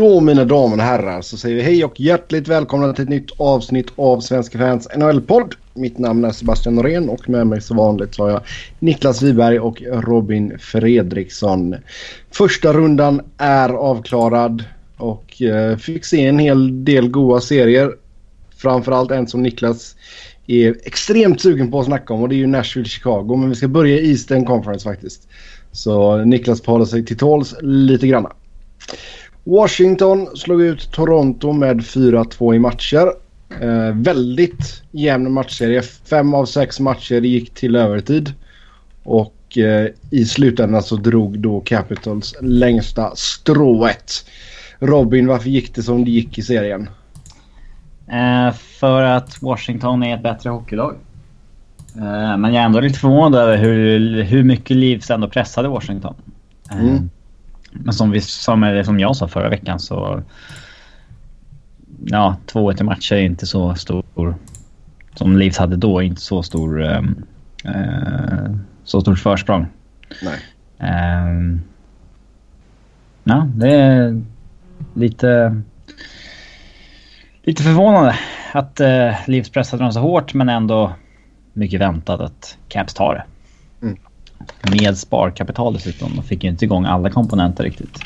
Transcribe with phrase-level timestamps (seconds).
[0.00, 3.30] Då mina damer och herrar så säger vi hej och hjärtligt välkomna till ett nytt
[3.36, 5.54] avsnitt av Svenska fans NHL-podd.
[5.74, 8.40] Mitt namn är Sebastian Norén och med mig som vanligt så har jag
[8.78, 11.76] Niklas Wiberg och Robin Fredriksson.
[12.30, 14.64] Första rundan är avklarad
[14.96, 17.94] och eh, fick se en hel del goda serier.
[18.56, 19.96] Framförallt en som Niklas
[20.46, 23.36] är extremt sugen på att snacka om och det är ju Nashville-Chicago.
[23.36, 25.28] Men vi ska börja i Eastern Conference faktiskt.
[25.72, 28.32] Så Niklas får hålla sig till tåls lite granna.
[29.44, 33.12] Washington slog ut Toronto med 4-2 i matcher.
[33.60, 35.82] Eh, väldigt jämn matchserie.
[35.82, 38.32] Fem av sex matcher gick till övertid.
[39.02, 44.24] Och eh, i slutändan så drog då Capitals längsta strået.
[44.78, 46.88] Robin, varför gick det som det gick i serien?
[48.12, 50.94] Eh, för att Washington är ett bättre hockeylag.
[51.96, 56.14] Eh, men jag är ändå lite förvånad över hur, hur mycket Leafs ändå pressade Washington.
[56.70, 57.10] Eh, mm.
[57.70, 60.22] Men som, vi, som, som jag sa förra veckan så...
[62.04, 64.34] Ja, 2-1 i matcher är inte så stor...
[65.14, 66.82] Som Leafs hade då, inte så stor...
[66.82, 67.02] Eh,
[68.84, 69.66] så stort försprång.
[70.22, 70.38] Nej.
[70.78, 71.58] Eh,
[73.24, 74.22] ja, det är
[74.94, 75.62] lite...
[77.42, 78.18] Lite förvånande
[78.52, 80.92] att eh, Leafs pressade dem så hårt men ändå
[81.52, 83.24] mycket väntat att Caps tar det.
[84.70, 86.16] Med sparkapital dessutom.
[86.16, 87.98] De fick ju inte igång alla komponenter riktigt.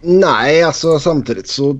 [0.00, 1.78] Nej, alltså samtidigt så...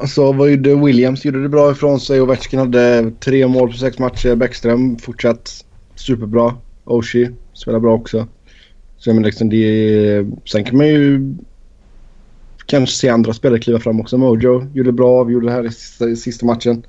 [0.00, 1.24] Alltså ju det Williams?
[1.24, 2.20] Gjorde det bra ifrån sig.
[2.20, 4.34] Ovechkin hade tre mål på sex matcher.
[4.34, 5.64] Bäckström fortsatt
[5.94, 6.54] superbra.
[6.84, 8.26] Oshie spelar bra också.
[8.96, 10.26] Så jag menar liksom det...
[10.44, 11.34] Sen kan man ju
[12.66, 14.18] kanske se andra spelare kliva fram också.
[14.18, 16.86] Mojo gjorde bra, avgjorde det här i sista, i sista matchen.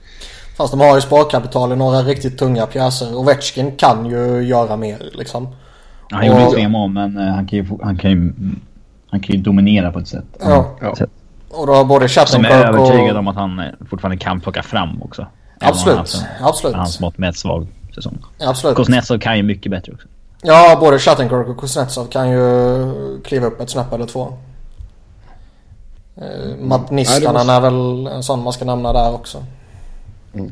[0.56, 3.16] Fast de har ju sparkapital i några riktigt tunga pjäser.
[3.16, 5.48] Ovechkin kan ju göra mer liksom.
[6.10, 8.34] Ja, han gjorde ju tre mål men uh, han kan ju, han kan ju,
[9.10, 10.26] han kan ju dominera på ett sätt.
[10.40, 10.66] Ja.
[10.82, 10.96] ja.
[11.50, 12.58] Och då har både Chattenkirk och...
[12.58, 15.28] Som är övertygad om att han eh, fortfarande kan plocka fram också.
[15.60, 16.26] Absolut.
[16.40, 16.76] Han Absolut.
[16.76, 18.18] Hans mått med ett svag säsong.
[18.40, 18.78] Absolut.
[18.78, 20.08] Kuznetsov kan ju mycket bättre också.
[20.42, 24.34] Ja, både Chattenkirk och Kuznetsov kan ju kliva upp ett snäpp eller två.
[26.22, 29.44] Uh, Matt Niskanen är väl en sån man ska nämna där också.
[30.36, 30.52] Mm.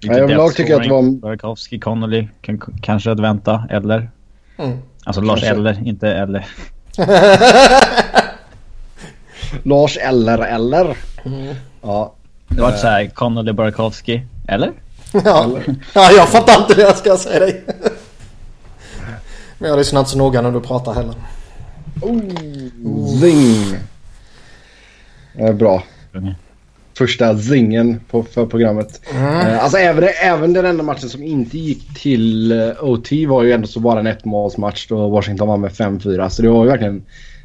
[0.00, 1.02] Ja, överlag tycker jag att det var...
[1.02, 3.64] Burakovsky, Connolly kan, kanske att vänta.
[3.70, 4.10] Eller?
[4.58, 4.78] Mm.
[5.04, 5.60] Alltså Lars kanske.
[5.60, 6.46] Eller, inte Eller.
[9.62, 10.96] Lars Eller Eller.
[11.24, 11.54] Mm.
[11.82, 12.14] Ja.
[12.48, 14.20] Det var så här, Connolly, Burakovsky.
[14.48, 14.72] Eller?
[15.12, 15.50] Ja.
[15.94, 17.64] ja, jag fattar inte det jag ska säga dig.
[19.58, 21.14] Men jag lyssnar inte så noga när du pratar heller.
[22.02, 23.78] Oh, zing.
[25.34, 25.82] Eh, bra.
[26.14, 26.34] Mm
[27.00, 29.00] första zingen på, för programmet.
[29.14, 29.24] Mm.
[29.24, 33.52] Uh, alltså även, även den enda matchen som inte gick till eh, OT var ju
[33.52, 36.28] ändå så bara en ettmålsmatch då Washington var med 5-4.
[36.28, 37.02] Så det var ju verkligen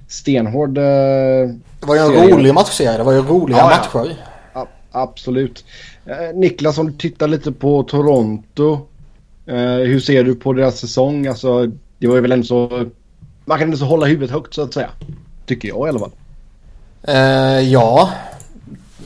[0.07, 2.35] stenhård uh, Det var ju en serie.
[2.35, 2.97] rolig matchserie.
[2.97, 4.15] Det var ju roliga ja, matcher.
[4.53, 4.67] Ja.
[4.91, 5.65] absolut.
[6.33, 8.79] Niklas om du tittar lite på Toronto.
[9.85, 11.27] hur ser du på deras säsong?
[11.27, 12.85] Alltså det var ju väl ändå så...
[13.45, 14.89] Man kan ändå så hålla huvudet högt så att säga.
[15.45, 16.11] Tycker jag i alla fall.
[17.63, 18.09] ja,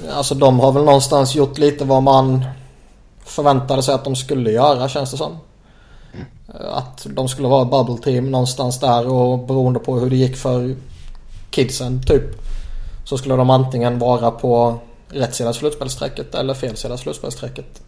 [0.07, 2.45] Alltså de har väl någonstans gjort lite vad man
[3.25, 5.37] förväntade sig att de skulle göra känns det som.
[6.73, 10.75] Att de skulle vara bubble team någonstans där och beroende på hur det gick för
[11.49, 12.23] kidsen typ.
[13.05, 17.81] Så skulle de antingen vara på rätt sida slutspelsstrecket eller fel sida slutspelsstrecket.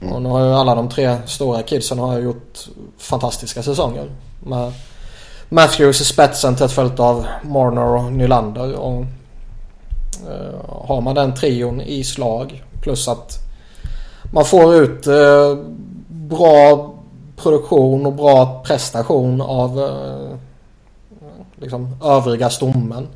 [0.00, 0.12] Mm.
[0.12, 4.10] Och nu har ju alla de tre stora kidsen har gjort fantastiska säsonger.
[4.40, 4.72] Med
[5.48, 8.74] Matthews i spetsen tätt följt av Marner och Nylander.
[8.74, 9.17] Och Eh,
[10.68, 13.38] har man den trion i slag plus att
[14.32, 15.58] man får ut eh,
[16.08, 16.94] bra
[17.36, 20.36] produktion och bra prestation av eh,
[21.56, 23.08] liksom övriga stommen.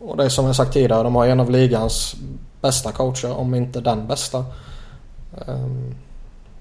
[0.00, 2.16] Och det är som jag sagt tidigare, de har en av ligans
[2.60, 4.44] bästa coacher, om inte den bästa.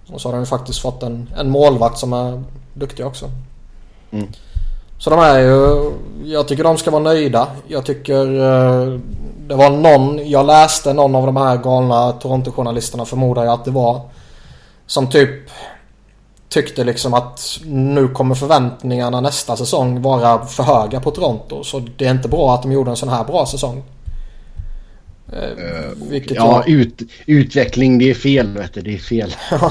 [0.08, 2.44] Och så har de ju faktiskt fått en, en målvakt som är
[2.74, 3.30] duktig också.
[4.12, 4.28] Mm.
[4.98, 5.92] Så de är ju,
[6.24, 7.48] jag tycker de ska vara nöjda.
[7.68, 9.00] Jag tycker eh,
[9.48, 13.72] det var någon, jag läste någon av de här galna Toronto-journalisterna förmodar jag att det
[13.72, 14.02] var.
[14.86, 15.50] Som typ
[16.50, 21.64] tyckte liksom att nu kommer förväntningarna nästa säsong vara för höga på Toronto.
[21.64, 23.84] Så det är inte bra att de gjorde en sån här bra säsong.
[25.34, 26.70] Uh, ja, jag...
[26.70, 29.36] ut, utveckling det är fel vet du, det är fel.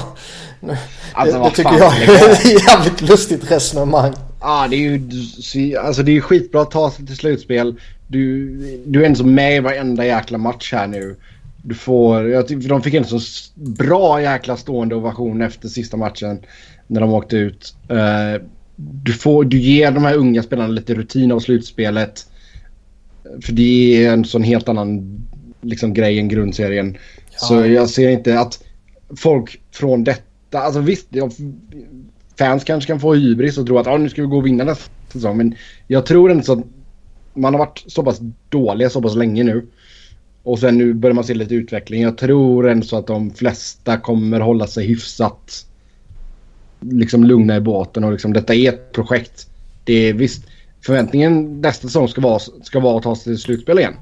[1.13, 4.13] alltså, det, det tycker jag är ett jävligt lustigt resonemang.
[4.47, 7.75] Ja, det är ju alltså det är skitbra att ta sig till slutspel.
[8.07, 8.47] Du,
[8.85, 11.15] du är ändå med i varenda jäkla match här nu.
[11.63, 13.19] Du får, jag de fick en så
[13.55, 16.39] bra jäkla stående ovation efter sista matchen
[16.87, 17.75] när de åkte ut.
[17.91, 22.25] Uh, du, får, du ger de här unga spelarna lite rutin av slutspelet.
[23.41, 25.21] För det är en sån helt annan
[25.61, 26.97] liksom, grej än grundserien.
[27.31, 27.37] Ja.
[27.37, 28.63] Så jag ser inte att
[29.15, 31.07] folk från detta, alltså visst,
[32.37, 34.63] fans kanske kan få hybris och tro att ah, nu ska vi gå och vinna
[34.63, 35.37] nästa säsong.
[35.37, 35.55] Men
[35.87, 36.65] jag tror inte så att
[37.33, 38.19] man har varit så pass
[38.49, 39.67] dåliga så pass länge nu.
[40.43, 42.01] Och sen nu börjar man se lite utveckling.
[42.01, 45.65] Jag tror ändå så att de flesta kommer hålla sig hyfsat
[46.79, 49.49] liksom lugna i båten och liksom detta är ett projekt.
[49.83, 50.45] Det är visst,
[50.81, 53.93] förväntningen nästa säsong ska vara, ska vara att ta sig till slutspel igen.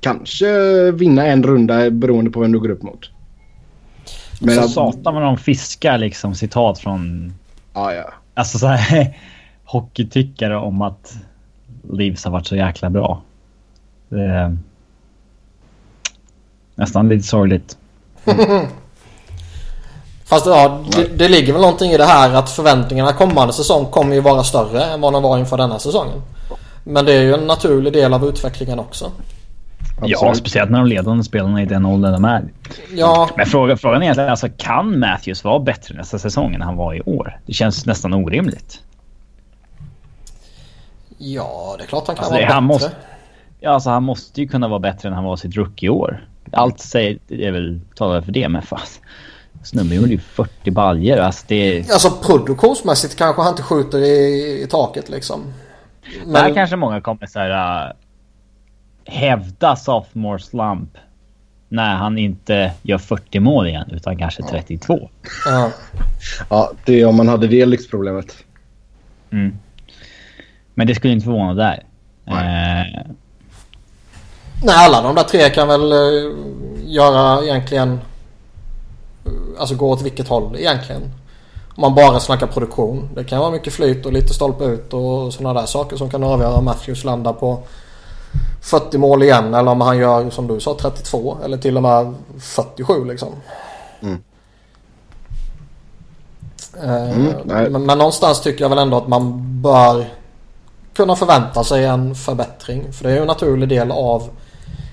[0.00, 3.10] Kanske vinna en runda beroende på vem du går upp mot.
[4.40, 4.70] Men så att...
[4.70, 7.32] satan vad de fiskar liksom citat från...
[7.78, 8.04] Ja, ja.
[8.34, 9.18] Alltså så här
[9.64, 11.16] hockeytyckare om att
[11.92, 13.22] Leafs har varit så jäkla bra.
[14.08, 14.56] Det är
[16.74, 17.78] nästan lite sorgligt.
[18.24, 18.66] Mm.
[20.24, 24.14] Fast ja, det, det, ligger väl någonting i det här att förväntningarna kommande säsong kommer
[24.14, 26.22] ju vara större än vad de var inför denna säsongen.
[26.84, 29.12] Men det är ju en naturlig del av utvecklingen också.
[30.02, 32.44] Ja, speciellt när de ledande spelarna i den åldern de är.
[32.94, 33.30] Ja.
[33.36, 36.94] Men fråga, frågan är egentligen alltså, kan Matthews vara bättre nästa säsong än han var
[36.94, 37.40] i år?
[37.46, 38.82] Det känns nästan orimligt.
[41.18, 42.86] Ja, det är klart han kan alltså, vara han bättre.
[42.86, 42.90] Måste,
[43.60, 46.28] ja, alltså han måste ju kunna vara bättre än han var sitt rookie-år.
[46.52, 49.00] Allt säger, är väl talar för det, men fast.
[49.64, 51.18] Snubben gjorde ju 40 baljer.
[51.18, 51.90] Alltså, det...
[51.90, 55.52] alltså produktionsmässigt kanske han inte skjuter i, i taket liksom.
[56.24, 56.32] Men...
[56.32, 57.92] Där kanske många kommer så här, uh,
[59.08, 60.98] hävda sophomore slump.
[61.68, 65.10] När han inte gör 40 mål igen utan kanske 32.
[65.44, 65.70] Ja,
[66.50, 68.36] ja det är om man hade det lyxproblemet.
[69.30, 69.58] Mm.
[70.74, 71.82] Men det skulle inte förvåna där.
[72.24, 72.94] Nej.
[72.96, 73.12] Eh...
[74.64, 76.34] Nej, alla de där tre kan väl uh,
[76.86, 78.00] göra egentligen
[79.58, 81.02] alltså gå åt vilket håll egentligen.
[81.74, 83.08] Om man bara snackar produktion.
[83.14, 86.24] Det kan vara mycket flyt och lite stolpe ut och sådana där saker som kan
[86.24, 87.62] avgöra om Matthews landar på
[88.60, 92.14] 40 mål igen eller om han gör som du sa 32 eller till och med
[92.38, 93.28] 47 liksom.
[94.00, 94.22] Mm.
[96.82, 100.06] Eh, mm, men, men, någonstans tycker jag väl ändå att man bör
[100.94, 102.92] kunna förvänta sig en förbättring.
[102.92, 104.30] För det är ju en naturlig del av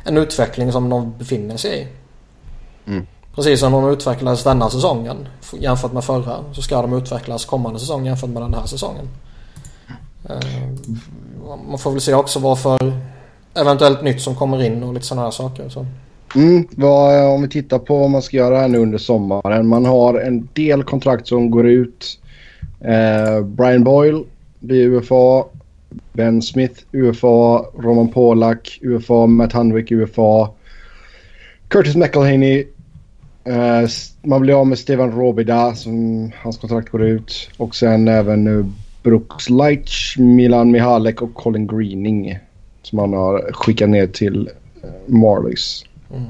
[0.03, 1.88] en utveckling som de befinner sig i.
[2.91, 3.07] Mm.
[3.36, 5.27] Precis som de utvecklades denna säsongen
[5.59, 9.09] jämfört med förra så ska de utvecklas kommande säsong jämfört med den här säsongen.
[10.30, 10.39] Eh,
[11.68, 12.94] man får väl se också vad för
[13.56, 15.69] eventuellt nytt som kommer in och lite sådana här saker.
[15.69, 15.86] Så.
[16.36, 19.68] Mm, vad, eh, om vi tittar på vad man ska göra här nu under sommaren.
[19.68, 22.19] Man har en del kontrakt som går ut.
[22.81, 24.24] Eh, Brian Boyle
[24.60, 25.46] blir UFA.
[26.13, 27.66] Ben Smith UFA.
[27.78, 29.25] Roman Polak UFA.
[29.25, 30.50] Matt Hanwick UFA.
[31.68, 32.66] Curtis McElhaney
[33.48, 33.90] Eh,
[34.22, 37.50] man blir av med Steven Robida som hans kontrakt går ut.
[37.58, 38.66] Och sen även nu
[39.04, 42.40] Brooks Leitch, Milan Mihalek och Colin Greening.
[42.86, 44.50] Som man har skickat ner till
[44.84, 45.84] uh, Marlies.
[46.12, 46.26] Mm.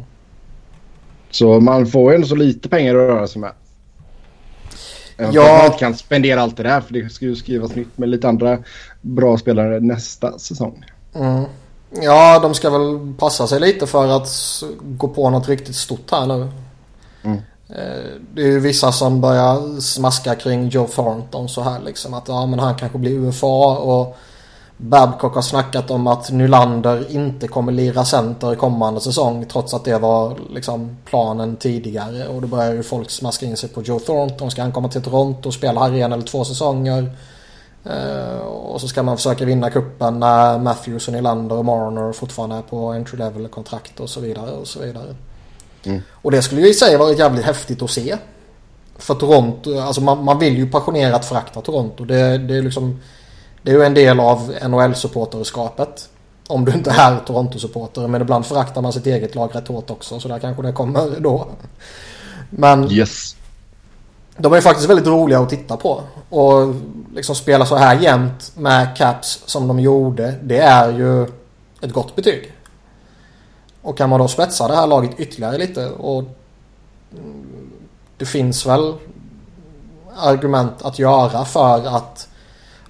[1.31, 3.51] Så man får ju ändå så lite pengar att röra sig med.
[5.17, 5.57] Ja.
[5.57, 8.29] Man inte kan spendera allt det där för det ska ju skrivas nytt med lite
[8.29, 8.57] andra
[9.01, 10.85] bra spelare nästa säsong.
[11.13, 11.43] Mm.
[12.01, 14.29] Ja, de ska väl passa sig lite för att
[14.81, 16.47] gå på något riktigt stort här nu.
[17.23, 17.37] Mm.
[18.33, 22.13] Det är ju vissa som börjar smaska kring Joe Thornton så här liksom.
[22.13, 24.17] Att ja, men han kanske blir UFA och
[24.77, 29.97] Babcock har snackat om att Nylander inte kommer lira center kommande säsong trots att det
[29.97, 32.27] var liksom planen tidigare.
[32.27, 34.51] Och då börjar ju folk smaska in sig på Joe Thornton.
[34.51, 37.11] Ska han komma till Toronto och spela här en eller två säsonger?
[37.85, 42.55] Uh, och så ska man försöka vinna kuppen när Matthews och Nylander och Marner fortfarande
[42.55, 45.15] är på entry level kontrakt och så vidare och så vidare.
[45.83, 46.01] Mm.
[46.11, 48.17] Och det skulle ju i sig vara jävligt häftigt att se.
[48.97, 52.05] För Toronto, alltså man, man vill ju passionerat förakta Toronto.
[52.05, 52.99] Det, det är liksom...
[53.65, 56.09] Det är ju en del av NHL-supporterskapet.
[56.47, 58.07] Om du inte är Toronto-supporter.
[58.07, 60.19] Men ibland föraktar man sitt eget lag rätt hårt också.
[60.19, 61.47] Så där kanske det kommer då.
[62.49, 62.91] Men...
[62.91, 63.35] Yes.
[64.37, 66.01] De är faktiskt väldigt roliga att titta på.
[66.29, 66.75] Och
[67.13, 70.35] liksom spela så här jämnt med Caps som de gjorde.
[70.43, 71.23] Det är ju
[71.81, 72.53] ett gott betyg.
[73.81, 76.23] Och kan man då spetsa det här laget ytterligare lite och
[78.17, 78.93] det finns väl
[80.17, 82.27] argument att göra för att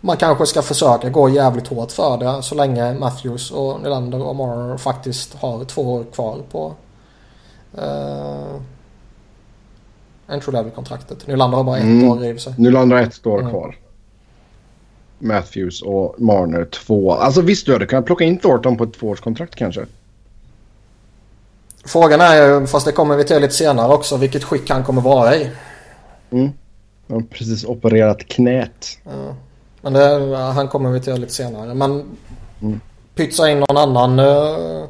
[0.05, 4.35] man kanske ska försöka gå jävligt hårt för det så länge Matthews och Nylander och
[4.35, 6.73] Marner faktiskt har två år kvar på
[7.77, 8.61] uh,
[10.27, 11.27] entry level-kontraktet.
[11.27, 12.09] Nylander har bara ett mm.
[12.09, 12.53] år i sig.
[12.57, 13.51] Nylander har ett år mm.
[13.51, 13.77] kvar.
[15.19, 17.11] Matthews och Marner två.
[17.11, 19.85] Alltså visst du hade kunnat plocka in Thornton på ett tvåårskontrakt kanske.
[21.85, 25.01] Frågan är ju, fast det kommer vi till lite senare också, vilket skick han kommer
[25.01, 25.49] vara i.
[26.31, 26.49] Mm.
[27.07, 28.97] Han har precis opererat knät.
[29.03, 29.35] Ja.
[29.85, 31.73] Men det, han kommer vi till lite senare.
[31.73, 32.17] Men
[32.61, 32.79] mm.
[33.15, 34.85] pytsa in någon annan uh,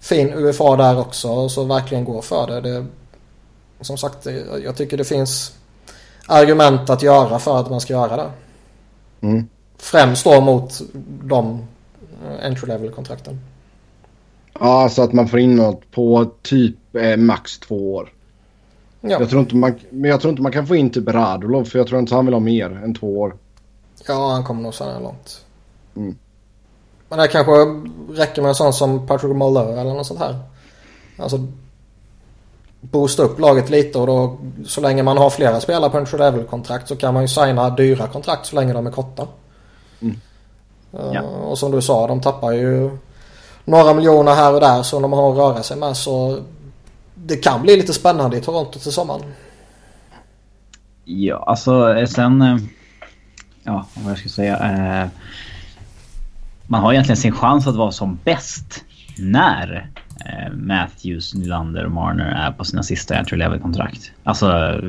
[0.00, 2.60] fin UFA där också så verkligen gå för det.
[2.60, 2.86] det
[3.80, 4.26] som sagt,
[4.64, 5.54] jag tycker det finns
[6.26, 8.30] argument att göra för att man ska göra det.
[9.20, 9.48] Mm.
[9.78, 10.80] Främst då mot
[11.22, 11.66] de
[12.26, 13.40] eh, entry level kontrakten.
[14.60, 18.12] Ja, så att man får in något på typ eh, max två år.
[19.00, 19.10] Ja.
[19.20, 21.78] Jag tror inte man, men jag tror inte man kan få in typ Radulov för
[21.78, 23.34] jag tror inte han vill ha mer än två år.
[24.06, 25.44] Ja, han kommer nog så här långt.
[25.96, 26.18] Mm.
[27.08, 27.52] Men det kanske
[28.12, 30.38] räcker med en sån som Patrick Malone eller något sånt här.
[31.18, 31.38] Alltså
[32.80, 34.36] boosta upp laget lite och då
[34.66, 37.70] så länge man har flera spelare på entry level kontrakt så kan man ju signa
[37.70, 39.26] dyra kontrakt så länge de är korta.
[40.00, 40.16] Mm.
[40.94, 41.22] Uh, ja.
[41.22, 42.98] Och som du sa, de tappar ju
[43.64, 46.38] några miljoner här och där så de har att röra sig med så
[47.14, 49.22] det kan bli lite spännande i Toronto till sommaren.
[51.04, 52.68] Ja, alltså sen...
[53.64, 54.58] Ja, vad jag ska säga.
[54.58, 55.08] Eh,
[56.66, 58.84] man har egentligen sin chans att vara som bäst
[59.18, 59.90] när
[60.26, 64.12] eh, Matthews, Nylander och Marner är på sina sista entry level-kontrakt.
[64.24, 64.80] Alltså...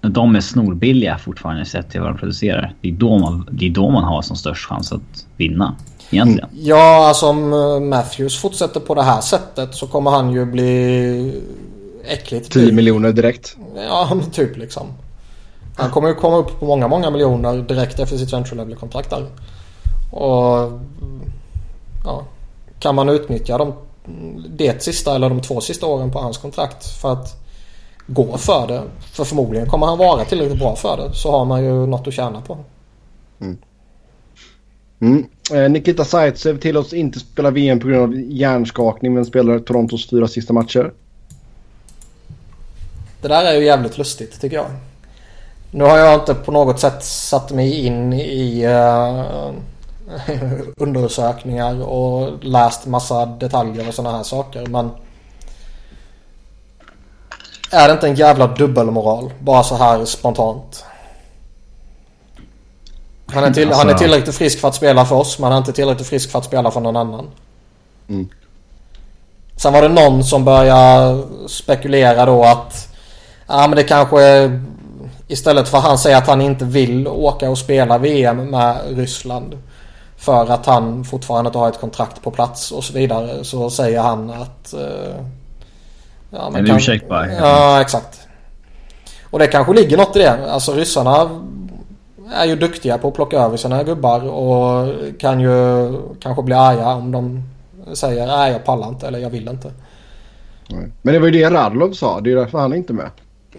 [0.00, 2.74] De är snorbilliga fortfarande sett till vad de producerar.
[2.80, 5.76] Det är, då man, det är då man har som störst chans att vinna.
[6.10, 6.48] Egentligen.
[6.52, 11.42] Ja, alltså om eh, Matthews fortsätter på det här sättet så kommer han ju bli
[12.04, 13.56] äckligt 10 miljoner direkt.
[13.88, 14.86] Ja, men typ liksom.
[15.76, 19.26] Han kommer ju komma upp på många, många miljoner direkt efter sitt entry level-kontrakt där.
[20.10, 20.80] Och
[22.04, 22.24] ja,
[22.78, 23.74] kan man utnyttja de,
[24.48, 27.46] det sista eller de två sista åren på hans kontrakt för att
[28.06, 28.82] gå för det.
[29.12, 31.14] För förmodligen kommer han vara tillräckligt bra för det.
[31.14, 32.58] Så har man ju något att tjäna på.
[33.40, 33.58] Mm.
[35.00, 35.26] Mm.
[35.54, 40.28] Eh, Nikita Zaitsev tillåts inte spela VM på grund av hjärnskakning men spelar Torontos fyra
[40.28, 40.92] sista matcher.
[43.22, 44.66] Det där är ju jävligt lustigt tycker jag.
[45.70, 49.50] Nu har jag inte på något sätt satt mig in i uh,
[50.76, 54.90] undersökningar och läst massa detaljer och sådana här saker men
[57.70, 59.32] är det inte en jävla dubbelmoral?
[59.38, 60.84] Bara så här spontant.
[63.26, 63.78] Han är, till, alltså...
[63.82, 66.30] han är tillräckligt frisk för att spela för oss men han är inte tillräckligt frisk
[66.30, 67.26] för att spela för någon annan.
[68.08, 68.28] Mm.
[69.56, 72.88] Sen var det någon som började spekulera då att
[73.46, 74.62] ja men det kanske är
[75.28, 79.58] istället för att han säger att han inte vill åka och spela VM med Ryssland
[80.16, 84.00] för att han fortfarande inte har ett kontrakt på plats och så vidare så säger
[84.00, 84.74] han att...
[84.74, 85.24] Uh,
[86.30, 87.32] ja, en kan, ursäkt bara.
[87.32, 88.20] Ja, exakt.
[89.30, 90.52] Och det kanske ligger något i det.
[90.52, 91.42] Alltså ryssarna
[92.32, 96.88] är ju duktiga på att plocka över sina gubbar och kan ju kanske bli arga
[96.88, 97.42] om de
[97.94, 99.72] säger nej jag pallar inte eller jag vill inte.
[101.02, 102.20] Men det var ju det Radlov sa.
[102.20, 103.10] Det är därför han är inte med.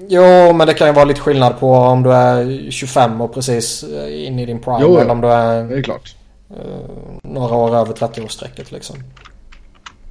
[0.08, 3.84] Jo, men det kan ju vara lite skillnad på om du är 25 och precis
[4.10, 4.80] inne i din prime.
[4.82, 5.64] Jo, eller om du är...
[5.64, 6.16] Det är klart.
[6.52, 6.58] Uh,
[7.24, 8.96] några år över 30-årsstrecket liksom.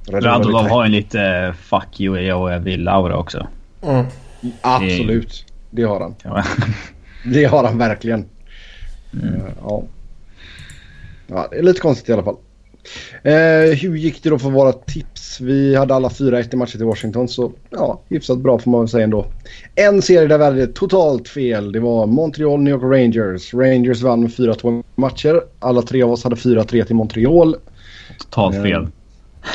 [0.07, 3.47] Radulov har en lite fuck you, jag vill-aura också.
[3.81, 4.05] Mm.
[4.61, 5.45] Absolut.
[5.69, 6.15] Det har han.
[7.33, 8.25] det har han verkligen.
[9.13, 9.41] Mm.
[9.61, 9.83] Ja.
[11.27, 11.47] ja.
[11.51, 12.37] Det är lite konstigt i alla fall.
[13.23, 15.16] Eh, hur gick det då för våra tips?
[15.41, 18.87] Vi hade alla fyra efter matcher till Washington så ja, hyfsat bra får man väl
[18.87, 19.25] säga ändå.
[19.75, 21.71] En serie där vi hade totalt fel.
[21.71, 23.53] Det var Montreal, New York Rangers.
[23.53, 25.41] Rangers vann med 4-2 matcher.
[25.59, 27.55] Alla tre av oss hade 4-3 till Montreal.
[28.19, 28.87] Totalt eh, fel.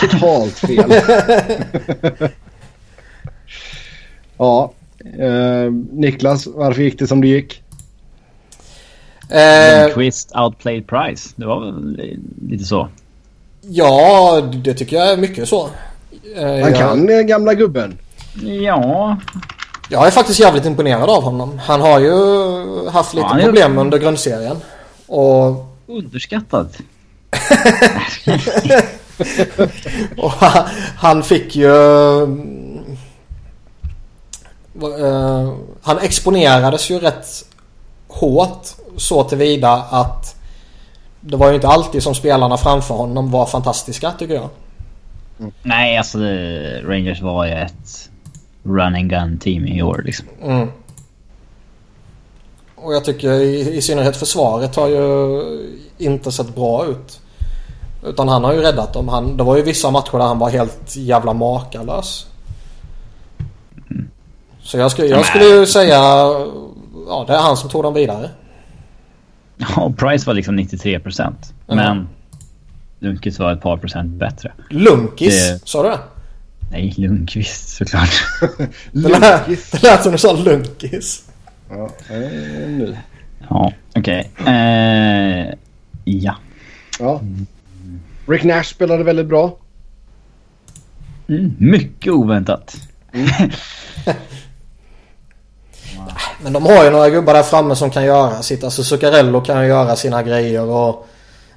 [0.00, 0.92] Totalt fel.
[4.36, 4.72] ja.
[5.18, 7.62] Eh, Niklas, varför gick det som det gick?
[9.32, 11.34] Eh, Lundqvist outplayed price.
[11.36, 12.16] Det var väl
[12.48, 12.88] lite så.
[13.64, 15.70] Ja, det tycker jag är mycket så.
[16.36, 17.28] Eh, Han kan jag...
[17.28, 17.98] gamla gubben.
[18.42, 19.16] Ja.
[19.88, 21.58] Jag är faktiskt jävligt imponerad av honom.
[21.58, 24.56] Han har ju haft lite ja, problem under grundserien.
[25.06, 25.66] Och...
[25.86, 26.76] Underskattad.
[30.16, 30.32] och
[30.96, 31.72] han fick ju...
[34.82, 35.52] Uh,
[35.82, 37.26] han exponerades ju rätt
[38.08, 38.66] hårt
[38.96, 40.36] så tillvida att
[41.24, 44.48] det var ju inte alltid som spelarna framför honom var fantastiska tycker jag.
[45.38, 45.52] Mm.
[45.62, 46.18] Nej, alltså
[46.84, 48.10] Rangers var ju ett
[48.62, 50.26] run and gun team i år liksom.
[50.42, 50.68] Mm.
[52.74, 55.42] Och jag tycker i, i synnerhet försvaret har ju
[55.98, 57.20] inte sett bra ut.
[58.04, 59.08] Utan han har ju räddat dem.
[59.08, 62.26] Han, det var ju vissa matcher där han var helt jävla makalös.
[63.90, 64.10] Mm.
[64.62, 65.98] Så jag skulle, jag skulle ju säga...
[67.08, 68.30] Ja, det är han som tog dem vidare.
[69.68, 71.54] Ja, Price var liksom 93 procent.
[71.68, 71.76] Mm.
[71.76, 72.08] Men
[73.00, 74.52] Lundqvist var ett par procent bättre.
[74.70, 75.48] Lunkis?
[75.48, 75.68] Det...
[75.68, 75.98] Sa du det?
[76.70, 78.22] Nej, Lundqvist såklart.
[78.92, 79.70] Lunkis.
[79.70, 81.28] Det lät som du sa Lunkis.
[81.68, 82.96] Ja, nu.
[83.48, 84.30] Ja, okej.
[84.40, 84.54] Okay.
[84.54, 85.54] Eh,
[86.04, 86.36] ja.
[86.98, 87.20] Ja.
[88.26, 89.58] Rick Nash spelade väldigt bra.
[91.28, 92.76] Mm, mycket oväntat.
[96.42, 98.64] Men de har ju några gubbar där framme som kan göra sitt.
[98.64, 101.06] Alltså Zuccarello kan ju göra sina grejer och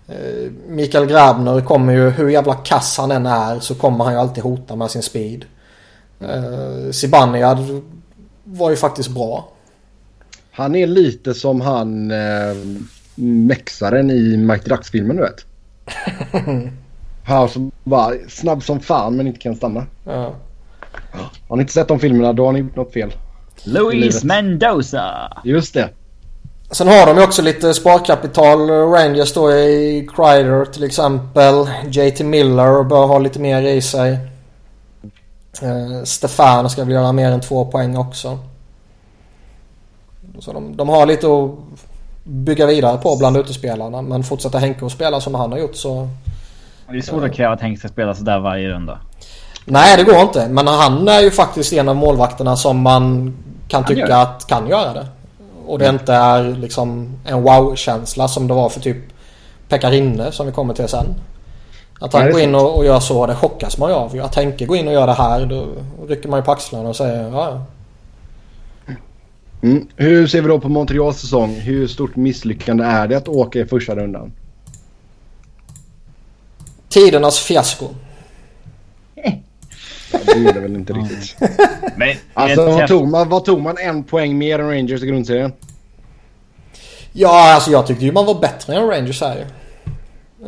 [0.08, 4.20] eh, Mikael Grabner kommer ju, hur jävla kass han än är så kommer han ju
[4.20, 5.46] alltid hota med sin speed.
[6.20, 7.82] Eh, Zibanejad
[8.44, 9.50] var ju faktiskt bra.
[10.52, 12.56] Han är lite som han eh,
[13.16, 15.46] mexaren i Mike Drax-filmen du vet.
[17.28, 19.86] Han som bara snabb som fan men inte kan stanna.
[20.04, 20.36] Ja.
[21.48, 23.14] Har ni inte sett de filmerna då har ni gjort något fel.
[23.64, 25.32] Luis Mendoza.
[25.44, 25.90] Just det.
[26.72, 28.70] Sen har de ju också lite sparkapital.
[28.70, 31.70] Rangers då i Kreider till exempel.
[31.90, 34.20] JT Miller bör ha lite mer i sig.
[35.62, 38.40] Eh, Stefan ska väl göra mer än två poäng också.
[40.40, 41.52] Så de, de har lite att
[42.24, 44.02] bygga vidare på bland utespelarna.
[44.02, 46.10] Men fortsätter Henke att spela som han har gjort så...
[46.90, 49.00] Det är svårt att kräva att Henke ska spela sådär varje runda.
[49.66, 50.48] Nej det går inte.
[50.48, 53.36] Men han är ju faktiskt en av målvakterna som man
[53.68, 55.08] kan Han tycka att kan göra det.
[55.66, 58.98] Och det inte är liksom en wow-känsla som det var för typ
[59.70, 61.16] Pekarinne som vi kommer till sen.
[62.00, 64.22] Att han Nej, går in och, och gör så, det chockas man ju av.
[64.24, 65.68] Att Henke går in och gör det här, då
[66.08, 67.66] rycker man ju på axlarna och säger ja, ja.
[69.62, 69.88] Mm.
[69.96, 71.56] Hur ser vi då på Montreals säsong?
[71.56, 74.32] Hur stort misslyckande är det att åka i första rundan?
[76.90, 77.86] Tidernas fiasko.
[80.26, 81.36] Ja, det är det väl inte riktigt.
[81.98, 85.52] Men, Alltså vad tog, man, vad tog man en poäng mer än Rangers i grundserien?
[87.14, 89.42] Ja, alltså jag tyckte ju man var bättre än Rangers här ju.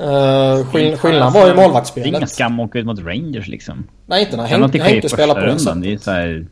[0.01, 2.29] Uh, skill- skillnaden var ju Det är ingen målvaktsspelet.
[2.29, 3.83] skam att åka ut mot Rangers liksom.
[4.05, 5.81] Nej, inte när Henke, Henke spelar på det rundan?
[5.81, 6.03] Det är sättet.
[6.03, 6.45] så här,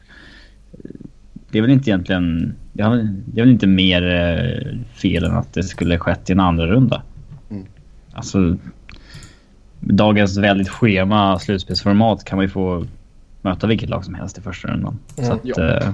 [1.51, 2.55] Det är väl inte egentligen...
[2.73, 2.89] Det är,
[3.35, 7.01] väl- inte mer eh, fel än att det skulle skett i en andra runda.
[7.51, 7.65] Mm.
[8.13, 8.57] Alltså...
[9.79, 12.85] Dagens väldigt schema slutspelsformat kan man ju få
[13.45, 14.99] möta vilket lag som helst i första rundan.
[15.17, 15.29] Mm.
[15.29, 15.77] Så att, Ja.
[15.77, 15.89] eh,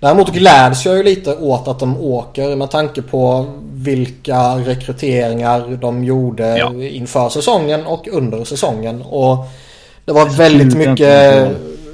[0.00, 6.04] Däremot gläds jag ju lite åt att de åker med tanke på vilka rekryteringar de
[6.04, 6.72] gjorde Ja.
[6.74, 9.02] inför säsongen och under säsongen.
[9.02, 9.46] Och
[10.04, 11.48] det var väldigt mycket...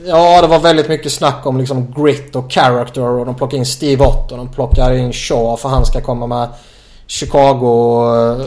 [0.07, 3.67] Ja, det var väldigt mycket snack om liksom grit och character och de plockade in
[3.67, 6.49] Steve Ott och de plockade in Shaw för han ska komma med
[7.07, 8.47] Chicago eh,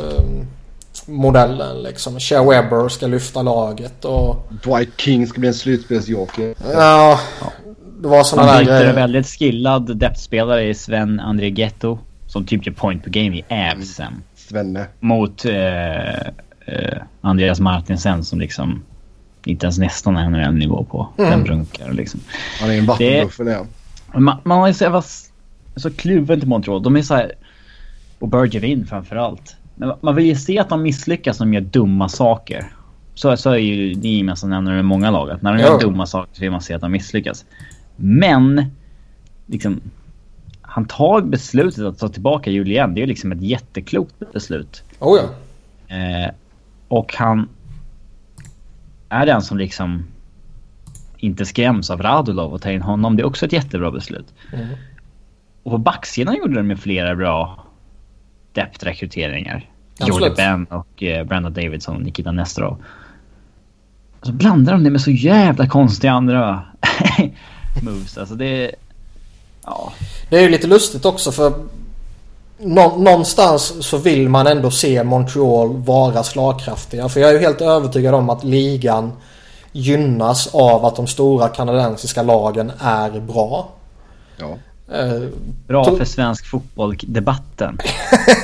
[1.05, 2.19] modellen liksom.
[2.19, 4.47] Shea Webber ska lyfta laget och...
[4.63, 6.55] Dwight King ska bli en slutspelsjoker.
[6.73, 7.19] Ja,
[8.01, 8.93] det var sådana där byter en grejer.
[8.93, 11.99] väldigt skillad depthspelare i Sven André Ghetto.
[12.27, 14.13] Som typ gör point per game i Avsen.
[14.35, 14.85] Svenne.
[14.99, 16.19] Mot eh,
[16.65, 18.83] eh, Andreas Martinsen som liksom
[19.45, 21.07] inte ens nästan är en nivå på.
[21.17, 21.31] Mm.
[21.31, 22.19] Den brunkar liksom.
[22.59, 23.65] Han är en vattenbuffel det.
[24.13, 25.03] Man, man har ju så, jävla
[25.75, 26.83] så kluven till Montreal.
[26.83, 27.31] De är så här...
[28.19, 29.55] Och Bergevin framförallt.
[29.75, 32.65] Men man vill ju se att de misslyckas när de gör dumma saker.
[33.13, 35.37] Så, så är ju det är gemensamt nämnare med många lag.
[35.41, 35.67] När de Ja.
[35.67, 37.45] gör dumma saker så vill man se att de misslyckas.
[37.95, 38.65] Men...
[39.45, 39.81] Liksom...
[40.61, 42.93] Han tar beslutet att ta tillbaka Julien.
[42.93, 44.83] Det är ju liksom ett jätteklokt beslut.
[44.99, 45.95] Oh ja.
[45.95, 46.31] Eh,
[46.87, 47.49] och han
[49.09, 50.05] är den som liksom
[51.17, 53.15] inte skräms av Radulov och tar in honom.
[53.15, 54.33] Det är också ett jättebra beslut.
[54.53, 54.67] Mm.
[55.63, 57.64] Och på backsidan gjorde de med flera bra
[58.55, 59.69] depth-rekryteringar.
[59.99, 62.77] Jordy Ben och eh, Brandon Davidson och Nikita Nesterov.
[64.19, 66.63] Och så blandar de det med så jävla konstiga andra
[67.83, 68.17] moves.
[68.17, 68.71] Alltså det...
[69.65, 69.91] Ja.
[70.29, 71.53] Det är ju lite lustigt också för
[72.59, 77.09] nå- någonstans så vill man ändå se Montreal vara slagkraftiga.
[77.09, 79.11] För jag är ju helt övertygad om att ligan
[79.71, 83.69] gynnas av att de stora kanadensiska lagen är bra.
[84.37, 84.57] Ja.
[84.91, 85.21] Eh,
[85.67, 87.77] Bra för svensk fotboll-debatten.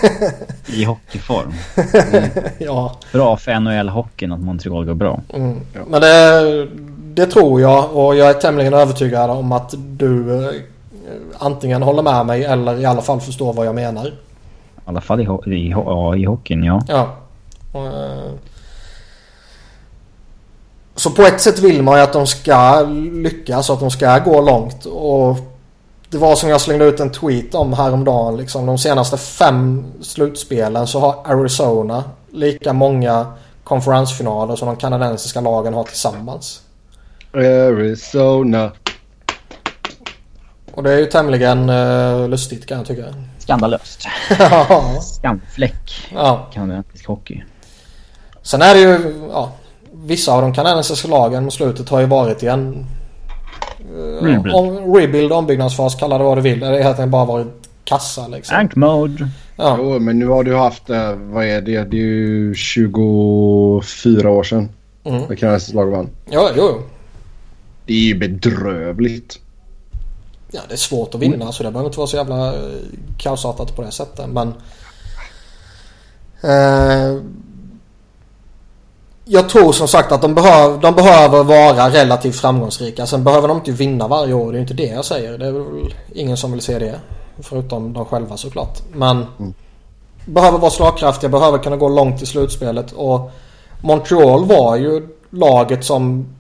[0.68, 1.54] I hockeyform.
[2.60, 5.22] ja, Bra för NHL-hockeyn att Montreal går bra.
[5.34, 5.60] mm.
[5.88, 6.68] men det,
[7.14, 10.62] det tror jag och jag är tämligen övertygad om att du eh,
[11.38, 14.08] antingen håller med mig eller i alla fall förstår vad jag menar.
[14.08, 14.12] I
[14.86, 16.82] alla fall i, ho- i, ho- ja, i hockeyn, ja.
[16.88, 17.16] Ja.
[17.74, 18.32] Eh,
[20.96, 22.82] Så på ett sätt vill man ju att de ska
[23.14, 24.86] lyckas och att de ska gå långt.
[24.86, 25.38] Och
[26.12, 28.38] det var som jag slängde ut en tweet om häromdagen.
[28.38, 35.74] Liksom, de senaste fem slutspelen så har Arizona lika många konferensfinaler som de kanadensiska lagen
[35.74, 36.62] har tillsammans.
[37.34, 38.72] Arizona.
[40.74, 43.06] Och det är ju tämligen uh, lustigt kan jag tycka.
[43.38, 44.08] Skandalöst.
[45.02, 46.10] Skamfläck.
[46.14, 46.50] ja.
[46.54, 47.44] Kanadensisk hockey.
[48.42, 49.52] Sen är det ju, ja,
[49.92, 52.86] vissa av de kanadensiska lagen mot slutet har ju varit i en
[54.22, 54.56] Rebuild.
[54.56, 56.60] om, rebuild, ombyggnadsfas, kalla det vad du vill.
[56.60, 57.48] Det har helt enkelt bara varit
[57.84, 58.56] kassa liksom.
[58.56, 59.30] Tank mode.
[59.56, 59.76] Ja.
[59.80, 61.84] Jo, men nu har du haft, eh, vad är det?
[61.84, 64.70] Det är ju 24 år sedan.
[65.04, 65.22] Mm.
[65.28, 66.10] Det Kanadas lag vann.
[66.30, 66.82] Ja, jo, jo.
[67.86, 69.40] Det är ju bedrövligt.
[70.52, 72.62] Ja, det är svårt att vinna så det behöver inte vara så jävla eh,
[73.18, 74.30] kaosartat på det sättet.
[74.30, 74.48] Men...
[76.44, 77.22] Eh,
[79.34, 83.06] jag tror som sagt att de, behöv, de behöver vara relativt framgångsrika.
[83.06, 84.52] Sen behöver de inte vinna varje år.
[84.52, 85.38] Det är inte det jag säger.
[85.38, 87.00] Det är väl ingen som vill se det.
[87.40, 88.80] Förutom de själva såklart.
[88.94, 89.26] Men
[90.26, 92.92] behöver vara slagkraftiga, behöver kunna gå långt i slutspelet.
[92.92, 93.32] Och
[93.82, 96.36] Montreal var ju laget som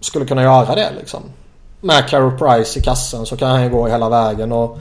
[0.00, 1.20] skulle kunna göra det liksom.
[1.80, 4.78] Med Carey Price i kassen så kan han ju gå hela vägen och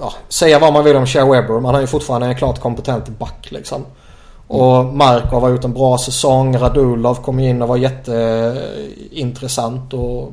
[0.00, 1.54] ja, säga vad man vill om Shea Webber.
[1.54, 3.84] Men han är ju fortfarande en klart kompetent back liksom.
[4.50, 6.56] Och Markov har gjort en bra säsong.
[6.56, 10.32] Radulov kom in och var jätteintressant och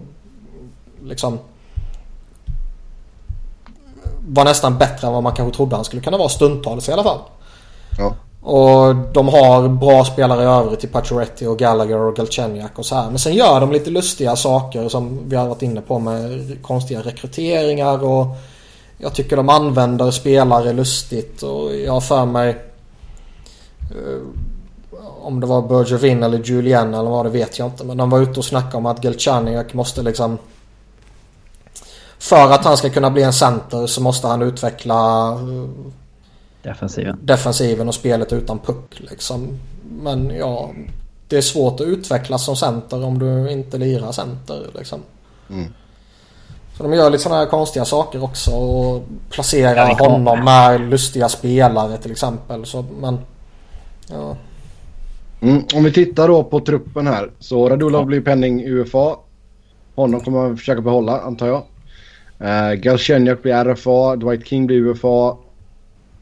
[1.04, 1.40] liksom
[4.28, 7.04] var nästan bättre än vad man kanske trodde han skulle kunna vara stundtals i alla
[7.04, 7.20] fall.
[7.98, 8.14] Ja.
[8.42, 12.96] Och de har bra spelare i övrigt i Pacioretty och Gallagher och Galchenyuk och så
[12.96, 13.10] här.
[13.10, 17.02] Men sen gör de lite lustiga saker som vi har varit inne på med konstiga
[17.02, 18.28] rekryteringar och
[18.98, 22.67] jag tycker de använder spelare lustigt och jag har för mig
[25.22, 27.84] om det var Bergevin eller Julien eller vad det vet jag inte.
[27.84, 30.38] Men de var ute och snackade om att Galchenyuk måste liksom
[32.20, 35.70] för att han ska kunna bli en center så måste han utveckla eh,
[36.64, 37.20] Defensiven.
[37.22, 39.60] defensiven och spelet utan puck liksom.
[40.02, 40.70] Men ja,
[41.28, 45.00] det är svårt att utvecklas som center om du inte lirar center liksom.
[45.50, 45.74] Mm.
[46.78, 51.30] Så de gör lite sådana här konstiga saker också och placerar Ja, honom med lustiga
[51.30, 52.66] spelare till exempel.
[52.66, 53.20] Så, men,
[54.10, 54.38] ja.
[55.42, 55.64] Mm.
[55.76, 57.32] Om vi tittar då på truppen här.
[57.40, 59.16] Så Radulov blir penning UFA.
[59.96, 61.64] Honom kommer man försöka behålla antar jag.
[62.42, 64.16] Uh, Galchenyuk blir RFA.
[64.16, 65.38] Dwight King blir UFA.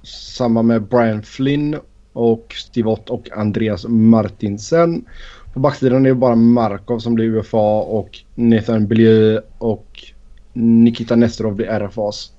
[0.04, 1.76] Samma med Brian Flynn
[2.14, 5.06] och Steve Ott och Andreas Martinsen.
[5.54, 10.04] På backsidan är det bara Markov som blir UFA och Nathan Beaulieu och
[10.54, 12.32] Nikita Nesterov blir RFAs.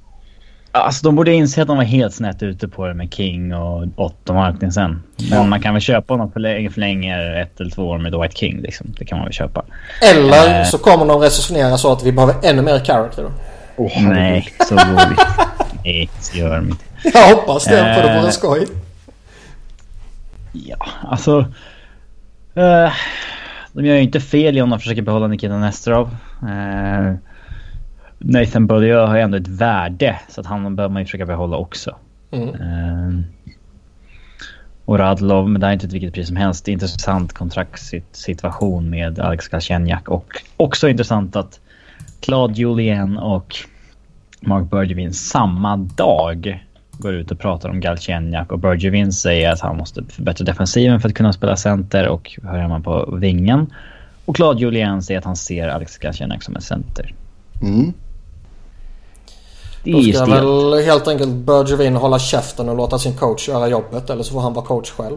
[0.76, 3.84] Alltså de borde inse att de var helt snett ute på det med King och
[3.96, 5.02] Otto Martinsen.
[5.30, 5.42] Men Ja.
[5.44, 8.36] man kan väl köpa honom för länge, för länge ett eller två år med Dwight
[8.38, 8.86] King liksom.
[8.98, 9.64] Det kan man väl köpa.
[10.14, 10.64] Eller Eh.
[10.64, 13.24] så kommer de resonera så att vi behöver ännu mer character.
[13.78, 14.08] Herregud.
[14.12, 15.16] Nej, så går vi
[15.84, 16.84] Nej, så gör de inte.
[17.14, 18.30] Jag hoppas det för det vore Eh.
[18.30, 18.66] skoj.
[20.52, 21.38] Ja, alltså...
[22.54, 22.92] eh,
[23.72, 26.16] de gör ju inte fel om de försöker behålla Nikita Nesterov.
[26.42, 27.14] Eh,
[28.18, 31.56] Nathan Beaulieu har ju ändå ett värde så att han behöver man ju försöka behålla
[31.56, 31.96] också.
[32.30, 32.48] Mm.
[32.48, 33.20] Eh,
[34.84, 36.68] och Radlov, men det är inte ett vilket pris som helst.
[36.68, 41.60] Intressant kontraktssituation med Alex Galchenyuk och också intressant att
[42.20, 43.56] Claude Julien och
[44.40, 49.76] Mark Bergevin samma dag går ut och pratar om Galchenyuk och Bergevin säger att han
[49.76, 53.72] måste förbättra defensiven för att kunna spela center och hör hemma på vingen.
[54.24, 57.14] Och Claude Julien säger att han ser Alex Galchenyuk som en center.
[57.62, 57.92] Mm.
[59.92, 60.28] Då ska stelt.
[60.30, 64.10] väl helt enkelt Bergevin hålla käften och låta sin coach göra jobbet.
[64.10, 65.16] Eller så får han vara coach själv.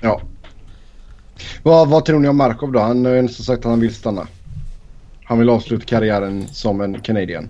[0.00, 0.20] Ja.
[1.62, 2.78] Vad, vad tror ni om Markov då?
[2.80, 4.26] Han har ju nästan sagt att han vill stanna.
[5.24, 7.48] Han vill avsluta karriären som en Canadian.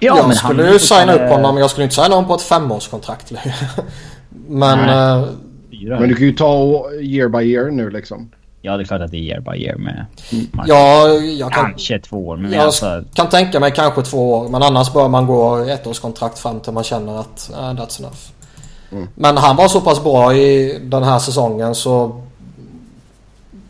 [0.00, 2.28] Ja, jag men skulle han- ju signa upp honom men jag skulle inte signa honom
[2.28, 3.32] på ett femårskontrakt.
[4.48, 5.22] men Nej.
[5.90, 6.00] eh.
[6.00, 8.30] Men du kan ju ta year by year nu liksom.
[8.66, 10.06] Ja, det är klart att det är year by year med
[10.52, 10.68] Mark.
[10.68, 13.04] ja, jag kan, Kanske två år, men jag alltså...
[13.14, 14.48] kan tänka mig kanske två år.
[14.48, 18.18] Men annars bör man gå ettårskontrakt fram till man känner att uh, that's enough.
[18.92, 19.08] Mm.
[19.14, 22.22] Men han var så pass bra i den här säsongen så...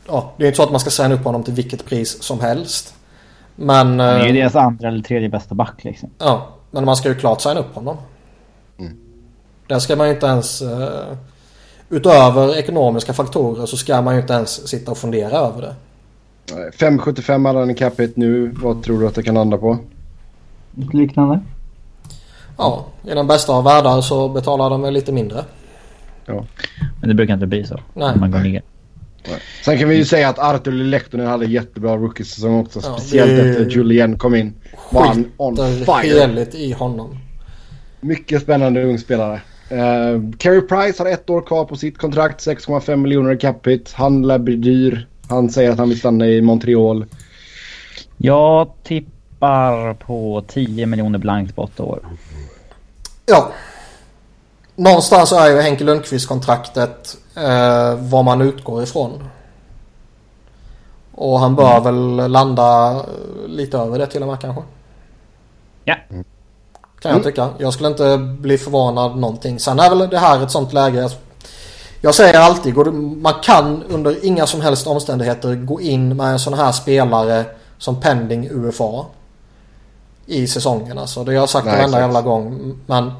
[0.06, 2.40] Ja, det är inte så att man ska signa upp honom till vilket pris som
[2.40, 2.94] helst.
[3.56, 4.00] Men...
[4.00, 6.11] Han är ju eh, deras andra eller tredje bästa back liksom.
[6.18, 7.96] Ja, men man ska ju klart signa upp honom.
[8.78, 8.96] Mm.
[9.66, 10.62] Där ska man ju inte ens...
[10.62, 11.16] eh,
[11.90, 15.75] utöver ekonomiska faktorer så ska man ju inte ens sitta och fundera över det.
[16.55, 18.53] Nej, 5,75 hade han i cap hit nu.
[18.62, 19.79] Vad tror du att det kan landa på?
[20.92, 21.40] Liknande.
[22.59, 25.44] Ja, i den bästa av världar så betalar de väl lite mindre.
[27.01, 27.81] Men det brukar inte bli så.
[27.94, 28.16] Nej.
[28.16, 28.62] Man går ner.
[29.29, 29.38] Nej.
[29.64, 32.81] Sen kan vi ju säga att Artur Lehtonen hade jättebra rookie-säsong också.
[32.85, 34.55] Ja, speciellt det- efter Julien kom in.
[34.90, 36.46] Var on fire.
[36.53, 37.18] i honom.
[38.01, 39.40] Mycket spännande ung spelare.
[39.72, 42.46] Uh, Carey Price har ett år kvar på sitt kontrakt.
[42.46, 43.92] 6,5 miljoner i cap hit.
[43.92, 45.07] Han lär bli dyr.
[45.29, 47.07] Han säger att han vill stanna i Montreal.
[48.16, 52.00] Jag tippar på 10 miljoner blankt på åtta år.
[53.26, 53.52] Ja.
[54.76, 59.24] Någonstans är ju Henke Lundqvist-kontraktet eh, vad man utgår ifrån.
[61.12, 64.62] Och han bör väl landa eh, lite över det till och med kanske.
[65.85, 65.96] Ja.
[67.00, 67.48] Kan jag tycka.
[67.59, 69.61] Jag skulle inte bli förvånad någonting.
[69.61, 71.09] Sen är väl det här ett sånt läge.
[72.00, 76.54] Jag säger alltid, man kan under inga som helst omständigheter gå in med en sån
[76.54, 77.44] här spelare
[77.78, 79.04] som pending UFA.
[80.26, 81.24] I säsongen alltså.
[81.24, 82.74] Det har jag sagt varenda jävla gång.
[82.87, 83.12] Men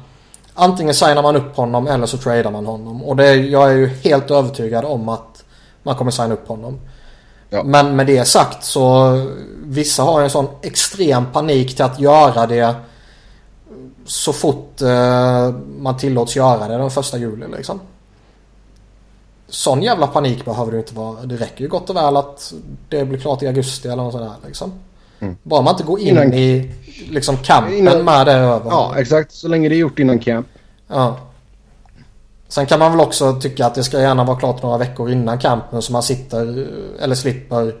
[0.53, 3.03] antingen signar man upp honom eller så tradar man honom.
[3.03, 5.43] Och det, jag är ju helt övertygad om att
[5.83, 6.79] man kommer signa upp honom.
[7.49, 7.63] Ja.
[7.63, 9.11] Men med det sagt så
[9.63, 12.75] vissa har en sån extrem panik till att göra det
[14.05, 17.79] så fort eh, man tillåts göra det den första juli liksom.
[19.49, 21.25] Sån jävla panik behöver det inte vara.
[21.25, 22.53] Det räcker ju gott och väl att
[22.89, 24.73] det blir klart i augusti eller något sådär liksom.
[25.19, 25.37] Mm.
[25.43, 26.71] Bara man inte går in innan, i
[27.09, 28.69] liksom campen innan, med det över.
[28.69, 30.47] Ja exakt, så länge det är gjort innan camp.
[30.87, 31.17] Ja.
[32.47, 35.39] Sen kan man väl också tycka att det ska gärna vara klart några veckor innan
[35.39, 36.67] campen så man sitter
[36.99, 37.75] eller slipper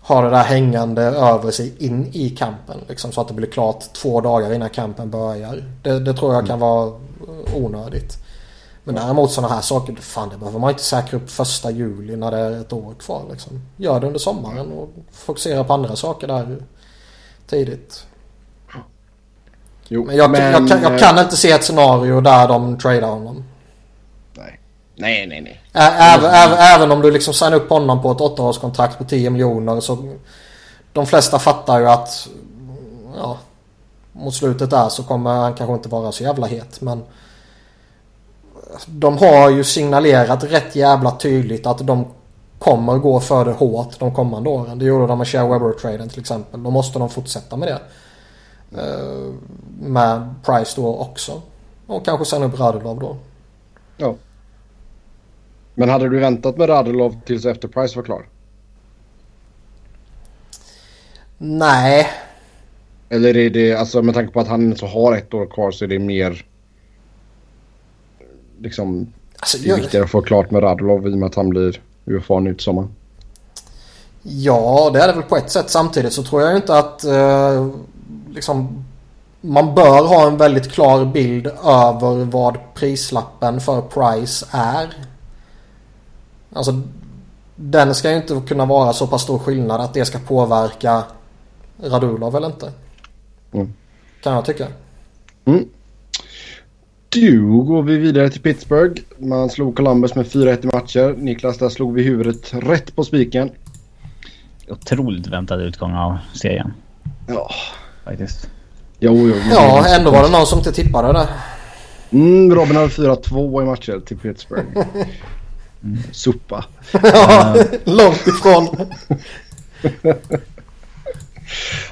[0.00, 2.80] ha det där hängande över sig in i campen.
[2.88, 5.64] Liksom, så att det blir klart två dagar innan campen börjar.
[5.82, 6.68] Det, det tror jag kan mm.
[6.68, 6.92] vara
[7.54, 8.18] onödigt.
[8.84, 12.30] Men däremot sådana här saker, fan det behöver man inte säkra upp första juli när
[12.30, 13.22] det är ett år kvar.
[13.30, 13.60] Liksom.
[13.76, 16.56] Gör det under sommaren och fokusera på andra saker där
[17.46, 18.06] tidigt.
[19.88, 23.08] Jo, men jag, men, jag, jag, jag kan inte se ett scenario där de tradar
[23.08, 23.44] honom.
[25.00, 25.60] Nej, nej, nej.
[25.72, 29.80] Även, även, även om du liksom signar upp honom på ett åttaårskontrakt på 10 miljoner
[29.80, 30.14] så
[30.92, 32.28] de flesta fattar ju att
[33.16, 33.38] ja,
[34.12, 37.02] mot slutet där så kommer han kanske inte vara så jävla het men
[38.86, 42.06] de har ju signalerat rätt jävla tydligt att de
[42.58, 44.78] kommer gå för det hårt de kommande åren.
[44.78, 46.62] Det gjorde de med Share Weber-traden till exempel.
[46.62, 47.80] Då måste de fortsätta med det.
[49.80, 51.42] Med Price då också.
[51.86, 53.16] Och kanske sen upp Radulov då.
[53.96, 54.14] Ja.
[55.74, 58.26] Men hade du väntat med Radulov tills efter Price var klar?
[61.38, 62.06] Nej.
[63.08, 65.84] Eller är det, alltså med tanke på att han så har ett år kvar så
[65.84, 66.44] är det mer...
[68.58, 69.12] Liksom...
[69.36, 69.76] Alltså, det är jag...
[69.76, 72.64] viktigare att få klart med Radulov i och med att han blir UFA nu till
[72.64, 72.90] sommaren.
[74.22, 75.70] Ja, det är det väl på ett sätt.
[75.70, 77.68] Samtidigt så tror jag inte att eh,
[78.30, 78.84] liksom,
[79.40, 84.94] man bör ha en väldigt klar bild över vad prislappen för Price är.
[86.52, 86.82] Alltså
[87.56, 91.04] den ska ju inte kunna vara så pass stor skillnad att det ska påverka
[91.82, 92.72] Radulov eller inte.
[93.52, 93.72] Mm.
[94.22, 94.66] Kan jag tycka.
[95.44, 95.68] Mm.
[97.08, 99.02] Då går vi vidare till Pittsburgh.
[99.18, 101.14] Man slog Columbus med 4-1 i matcher.
[101.18, 103.50] Niklas, där slog vi huvudet rätt på spiken.
[104.68, 106.72] Otroligt väntad utgång av serien.
[107.28, 107.50] Ja.
[108.04, 108.48] Faktiskt.
[108.98, 109.34] Jo, jo.
[109.50, 111.28] Ja, ändå var det någon som inte tippade det.
[112.10, 114.66] Mm, Robin hade 4-2 i matcher till Pittsburgh.
[115.84, 115.98] Mm.
[116.12, 116.64] Sopa.
[116.92, 118.68] ja, långt ifrån.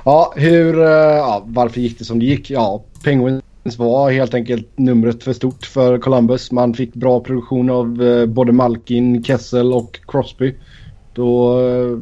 [0.04, 2.50] ja, hur, eh, ja, varför gick det som det gick?
[2.50, 3.42] Ja, Penguins
[3.78, 6.52] var helt enkelt numret för stort för Columbus.
[6.52, 10.54] Man fick bra produktion av eh, både Malkin, Kessel och Crosby.
[11.14, 11.98] Då, eh,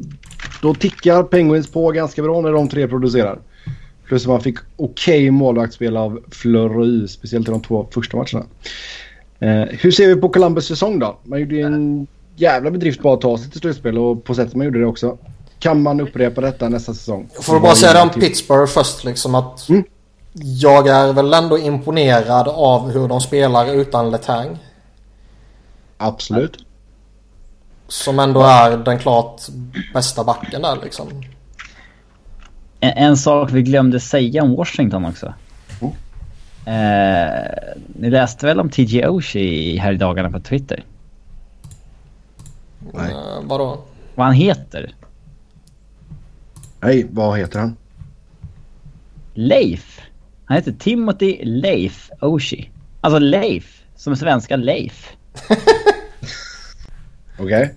[0.62, 3.38] då tickar Penguins på ganska bra när de tre producerar.
[4.06, 8.46] Plus att man fick okej okay målvaktsspel av Fleury, speciellt i de två första matcherna.
[9.40, 11.18] Eh, hur ser vi på Columbus säsong då?
[11.22, 14.54] Man gjorde ju en jävla bedrift på att ta sig till slutspel och på sättet
[14.54, 15.18] man gjorde det också.
[15.58, 17.28] Kan man upprepa detta nästa säsong?
[17.34, 19.84] Jag får bara säga det om Pittsburgh först liksom att mm.
[20.32, 24.58] jag är väl ändå imponerad av hur de spelar utan Letang.
[25.96, 26.58] Absolut.
[27.88, 29.42] Som ändå är den klart
[29.94, 31.08] bästa backen där liksom.
[32.80, 35.34] En, en sak vi glömde säga om Washington också.
[36.66, 40.84] Eh, ni läste väl om TJ Oshie här i dagarna på Twitter?
[42.92, 43.10] Nej.
[43.12, 43.78] Uh, vadå?
[44.14, 44.94] Vad han heter?
[46.80, 47.76] Nej, vad heter han?
[49.34, 50.00] Leif.
[50.44, 52.68] Han heter Timothy Leif Oshie.
[53.00, 55.16] Alltså Leif, som svenska Leif.
[57.38, 57.74] Okej.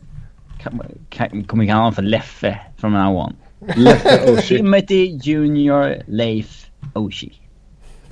[1.09, 1.43] Okay.
[1.43, 3.35] Kommer kalla honom för Leffe från now on.
[3.75, 4.57] Leffe Oshie.
[4.57, 7.31] Timothy Junior Leif Oshie.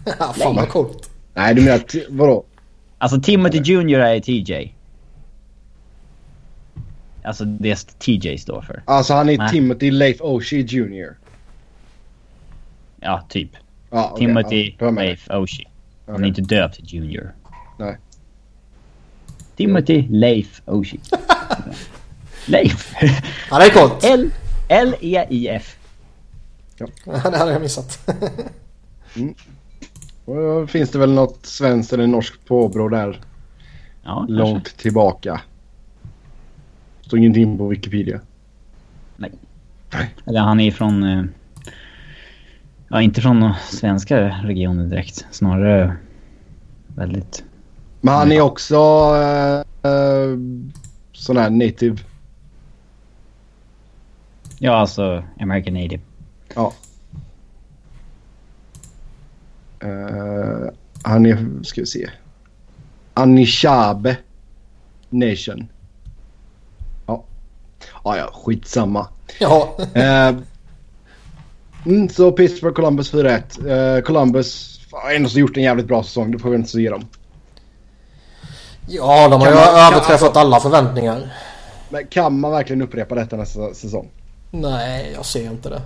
[0.36, 1.10] Fan vad coolt.
[1.34, 2.46] Nej, du menar vadå?
[2.98, 4.74] Alltså Timothy Junior är TJ.
[7.24, 8.84] Alltså det TJ står för.
[8.86, 9.50] Alltså han är Nej.
[9.50, 11.17] Timothy Leif Oshie Junior.
[13.00, 13.52] Ja, typ.
[13.89, 14.28] Ah, okay.
[14.28, 15.67] Timothy ja, Leif Oshie.
[16.06, 16.26] Han okay.
[16.26, 17.32] är inte döpt Junior.
[17.78, 17.98] Nej.
[19.56, 21.00] Timothy Leif Oshie.
[22.46, 22.93] Leif.
[23.50, 24.30] Det är coolt.
[24.67, 25.74] L-E-I-F.
[26.80, 26.88] Ja.
[27.06, 28.10] det hade jag missat.
[29.15, 29.36] mm.
[30.27, 33.19] Då finns det väl något svenskt eller norskt påbrå där.
[34.03, 34.81] Ja, långt kanske.
[34.81, 35.41] tillbaka.
[37.01, 38.19] Står ingenting på Wikipedia.
[39.15, 39.31] Nej.
[39.93, 40.15] Nej.
[40.25, 41.03] Eller han är från...
[41.03, 41.23] Eh,
[42.89, 45.25] Ja, inte från svenska regioner direkt.
[45.31, 45.97] Snarare
[46.87, 47.43] väldigt...
[48.01, 48.75] Men han är också
[49.85, 50.37] uh,
[51.11, 51.97] sån här native.
[54.59, 56.01] Ja, alltså American native.
[56.55, 56.73] Ja.
[59.83, 60.69] Uh,
[61.03, 62.09] han är, ska vi se.
[63.13, 64.17] Anishabe
[65.09, 65.67] Nation.
[67.05, 67.23] Ja.
[68.03, 69.07] Ja, ja, skitsamma.
[69.39, 69.75] Ja.
[69.79, 70.37] uh,
[71.85, 73.97] mm, så Pittsburgh Columbus 4-1.
[73.97, 76.31] Uh, Columbus har ändå så gjort en jävligt bra säsong.
[76.31, 77.07] Det får vi inte så ge dem.
[78.87, 81.33] Ja, de har ju överträffat alltså- alla förväntningar.
[81.89, 84.09] Men kan man verkligen upprepa detta nästa säsong?
[84.51, 85.81] Nej, jag ser inte det.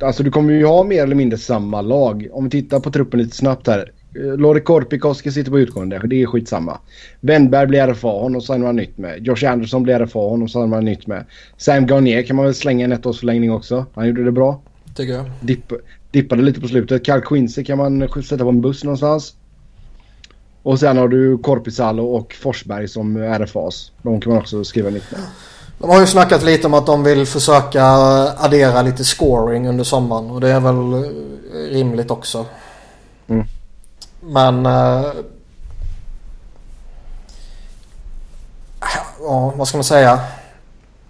[0.00, 2.28] Alltså du kommer ju ha mer eller mindre samma lag.
[2.32, 3.92] Om vi tittar på truppen lite snabbt här.
[4.16, 6.00] Eh, Lori Korpikoski sitter på utgående.
[6.04, 6.78] Det är skitsamma.
[7.20, 8.08] Wennberg blir RFA.
[8.08, 9.26] Honom signar man nytt med.
[9.26, 10.18] Josh Anderson blir RFA.
[10.18, 11.24] Honom signar man nytt med.
[11.56, 13.86] Sam Garnier kan man väl slänga en ettårsförlängning också.
[13.94, 14.62] Han gjorde det bra.
[14.94, 15.30] Tycker jag.
[15.40, 15.72] Dipp,
[16.10, 17.04] dippade lite på slutet.
[17.04, 19.34] Carl Quincy kan man sätta på en buss någonstans.
[20.62, 23.92] Och sen har du Korpisalo och Forsberg som RFAs.
[24.02, 25.20] De kan man också skriva nytt med.
[25.82, 27.84] De har ju snackat lite om att de vill försöka
[28.38, 32.46] addera lite scoring under sommaren och det är väl eh, rimligt också.
[33.28, 33.46] Mm.
[34.20, 34.66] Men...
[34.66, 35.12] eh,
[39.20, 40.20] ja, vad ska man säga?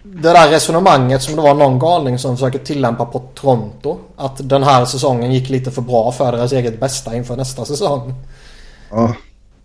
[0.03, 3.99] Det där resonemanget som det var någon galning som försöker tillämpa på Toronto.
[4.17, 8.15] Att den här säsongen gick lite för bra för deras eget bästa inför nästa säsong.
[8.91, 9.15] Ja.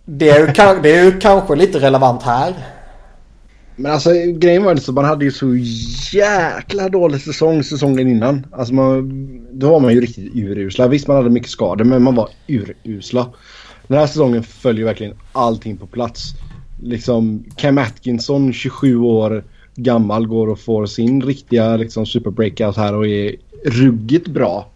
[0.04, 0.46] Det är ju,
[0.82, 2.54] det är ju kanske lite relevant här.
[3.80, 5.54] Men alltså grejen var så man hade ju så
[6.16, 8.46] jäkla dålig säsong säsongen innan.
[8.52, 9.08] Alltså man,
[9.52, 10.88] då var man ju riktigt urusla.
[10.88, 13.26] Visst man hade mycket skador men man var urusla.
[13.86, 16.22] Den här säsongen följer verkligen allting på plats.
[16.82, 22.94] Liksom Cam Atkinson 27 år gammal går och får sin riktiga liksom super breakout här
[22.94, 24.66] och är ruggigt bra.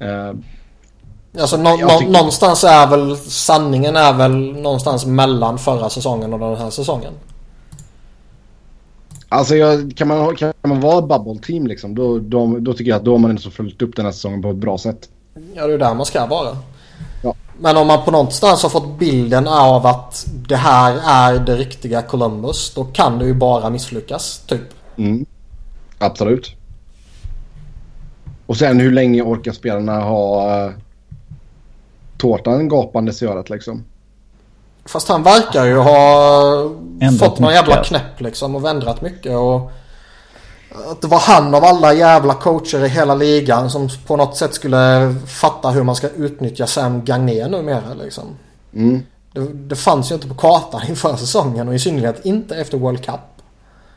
[0.00, 0.32] Eh,
[1.40, 6.56] Alltså nå- tycker- någonstans är väl sanningen är väl någonstans mellan förra säsongen och den
[6.56, 7.12] här säsongen.
[9.32, 12.96] Alltså jag, kan, man, kan man vara bubble team liksom då, då, då tycker jag
[12.96, 15.08] att då har man ändå så följt upp den här säsongen på ett bra sätt.
[15.54, 16.56] Ja det är där man ska vara.
[17.22, 17.34] Ja.
[17.58, 22.02] Men om man på någonstans har fått bilden av att det här är det riktiga
[22.02, 22.74] Columbus.
[22.74, 24.42] Då kan det ju bara misslyckas.
[24.46, 24.62] Typ.
[24.96, 25.26] Mm.
[25.98, 26.56] Absolut.
[28.46, 30.72] Och sen hur länge orkar spelarna ha uh,
[32.16, 33.84] tårtan gapandes i örat liksom?
[34.92, 36.62] Fast han verkar ju ha
[37.00, 39.36] Ändrat fått någon jävla knäpp liksom och ändrat mycket.
[39.36, 39.72] Och
[40.90, 44.54] att det var han av alla jävla coacher i hela ligan som på något sätt
[44.54, 48.24] skulle fatta hur man ska utnyttja Sam Gagné numera liksom.
[48.74, 49.02] Mm.
[49.32, 53.04] Det, det fanns ju inte på kartan inför säsongen och i synnerhet inte efter World
[53.04, 53.20] Cup.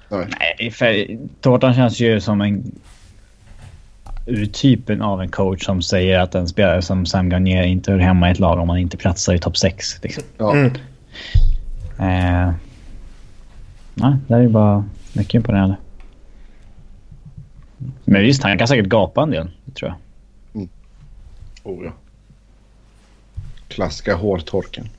[0.09, 0.27] Nej.
[0.39, 2.71] Nej, för Tårtan känns ju som en...
[4.25, 8.29] Urtypen av en coach som säger att en spelare som Sam Garnier inte hör hemma
[8.29, 10.03] i ett lag om man inte platsar i topp 6.
[10.03, 10.23] Liksom.
[10.37, 10.53] Ja.
[10.55, 10.71] Mm.
[11.99, 12.53] Eh,
[13.93, 15.75] nej, det är ju bara mycket imponerande.
[18.05, 19.49] Men visst, han kan säkert gapa en del.
[19.73, 19.97] Tror jag.
[21.63, 21.91] Oh, ja.
[23.67, 24.89] Klassiska hårtorken.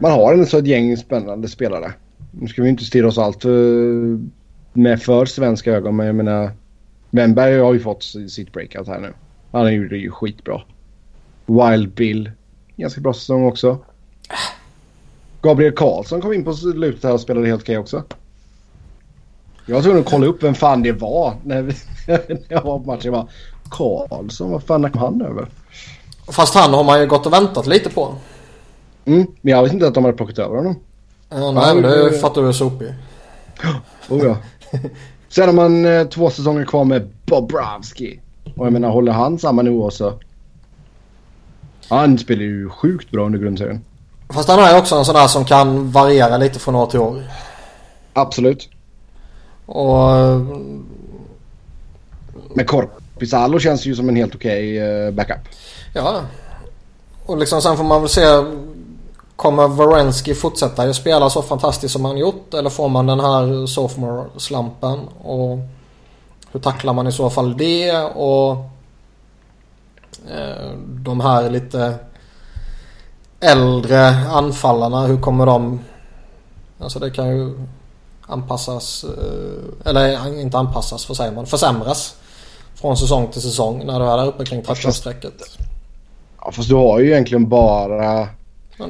[0.00, 1.92] Man har ändå så ett gäng spännande spelare.
[2.30, 4.20] Nu ska vi inte stirra oss allt för,
[4.72, 6.50] med för svenska ögon men jag menar
[7.14, 9.12] Wennberg har ju fått sitt breakout här nu.
[9.50, 10.62] Han gjorde det ju skitbra.
[11.46, 12.30] Wild Bill.
[12.76, 13.78] Ganska bra säsong också.
[15.42, 18.02] Gabriel Karlsson kom in på slutet här och spelade helt okej också.
[19.66, 21.74] Jag tvungen att kolla upp vem fan det var när, vi,
[22.06, 23.00] när jag var på matchen.
[23.04, 23.28] Jag bara,
[23.70, 25.48] Karlsson, vad fan kom han över?
[26.28, 28.14] Fast han har man ju gått och väntat lite på.
[29.04, 30.76] Mm, men jag visste inte att de hade plockat över honom.
[31.28, 32.94] Ja, nej, men det fattar du sopig.
[34.08, 34.36] Oh, ja.
[35.34, 38.20] Sen har man eh, två säsonger kvar med Bobrovski.
[38.56, 40.12] Och jag menar, håller han samma nivå så...
[41.88, 43.84] Han spelar ju sjukt bra under grundserien.
[44.28, 47.22] Fast han är också en sån där som kan variera lite från år till år.
[48.12, 48.68] Absolut.
[49.66, 50.10] Och
[52.54, 55.48] Men Korpisalo känns ju som en helt okej eh, backup.
[55.94, 56.22] ja.
[57.26, 58.22] Och liksom sen får man väl se.
[59.36, 62.54] Kommer Varensky fortsätta spela så fantastiskt som han gjort?
[62.54, 64.98] Eller får man den här sophomore-slampen?
[65.24, 65.58] Och
[66.52, 67.92] hur tacklar man i så fall det?
[68.02, 68.50] Och
[70.30, 71.94] eh, de här lite
[73.40, 75.06] äldre anfallarna.
[75.06, 75.80] Hur kommer de?
[76.80, 77.58] Alltså det kan ju
[78.26, 79.04] anpassas.
[79.04, 81.46] eh, Eller inte anpassas, vad säger man?
[81.46, 82.14] Försämras.
[82.74, 85.58] Från säsong till säsong när du är där uppe kring 30-strecket.
[86.40, 88.28] Ja, fast du har ju egentligen bara...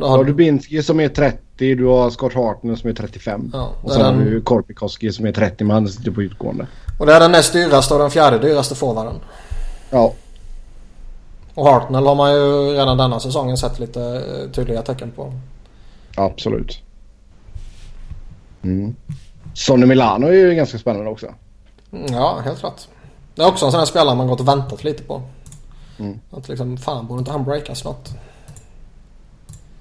[0.01, 1.39] Då har har du Binsky som är 30,
[1.75, 3.51] du har Scott Hartner som är 35.
[3.53, 6.23] Ja, och sen är har den- du Korpikoski som är 30 men han sitter på
[6.23, 6.67] utgående.
[7.01, 9.15] Och det är den näst dyraste och den fjärde dyraste forwarden.
[9.91, 10.13] Ja,
[11.55, 15.33] Och Hartnell har man ju redan denna säsongen sett lite eh, tydliga tecken på.
[16.17, 16.83] Absolut.
[18.63, 18.95] Mm.
[19.55, 21.27] Sonny Milano är ju ganska spännande också.
[21.93, 22.89] Mm, ja, helt rätt.
[23.35, 25.23] Det är också en sån här spelare man gått och väntat lite på.
[25.99, 26.21] Mm.
[26.31, 28.09] Att liksom, fan borde inte han breaka snart?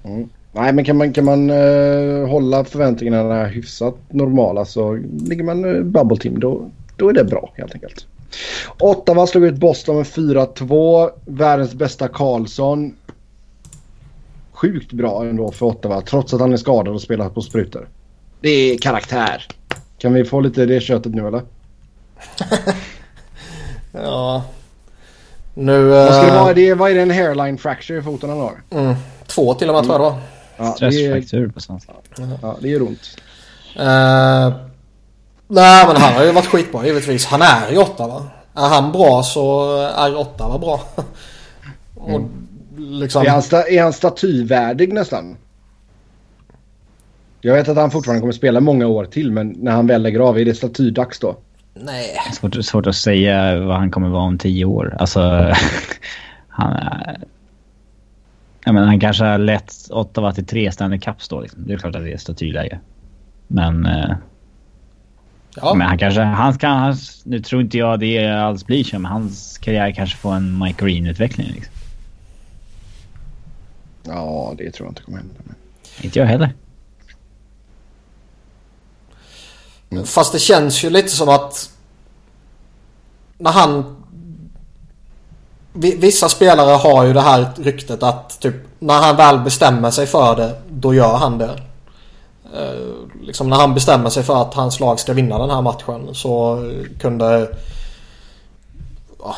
[0.04, 0.28] Mm.
[0.52, 4.94] Nej, men kan man, kan man uh, hålla förväntningarna hyfsat normala så
[5.26, 8.06] ligger man uh, bubble team då, då är det bra helt enkelt.
[8.78, 11.10] Ottawa slog ut Boston med 4-2.
[11.24, 12.94] Världens bästa Karlsson.
[14.52, 17.88] Sjukt bra ändå för Ottawa trots att han är skadad och spelar på sprutor.
[18.40, 19.46] Det är karaktär.
[19.98, 21.42] Kan vi få lite det köttet nu eller?
[23.92, 24.44] ja.
[25.54, 25.88] Nu...
[25.88, 26.54] Vad, ska det vara?
[26.54, 28.62] Det är, vad är det en hairline fracture i foten han har?
[28.70, 28.94] Mm,
[29.34, 30.20] två till och med tror jag det var.
[30.66, 31.92] Ja, Stressfraktur på svenska.
[32.42, 33.16] Ja, det gör ont.
[33.76, 34.54] Uh,
[35.48, 37.26] nej men han har ju varit skitbra givetvis.
[37.26, 38.26] Han är i Ottawa.
[38.54, 40.80] Är han bra så är Ottawa bra.
[41.94, 42.28] Och Mm.
[42.76, 43.22] liksom...
[43.22, 45.36] Är han, sta- är han statyvärdig nästan?
[47.40, 50.20] Jag vet att han fortfarande kommer spela många år till men när han väl lägger
[50.20, 51.36] av, är det statydags då?
[51.74, 52.16] Nej.
[52.32, 54.96] Svårt, svårt att säga vad han kommer vara om tio år.
[55.00, 55.20] Alltså,
[56.48, 57.18] han är...
[58.64, 61.40] Jag menar, han kanske har lett Ottawa till tre Stanley Cups då.
[61.40, 61.66] Liksom.
[61.66, 62.80] Det är klart att det är statyläge.
[63.46, 64.14] Men, eh,
[65.56, 65.74] Ja.
[65.74, 66.20] men han kanske...
[66.20, 70.16] Han kan, hans, nu tror inte jag det alls blir så, men hans karriär kanske
[70.16, 71.46] får en Mike Green-utveckling.
[71.54, 71.74] Liksom.
[74.04, 75.34] Ja, det tror jag inte kommer hända.
[75.44, 75.54] Men...
[76.00, 76.54] Inte jag heller.
[80.04, 81.70] Fast det känns ju lite som att
[83.38, 84.01] när han...
[85.72, 90.06] Vi- Vissa spelare har ju det här ryktet att typ när han väl bestämmer sig
[90.06, 91.50] för det, då gör han det.
[92.56, 96.14] Eh, liksom när han bestämmer sig för att hans lag ska vinna den här matchen
[96.14, 96.58] så
[97.00, 97.48] kunde...
[99.18, 99.36] ja,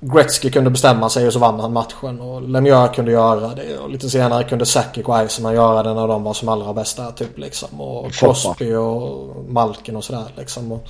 [0.00, 3.90] Gretzky kunde bestämma sig och så vann han matchen och Lemieux kunde göra det och
[3.90, 7.38] lite senare kunde Sakic och Eisenman göra det när de var som allra bästa typ
[7.38, 7.80] liksom.
[7.80, 8.12] Och.
[8.12, 10.72] Crosby och Malkin och sådär liksom.
[10.72, 10.88] Och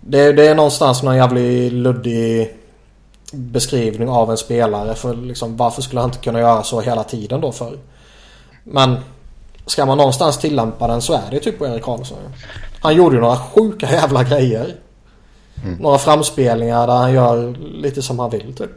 [0.00, 2.54] det, det är någonstans någon jävligt luddig
[3.32, 7.40] beskrivning av en spelare för liksom varför skulle han inte kunna göra så hela tiden
[7.40, 7.78] då för?
[8.64, 8.96] Men
[9.66, 12.18] ska man någonstans tillämpa den så är det typ på Erik Karlsson.
[12.80, 14.74] Han gjorde ju några sjuka jävla grejer.
[15.80, 18.70] Några framspelningar där han gör lite som han vill typ.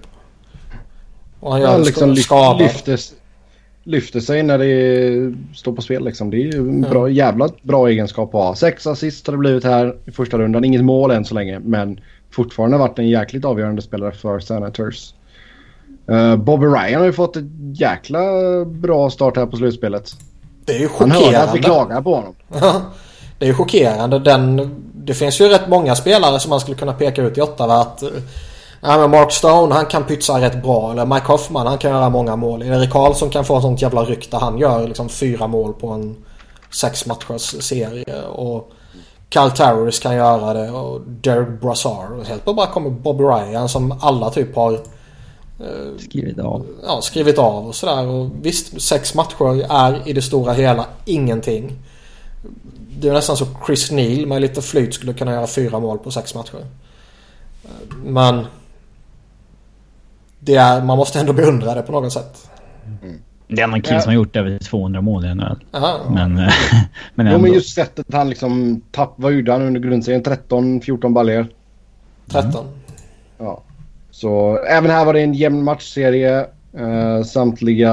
[1.39, 2.59] Och han gör sk- liksom skador.
[2.59, 2.99] lyfter,
[3.83, 6.29] lyfter sig när det står på spel liksom.
[6.29, 8.55] Det är ju en bra, jävla bra egenskap att ha.
[8.55, 10.63] Sex assist har det blivit här i första rundan.
[10.63, 11.99] Inget mål än så länge men
[12.35, 15.13] fortfarande varit en jäkligt avgörande spelare för Senators.
[16.11, 18.19] Uh, Bobby Ryan har ju fått ett jäkla
[18.65, 20.11] bra start här på slutspelet.
[20.65, 21.61] Det är ju Han hörde att vi chockerande.
[21.61, 22.35] klagar på honom.
[23.39, 24.19] det är ju chockerande.
[24.19, 27.81] Den, det finns ju rätt många spelare som man skulle kunna peka ut i Ottawa
[27.81, 28.03] att...
[28.03, 28.09] eh,
[28.85, 30.91] Ja, men Mark Stone han kan pytsa rätt bra.
[30.91, 32.63] Eller Mike Hoffman han kan göra många mål.
[32.63, 35.87] Erik Karlsson kan få ett sånt jävla ryck där han gör liksom fyra mål på
[35.87, 36.15] en
[36.71, 38.21] sex matchers serie.
[38.25, 38.71] Och
[39.33, 40.71] Kyle Towers kan göra det.
[40.71, 42.11] Och Derek Brassard.
[42.11, 44.79] Och helt bara kommer Bobby Ryan som alla typ har
[45.99, 46.65] Skrivit av.
[46.83, 48.07] ja, skrivit av och sådär.
[48.07, 51.79] Och visst, sex matcher är i det stora hela ingenting.
[52.99, 56.11] Det är nästan så Chris Neal med lite flyt skulle kunna göra fyra mål på
[56.11, 56.65] sex matcher.
[58.03, 58.45] Men
[60.39, 62.49] det är, man måste ändå beundra det på något sätt.
[63.47, 64.01] Det är någon kille Ja.
[64.01, 65.57] som har gjort över 200 mål i NHL.
[66.09, 66.53] Men, eh,
[67.15, 67.37] men Jo ändå.
[67.39, 70.23] men just sättet han liksom tapp, vad gjorde han under grundserien?
[70.23, 71.47] 13-14 baljor.
[72.27, 72.65] 13.
[73.37, 73.61] Ja.
[74.11, 76.45] Så även här var det en jämn matchserie.
[76.77, 77.91] Eh, samtliga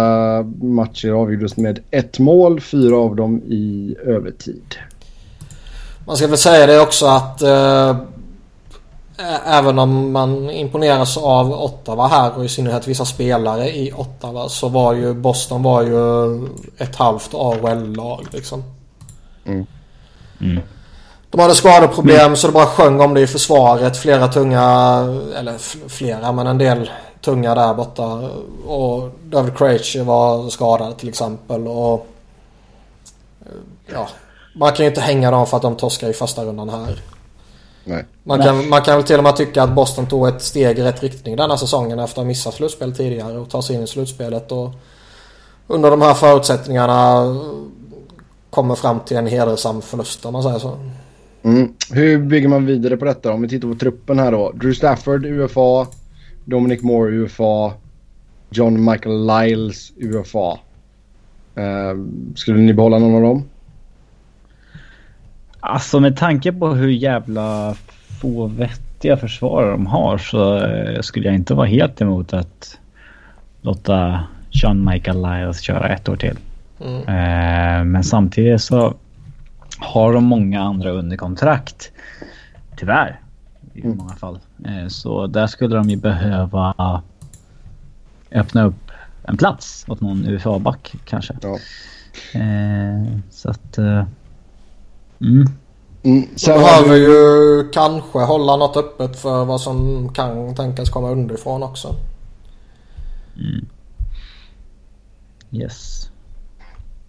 [0.62, 4.74] matcher avgjordes med ett mål, fyra av dem i övertid.
[6.06, 7.96] Man ska väl säga det också att ä-
[9.46, 14.68] även om man imponeras av Ottawa här och i synnerhet vissa spelare i Ottawa så
[14.68, 16.48] var ju Boston var ju
[16.78, 18.64] ett halvt AHL-lag liksom.
[19.44, 19.66] Mm.
[21.30, 23.96] De hade skadeproblem så det bara sjöng om det i försvaret.
[23.96, 24.62] Flera tunga,
[25.36, 25.58] eller
[25.88, 26.90] flera men en del
[27.20, 28.30] tunga där borta.
[28.66, 31.66] Och David Krejci var skadad till exempel.
[31.66, 32.06] Och
[33.40, 33.52] eh,
[33.92, 34.08] ja,
[34.54, 37.00] man kan ju inte hänga dem för att de torskar i första rundan här.
[37.84, 38.04] Nej.
[38.22, 40.82] Man kan, man kan väl till och med tycka att Boston tog ett steg i
[40.82, 43.86] rätt riktning denna säsongen efter att ha missat slutspel tidigare och ta sig in i
[43.86, 44.52] slutspelet.
[44.52, 44.70] Och
[45.66, 47.24] under de här förutsättningarna
[48.50, 50.78] kommer fram till en hedersam förlust om man säger så.
[51.42, 51.74] Mm.
[51.90, 54.52] Hur bygger man vidare på detta om vi tittar på truppen här då?
[54.52, 55.86] Drew Stafford UFA,
[56.44, 57.72] Dominic Moore UFA,
[58.50, 60.58] John Michael Lyles UFA.
[61.54, 61.96] Eh,
[62.34, 63.44] skulle ni behålla någon av dem?
[65.60, 67.74] Alltså med tanke på hur jävla
[68.20, 72.78] få vettiga försvarare de har så eh, skulle jag inte vara helt emot att
[73.60, 76.38] låta John Michael Lyles köra ett år till.
[76.80, 77.00] Mm.
[77.00, 78.94] Eh, men samtidigt så
[79.78, 81.92] har de många andra under kontrakt.
[82.76, 83.20] Tyvärr.
[83.74, 83.96] I Mm.
[83.96, 84.38] många fall.
[84.66, 87.02] Eh, så där skulle de ju behöva
[88.32, 88.90] öppna upp
[89.22, 91.36] en plats åt någon UFA-back kanske.
[91.42, 91.58] Ja.
[93.30, 93.78] Så att...
[95.20, 95.46] Mm.
[96.02, 96.28] Mm.
[96.36, 101.10] Så Sen har behöver ju kanske hålla något öppet för vad som kan tänkas komma
[101.10, 101.94] underifrån också.
[105.52, 106.10] Yes.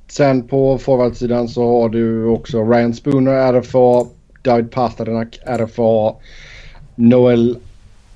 [0.07, 4.09] sen på forwardsidan så har du också Ryan Spooner RFA,
[4.41, 6.15] David Pasternak RFA,
[6.95, 7.57] Noel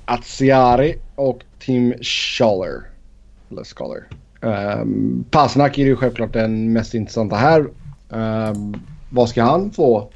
[0.04, 2.82] Atsiari och Tim Schaller.
[3.50, 4.04] Eller Scholar.
[4.40, 7.66] Um, Pasternak är ju självklart den mest intressanta här.
[8.10, 8.74] Ehm,
[9.10, 10.08] vad ska han få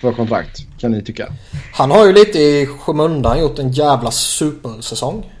[0.00, 1.32] för kontrakt kan ni tycka?
[1.74, 5.32] Han har ju lite i skymundan gjort en jävla supersäsong.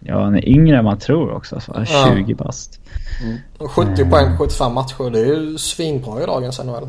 [0.00, 1.60] Ja, han är yngre än man tror också.
[1.60, 2.08] Så Ja.
[2.16, 2.80] 20 bast.
[3.58, 5.10] 70 poäng på 75 matcher.
[5.10, 6.88] Det är ju svinbra i dagens NHL.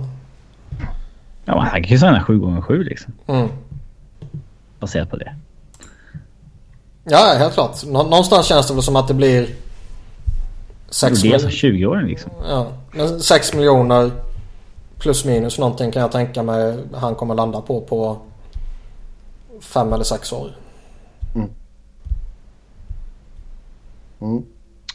[1.46, 3.14] Ja, men han kan ju signa 7 gånger 7 liksom.
[3.28, 3.48] Mm.
[4.80, 5.36] Baserat på det.
[7.04, 7.86] Ja, helt klart.
[7.86, 9.44] Nå- någonstans känns det väl som att det blir...
[10.88, 11.78] Och 6 det är som miljoner.
[11.80, 12.32] 20-åring liksom.
[12.50, 14.12] Ja, men 6 miljoner
[15.00, 18.18] plus minus någonting kan jag tänka mig han kommer landa på på
[19.62, 20.56] 5 eller 6 år.
[24.22, 24.44] Mm.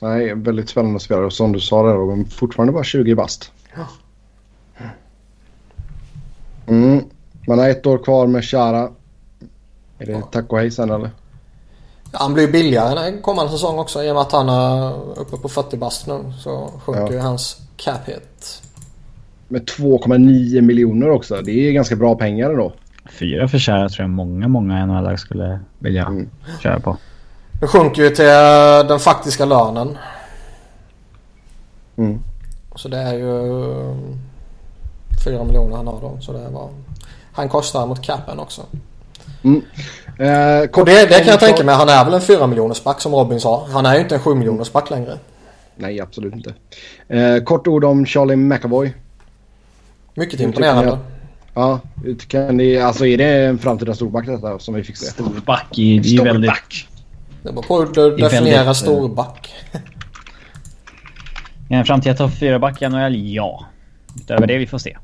[0.01, 1.27] Nej, väldigt spännande spelare.
[1.27, 3.53] Och som du sa där Robin, fortfarande bara 20 bast.
[6.67, 7.05] Mm.
[7.49, 8.91] Man har ett år kvar med Chara.
[9.99, 11.11] Är det tack och hej sen eller?
[12.13, 15.37] Ja, han blir ju billigare kommande säsong också i och med att han är uppe
[15.37, 16.33] på 40 bast nu.
[16.41, 17.13] Så sjunker Ja.
[17.13, 18.63] ju hans cap hit.
[19.55, 21.41] Med 2,9 miljoner också.
[21.45, 22.73] Det är ganska bra pengar då.
[23.11, 26.29] Fyra för kära tror jag många, många NHL skulle vilja Mm.
[26.63, 26.97] köra på.
[27.61, 29.99] Det sjunker ju till eh, den faktiska lönen.
[31.97, 32.21] Mm.
[32.75, 33.35] Så det är ju
[35.25, 36.19] 4 miljoner han har då.
[36.21, 36.69] Så det var...
[37.33, 38.63] Han kostar mot capen också.
[39.43, 39.63] Mm.
[40.19, 41.75] Eh, kort det, det kan jag tänka mig.
[41.75, 43.67] Han är väl en 4 miljoners back som Robin sa.
[43.71, 45.19] Han är ju inte en 7 miljoners back längre.
[45.77, 46.55] Nej, absolut inte.
[47.09, 48.95] Eh, kort ord om Charlie McAvoy.
[50.15, 50.99] Mycket imponerande.
[51.55, 51.81] Ja,
[52.29, 55.07] kan ni, alltså är det en framtida storback detta som vi fick se?
[55.07, 56.53] Storback det är ju väldigt...
[57.43, 59.55] Det beror på hur du definierar väldigt, storback.
[61.69, 63.35] En framtida topp 4-back i NHL?
[63.35, 63.67] Ja.
[64.17, 64.97] Utöver det vi får se.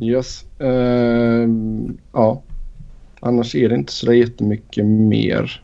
[0.00, 0.44] Yes.
[0.58, 1.48] Eh,
[2.12, 2.42] ja.
[3.20, 5.62] Annars är det inte så jättemycket mer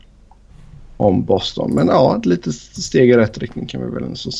[0.97, 1.71] om Boston.
[1.73, 4.31] Men ja, ett litet steg i rätt riktning kan vi väl ändå så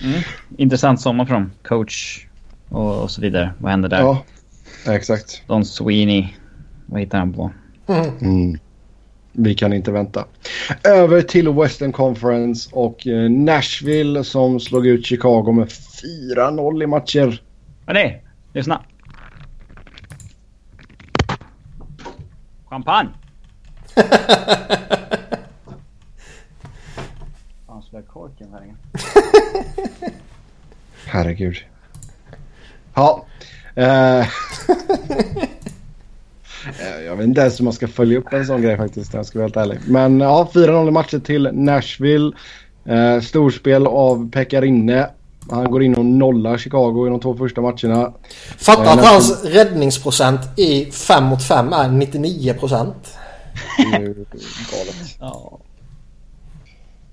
[0.00, 0.22] säga.
[0.56, 1.52] Intressant sommar för dem.
[1.62, 2.26] Coach
[2.68, 3.54] och, och så vidare.
[3.58, 3.98] Vad händer där?
[3.98, 4.24] Ja,
[4.86, 5.42] exakt.
[5.46, 6.28] Don Sweeney.
[6.86, 7.50] Vad hittar han på?
[8.20, 8.58] Mm.
[9.32, 10.24] Vi kan inte vänta.
[10.84, 15.68] Över till Western Conference och eh, Nashville som slog ut Chicago med
[16.28, 17.42] 4-0 i matcher.
[17.86, 18.20] Hörni!
[18.52, 18.84] Lyssna!
[22.68, 23.08] Champagne!
[27.66, 28.76] Fan, slår jag korken här igen?
[31.06, 31.56] Herregud.
[32.94, 33.24] Ja.
[33.74, 34.26] Eh.
[36.80, 39.14] Eh, jag vet inte ens hur man ska följa upp en sån grej faktiskt.
[39.14, 39.78] Jag ska vara helt ärlig.
[39.86, 42.32] Men ja, 4-0 i matcher till Nashville.
[42.84, 45.10] Eh, storspel av Pekarinne.
[45.50, 48.12] Han går in och nollar Chicago i de två första matcherna.
[48.58, 49.12] Fatta Ja, att nästan.
[49.12, 53.18] hans räddningsprocent i 5 mot 5 är 99 procent.
[53.78, 55.16] Det är ju galet.
[55.20, 55.58] Ja.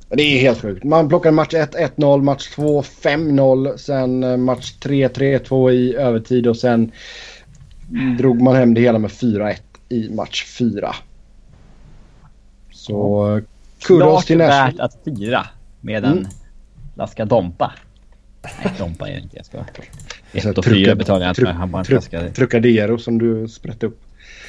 [0.10, 0.84] Det är helt sjukt.
[0.84, 6.48] Man plockar match 1 1-0, match 2 5-0, sen eh, match 3 3-2 i övertid
[6.48, 6.92] och sen
[8.18, 9.56] drog man hem det hela med 4-1
[9.90, 10.96] i match 4.
[12.72, 13.44] Så eh,
[13.88, 14.84] kudos till värt Nashville.
[14.84, 15.48] att fira
[15.82, 16.26] med en Mm.
[16.96, 17.72] flaska Dompa.
[18.44, 19.38] Nej, Dompa är det inte.
[19.38, 19.58] Jag ska...
[20.42, 21.56] Så 1 och trucka- 4 betalar jag inte tru- med.
[21.56, 22.30] Han bara en tru- flaska.
[22.30, 24.02] Trucadero som du sprätte upp.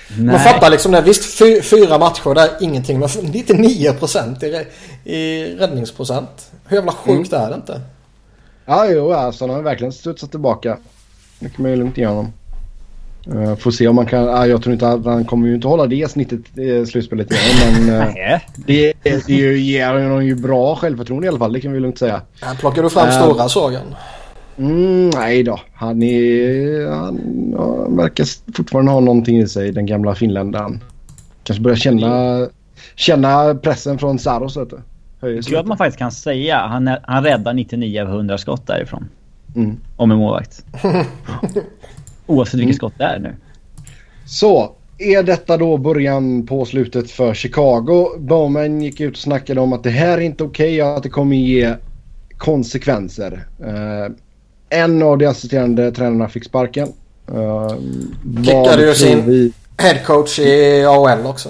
[0.09, 0.39] Man Nej.
[0.39, 1.01] fattar liksom det.
[1.01, 4.67] Visst fy, fyra matcher där ingenting men 99 procent i, rä-
[5.05, 6.51] i räddningsprocent.
[6.67, 7.81] Hur jävla sjukt är det inte?
[8.67, 10.79] Ja, jo, alltså han har verkligen studsat tillbaka.
[11.39, 12.33] Det kan man ju lugnt ge honom.
[13.35, 14.29] Uh, får se om man kan...
[14.29, 17.87] Uh, jag tror inte att han kommer ju inte hålla det snittet i slutspelet igen.
[17.87, 21.53] Men uh, det, det ger honom ju bra självförtroende i alla fall.
[21.53, 22.23] Det kan vi lugnt säga.
[22.41, 23.95] Här plockar du fram stora sågen.
[24.59, 25.61] Mm, nej då.
[25.75, 27.21] Han, är, han,
[27.59, 30.81] han verkar fortfarande ha någonting i sig, den gamla finländaren.
[31.43, 32.47] Kanske börjar känna,
[32.95, 34.57] känna pressen från Saros.
[34.57, 34.81] Vet du.
[35.21, 38.39] Höjer sig Kul att man faktiskt kan säga han, är- han räddar 99 av 100
[38.39, 39.09] skott därifrån.
[39.57, 39.77] Mm.
[39.97, 40.65] Om en målvakt.
[42.27, 43.35] Oavsett vilket skott det är nu.
[44.27, 48.19] Så, är detta då början på slutet för Chicago?
[48.19, 51.03] Bowman gick ut och snackade om att det här är inte okej okay och att
[51.03, 51.75] det kommer ge
[52.39, 53.47] konsekvenser.
[53.61, 54.15] Uh,
[54.75, 56.93] en av de assisterande tränarna fick sparken.
[57.33, 57.75] Uh,
[58.45, 59.53] Kickade ju sin vi...
[59.79, 61.49] headcoach i AHL också.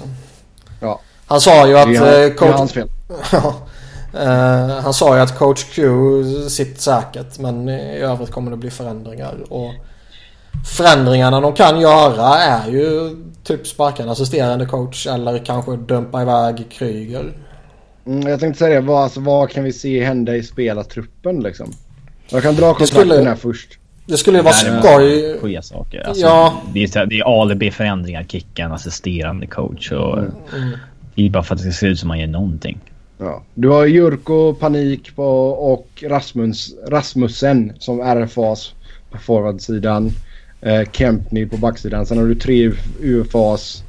[0.79, 0.99] Ja.
[1.25, 1.87] Han sa ju att...
[1.87, 2.39] Det är, coach...
[2.39, 2.87] det är hans fel.
[4.13, 5.89] uh, han sa ju att coach Q
[6.49, 9.35] sitter säkert men i övrigt kommer det bli förändringar.
[9.49, 9.73] Och
[10.77, 16.65] förändringarna de kan göra är ju typ sparka en assisterande coach eller kanske dumpa iväg
[16.69, 17.33] Kryger.
[18.05, 18.87] Mm, jag tänkte säga det.
[18.87, 21.73] Vad, alltså, vad kan vi se hända i spelartruppen liksom?
[22.29, 23.29] Jag kan dra kontrakten skulle...
[23.29, 23.79] här först.
[24.05, 25.61] Det skulle ju vara skoj.
[25.63, 26.07] saker.
[26.07, 26.61] Alltså, ja.
[26.73, 29.91] Det är, det är ALB-förändringar, kicka en assisterande coach.
[29.91, 30.77] Och mm.
[31.15, 32.79] Det är bara för att det ska se ut som man gör någonting.
[33.17, 33.43] Ja.
[33.53, 38.73] Du har Jurko, Panik på, och Rasmus, Rasmussen som RFAs
[39.11, 40.11] på forwardsidan.
[40.61, 42.05] Eh, Kempney på backsidan.
[42.05, 42.71] Sen har du tre
[43.01, 43.83] UFAs.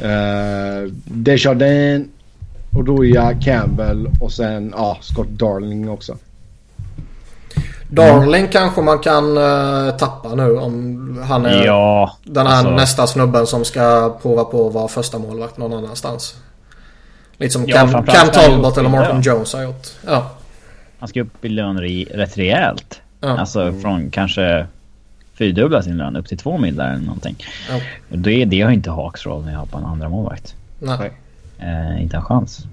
[0.00, 2.08] Eh, Desjardins,
[2.72, 6.16] Odoja, Campbell och sen ja, Scott Darling också.
[7.88, 8.52] Darling mm.
[8.52, 12.70] kanske man kan uh, tappa nu om han är ja, den här alltså...
[12.70, 16.36] nästa snubben som ska prova på att vara första målvakt någon annanstans.
[17.36, 19.32] Lite som ja, Cam, Cam Talbot eller Martin ja.
[19.32, 19.86] Jones har gjort.
[20.06, 20.30] Ja.
[20.98, 21.80] Han ska upp i lön
[22.10, 23.00] rätt rejält.
[23.20, 23.38] Ja.
[23.38, 23.82] Alltså mm.
[23.82, 24.66] från kanske
[25.34, 27.36] fyrdubbla sin lön upp till två mil eller någonting.
[27.70, 27.80] Ja.
[28.10, 30.54] Och det, det har inte Hawks roll när jag har på en andra målvakt.
[30.78, 31.12] Nej.
[31.58, 32.66] Eh, inte en chans.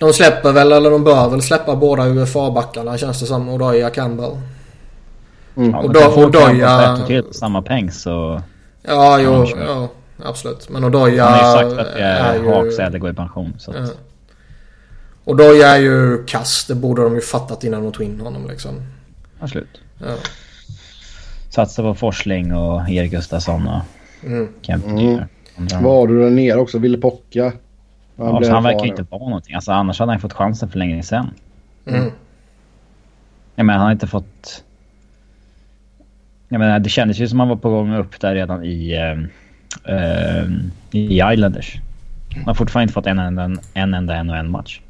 [0.00, 3.48] De släpper väl, eller de bör väl släppa båda UFA-backarna känns det som.
[3.48, 4.40] Odoja Campbell.
[5.56, 5.74] Mm.
[5.74, 6.96] Och, då, och Odoja...
[7.06, 8.42] till samma peng så...
[8.82, 9.88] Ja, jo, ja,
[10.24, 10.68] absolut.
[10.68, 13.54] Men Odoja Han har ju sagt att det är, är eller går i pension.
[13.58, 13.76] Så att...
[13.76, 13.86] ja.
[15.24, 16.64] Odoja är ju kass.
[16.68, 18.70] Det borde de ju fattat innan de tog in honom liksom.
[19.40, 19.80] Absolut.
[19.98, 20.14] Ja.
[21.50, 23.80] Satsa på Forsling och Erik Gustafsson och
[24.26, 24.48] mm.
[24.60, 24.86] Kemp.
[24.86, 25.20] Mm.
[25.56, 26.78] Vad har du där nere också?
[26.78, 27.52] Ville Pocka?
[28.20, 29.54] Han, ja, han verkar ju inte vara någonting.
[29.54, 31.30] Alltså, annars hade han fått chansen för länge sedan.
[31.86, 32.10] Mm.
[33.54, 34.64] Jag menar, han har inte fått...
[36.48, 39.18] Jag menar, det kändes ju som han var på gång upp där redan i, uh,
[39.94, 40.50] uh,
[40.90, 41.76] i Islanders.
[42.34, 44.80] Han har fortfarande inte fått en enda, en enda NHL-match.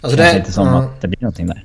[0.00, 1.64] Alltså det känns inte som uh, att det blir någonting där.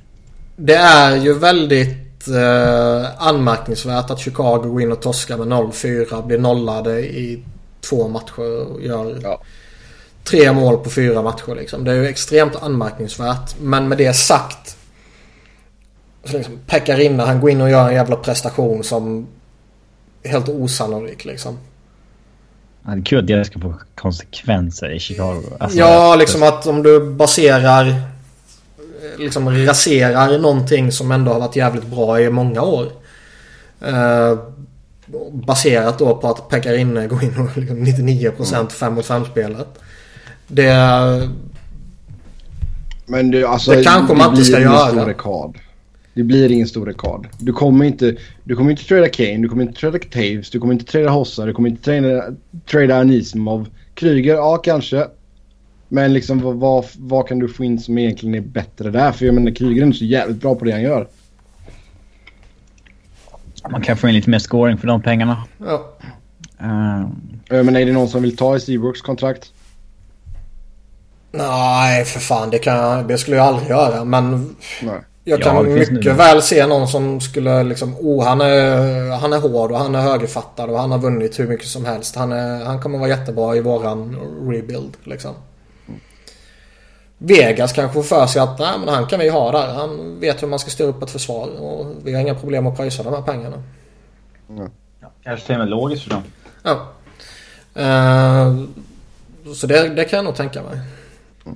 [0.56, 6.26] Det är ju väldigt uh, anmärkningsvärt att Chicago går in och torskar med 0-4.
[6.26, 7.44] Blir nollade i
[7.90, 9.18] två matcher och gör...
[9.22, 9.40] Ja
[10.30, 11.84] tre mål på fyra matcher liksom.
[11.84, 13.54] Det är ju extremt anmärkningsvärt.
[13.60, 14.76] Men med det sagt.
[16.24, 19.26] Så liksom, Pekarinna han går in och gör en jävla prestation som
[20.24, 21.58] helt osannolik liksom.
[22.84, 25.42] Ja, det är kul att det ska få konsekvenser i Chicago.
[25.60, 28.02] Alltså, ja, liksom att om du baserar...
[29.18, 32.86] Liksom raserar någonting som ändå har varit jävligt bra i många år.
[33.80, 34.38] Eh,
[35.32, 39.68] baserat då på att Pekarinne går in och liksom 99% 5 mot 5 spelet.
[40.48, 41.28] Det...
[43.06, 44.88] Men det, alltså, det kanske man inte ska göra.
[44.88, 45.58] Stor rekord.
[46.14, 47.28] Det blir ingen stor rekord.
[47.38, 50.72] Du kommer inte, du kommer inte trada Kane, du kommer inte trada Taves, du kommer
[50.72, 52.24] inte trada Hossa, du kommer inte trada,
[52.70, 53.68] trada Anisimov.
[53.94, 55.06] Kryger, ja kanske.
[55.88, 59.12] Men liksom vad, vad, vad, kan du få in som egentligen är bättre där?
[59.12, 61.08] För jag menar Kryger är inte så jävligt bra på det han gör.
[63.70, 65.44] Man kan få in lite mer scoring för de pengarna.
[65.58, 65.96] Ja.
[66.62, 67.08] Uh.
[67.48, 69.52] Men är det någon som vill ta i Seabrooks kontrakt?
[71.30, 72.50] Nej, för fan.
[72.50, 74.04] Det, kan, det skulle jag aldrig göra.
[74.04, 75.00] Men Nej.
[75.24, 77.96] jag kan ja, mycket väl se någon som skulle liksom...
[78.00, 81.46] Oh, han är, han är hård och han är högerfattad och han har vunnit hur
[81.48, 82.16] mycket som helst.
[82.16, 84.16] Han, är, han kommer vara jättebra i våran
[84.48, 85.34] rebuild liksom.
[87.18, 89.74] Vegas kanske får för sig att nej, men han kan vi ha där.
[89.74, 92.76] Han vet hur man ska styra upp ett försvar och vi har inga problem att
[92.76, 93.62] pröjsa de här pengarna.
[94.50, 94.70] Mm.
[95.00, 96.22] Ja, kanske till och med logiskt för dem.
[96.62, 96.86] Ja.
[97.76, 98.64] Uh,
[99.54, 100.80] så det, det kan jag nog tänka mig.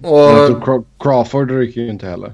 [0.02, 0.84] Och...
[0.98, 2.32] Crawford ryker ju inte heller.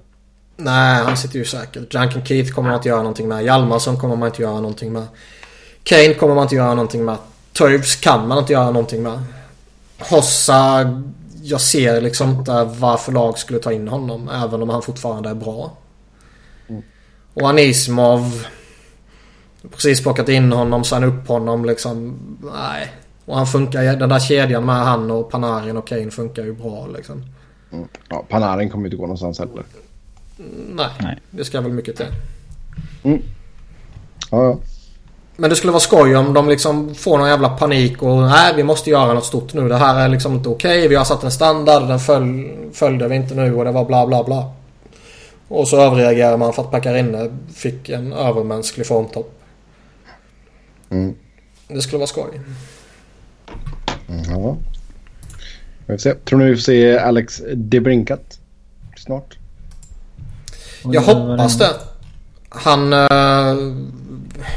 [0.57, 1.91] Nej, han sitter ju säkert.
[1.91, 3.45] Duncan Keith kommer man inte göra någonting med.
[3.45, 5.07] Hjalmarsson kommer man inte göra någonting med.
[5.83, 7.17] Kane kommer man inte göra någonting med.
[7.53, 9.19] Toews kan man inte göra någonting med.
[9.99, 10.91] Hossa,
[11.43, 14.29] jag ser liksom inte varför lag skulle ta in honom.
[14.29, 15.73] Även om han fortfarande är bra.
[16.69, 16.83] Mm.
[17.35, 18.47] Och Anisimov.
[19.71, 22.19] Precis plockat in honom, sen upp honom liksom.
[22.55, 22.93] Nej.
[23.25, 26.87] Och han funkar, den där kedjan med han och Panarin och Kane funkar ju bra
[26.87, 27.25] liksom.
[27.73, 27.89] Mm.
[28.09, 29.63] Ja, Panarin kommer inte gå någonstans heller.
[30.69, 31.19] Nej, Nej.
[31.31, 32.07] det ska väl mycket till.
[33.03, 33.23] Mm.
[34.31, 34.59] Ja, ja.
[35.37, 38.63] Men det skulle vara skoj om de liksom får någon jävla panik och nej vi
[38.63, 39.69] måste göra något stort nu.
[39.69, 40.79] Det här är liksom inte okej.
[40.79, 40.89] Okay.
[40.89, 41.89] Vi har satt en standard.
[41.89, 44.53] Den föl följde vi inte nu och det var bla bla bla.
[45.49, 49.41] Och så överreagerar man för att Pekarinne fick en övermänsklig formtopp.
[50.91, 51.15] Mm.
[51.69, 52.41] Det skulle vara skoj.
[54.29, 54.57] Ja.
[55.89, 56.15] Vi se.
[56.15, 58.39] Tror ni vi får se Alex DeBrinkat
[58.97, 59.39] snart?
[60.83, 61.71] Jag hoppas det.
[62.49, 62.93] Han...
[62.93, 63.77] Uh,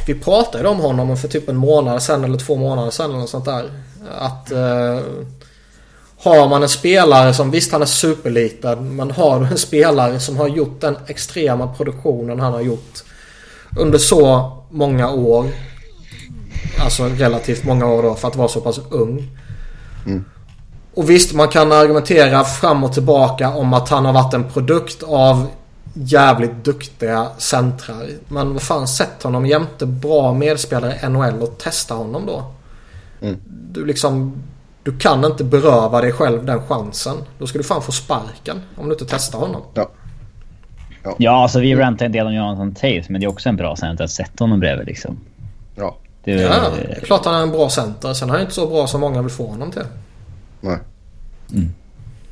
[0.07, 3.29] vi pratade om honom för typ en månad sedan eller två månader sedan eller något
[3.29, 3.69] sånt där.
[4.19, 4.51] Att...
[4.51, 5.03] Uh,
[6.23, 10.38] har man en spelare som, visst han är superliten, men har du en spelare som
[10.38, 13.03] har gjort den extrema produktionen han har gjort
[13.79, 15.45] under så många år.
[16.79, 19.38] Alltså relativt många år då för att vara så pass ung.
[20.05, 20.25] Mm.
[20.93, 25.03] Och visst man kan argumentera fram och tillbaka om att han har varit en produkt
[25.03, 25.47] av
[25.93, 28.07] jävligt duktiga centrar.
[28.27, 32.43] Men vad fan, sätt honom jämte bra medspelare i NHL och testa honom då.
[33.21, 33.39] Mm.
[33.45, 34.43] Du liksom...
[34.83, 37.17] Du kan inte beröva dig själv den chansen.
[37.37, 39.61] Då ska du fan få sparken om du inte testar honom.
[39.73, 39.89] Ja.
[41.03, 43.55] Ja, ja alltså vi rantar en del om Jonathan Taves men det är också en
[43.55, 45.19] bra center att sätta honom bredvid liksom.
[45.75, 45.95] Ja.
[46.23, 48.13] Det, ja, det är klart han är en bra center.
[48.13, 49.81] Sen är han inte så bra som många vill få honom till.
[50.62, 50.78] Nej.
[51.53, 51.70] Mm.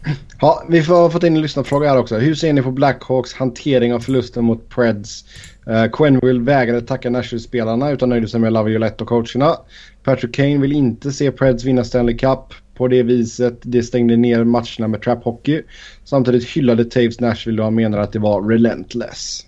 [0.42, 2.18] Ja, vi har fått in en lyssnarfråga här också.
[2.18, 5.26] Hur ser ni på Blackhawks hantering av förlusten mot Preds?
[5.68, 9.58] Uh, Quenville vägrade tacka Nashville-spelarna utan nöjde sig med Laviolette och coacherna.
[10.04, 13.58] Patrick Kane vill inte se Preds vinna Stanley Cup på det viset.
[13.62, 15.62] Det stängde ner matcherna med trap hockey.
[16.04, 19.46] Samtidigt hyllade Taves Nashville och han menar att det var relentless.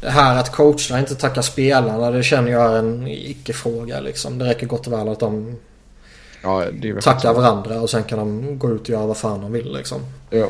[0.00, 4.38] Det här att coacherna inte tackar spelarna det känner jag är en icke-fråga liksom.
[4.38, 5.56] Det räcker gott och väl att de
[6.42, 6.64] ja,
[7.02, 10.00] tackar varandra och sen kan de gå ut och göra vad fan de vill liksom.
[10.30, 10.48] Ja.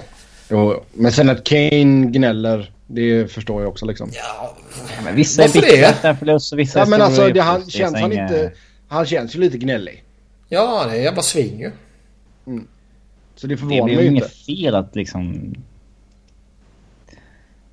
[0.49, 4.11] Jo, men sen att Kane gnäller det förstår jag också liksom.
[4.13, 4.57] Ja,
[5.05, 7.71] men vissa Varför är bittra efter en förlust och vissa ja, men alltså, det, han,
[7.71, 8.53] känns han, inte,
[8.89, 10.05] han känns ju lite gnällig.
[10.49, 11.71] Ja, det är jävla sving ju.
[12.47, 12.67] Mm.
[13.37, 13.95] Så det förvånar mig inte.
[13.95, 15.55] Det är väl inget fel att liksom...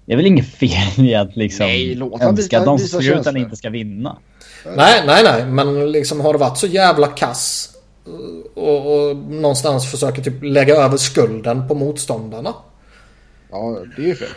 [0.05, 3.37] Det är väl inget fel i att liksom nej, låt önska att de som slutar
[3.37, 4.17] inte ska vinna.
[4.75, 5.45] Nej, nej, nej.
[5.45, 7.76] Men liksom har det varit så jävla kass
[8.53, 12.53] och, och någonstans försöker typ lägga över skulden på motståndarna.
[13.51, 14.29] Ja, det är ju fel.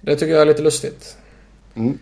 [0.00, 1.16] Det tycker jag är lite lustigt.
[1.74, 1.98] Mm.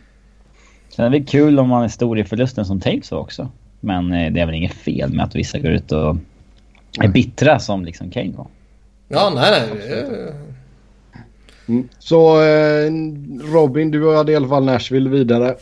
[0.89, 3.49] Sen är det kul om man är stor i förlusten som Taves också.
[3.81, 6.16] Men eh, det är väl inget fel med att vissa går ut och
[7.01, 8.47] är bittra som liksom Kane var.
[9.09, 10.33] Ja, nej, nej.
[11.69, 11.89] Mm.
[11.99, 12.93] Så eh,
[13.53, 15.57] Robin, du hade i alla fall Nashville vidare.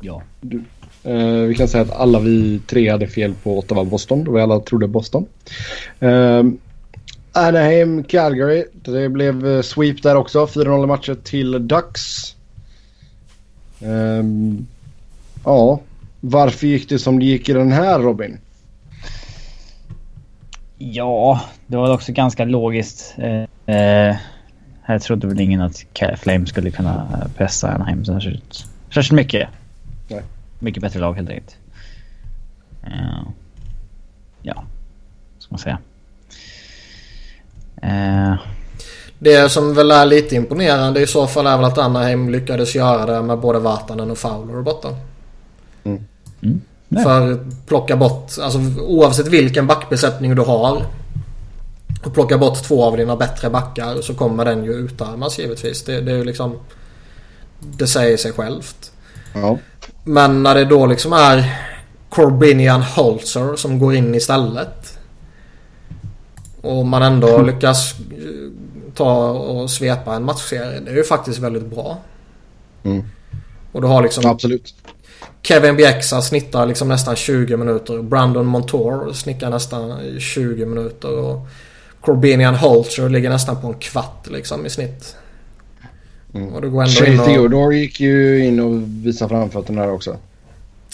[0.00, 0.22] Ja.
[0.40, 0.64] Du,
[1.06, 4.60] Uh, vi kan säga att alla vi tre hade fel på Ottawa-Boston då vi alla
[4.60, 5.26] trodde Boston.
[6.02, 6.42] Uh,
[7.32, 8.64] Anaheim, Calgary.
[8.72, 10.46] Det blev eh, sweep där också.
[10.46, 12.36] 4-0 matcher till Ducks.
[13.82, 14.24] Uh,
[15.44, 15.80] ja,
[16.20, 18.38] varför gick det som det gick i den här Robin?
[20.78, 23.14] Ja, det var också ganska logiskt.
[23.18, 24.16] Eh, eh
[24.82, 25.84] här trodde väl ingen att
[26.16, 29.48] Flame skulle kunna pressa Anaheim särskilt, särskilt mycket.
[30.64, 31.56] Mycket bättre lag helt enkelt.
[32.86, 33.28] Uh,
[34.42, 34.64] ja,
[35.38, 35.78] ska man säga?
[37.82, 38.36] Uh,
[39.18, 43.06] det som väl är lite imponerande i så fall är väl att Anaheim lyckades göra
[43.06, 44.88] det med både Vatanen och Fowler borta.
[45.84, 46.04] Mm.
[46.42, 46.60] Mm.
[47.02, 50.82] För plocka bort, alltså oavsett vilken backbesättning du har.
[52.04, 55.82] Och plocka bort två av dina bättre backar så kommer den ju utarmas givetvis.
[55.82, 56.58] Det, det är ju liksom...
[57.60, 58.92] Det säger sig självt.
[59.34, 59.58] Ja.
[60.04, 61.60] Men när det då liksom är
[62.08, 64.98] Corbinian Holzer som går in istället.
[66.60, 67.94] Och man ändå lyckas
[68.94, 70.80] ta och svepa en matchserie.
[70.80, 71.98] Det är ju faktiskt väldigt bra.
[72.82, 73.04] Mm.
[73.72, 74.26] Och du har liksom...
[74.26, 74.74] Absolut.
[75.42, 78.02] Kevin Bjäxa snittar liksom nästan 20 minuter.
[78.02, 81.18] Brandon Montour snickar nästan 20 minuter.
[81.18, 81.46] Och
[82.00, 85.16] Corbinian Holzer ligger nästan på en kvart liksom i snitt.
[86.34, 86.54] Mm.
[86.54, 87.26] Och det går ändå Shane in och...
[87.26, 90.16] Theodore gick ju in och visade framfötterna där också.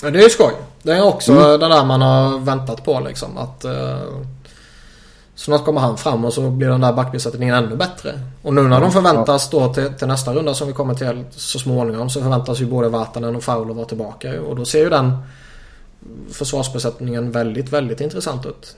[0.02, 0.52] Ja, det är ju skoj.
[0.82, 1.44] Det är också mm.
[1.60, 3.38] det där man har väntat på liksom.
[3.38, 3.64] Att...
[3.64, 3.98] Uh...
[5.34, 8.20] Snart kommer han fram och så blir den där backbesättningen ännu bättre.
[8.42, 11.58] Och nu när de förväntas då till, till, nästa runda som vi kommer till så
[11.58, 14.40] småningom så förväntas ju både Vatanen och Fowler vara tillbaka.
[14.40, 15.12] Och då ser ju den
[16.30, 18.76] försvarsbesättningen väldigt, väldigt intressant ut.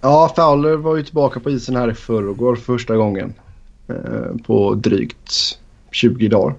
[0.00, 3.34] Ja, Fowler var ju tillbaka på isen här i förrgår första gången.
[3.88, 3.94] Eh,
[4.46, 5.58] på drygt
[5.96, 6.54] 20 dagar.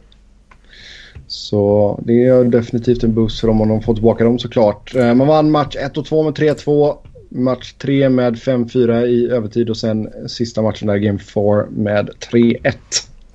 [1.27, 4.95] Så det är definitivt en boost för dem om de får tillbaka dem såklart.
[4.95, 6.97] Eh, man vann match 1 och 2 med 3-2
[7.29, 12.73] match 3 med 5-4 i övertid och sen sista matchen där Game 4 med 3-1.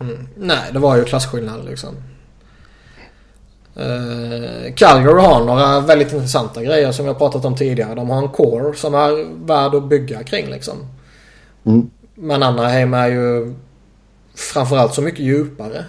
[0.00, 0.28] Mm.
[0.36, 1.94] Nej, det var ju klasskillnad liksom.
[3.76, 7.94] Uh, Calgary har några väldigt intressanta grejer som jag pratat om tidigare.
[7.94, 10.74] De har en core som är värd att bygga kring liksom.
[11.64, 11.90] Mm.
[12.14, 13.54] Men Anaheim är ju
[14.42, 15.84] framförallt så mycket djupare.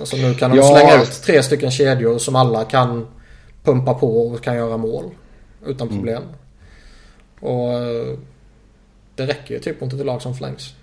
[0.00, 0.62] Alltså nu kan de ja.
[0.62, 3.06] slänga ut tre stycken kedjor som alla kan
[3.62, 5.04] pumpa på och kan göra mål.
[5.66, 6.22] utan problem.
[7.40, 8.18] Och eh,
[9.14, 10.74] det räcker ju typ inte till lag som Flames.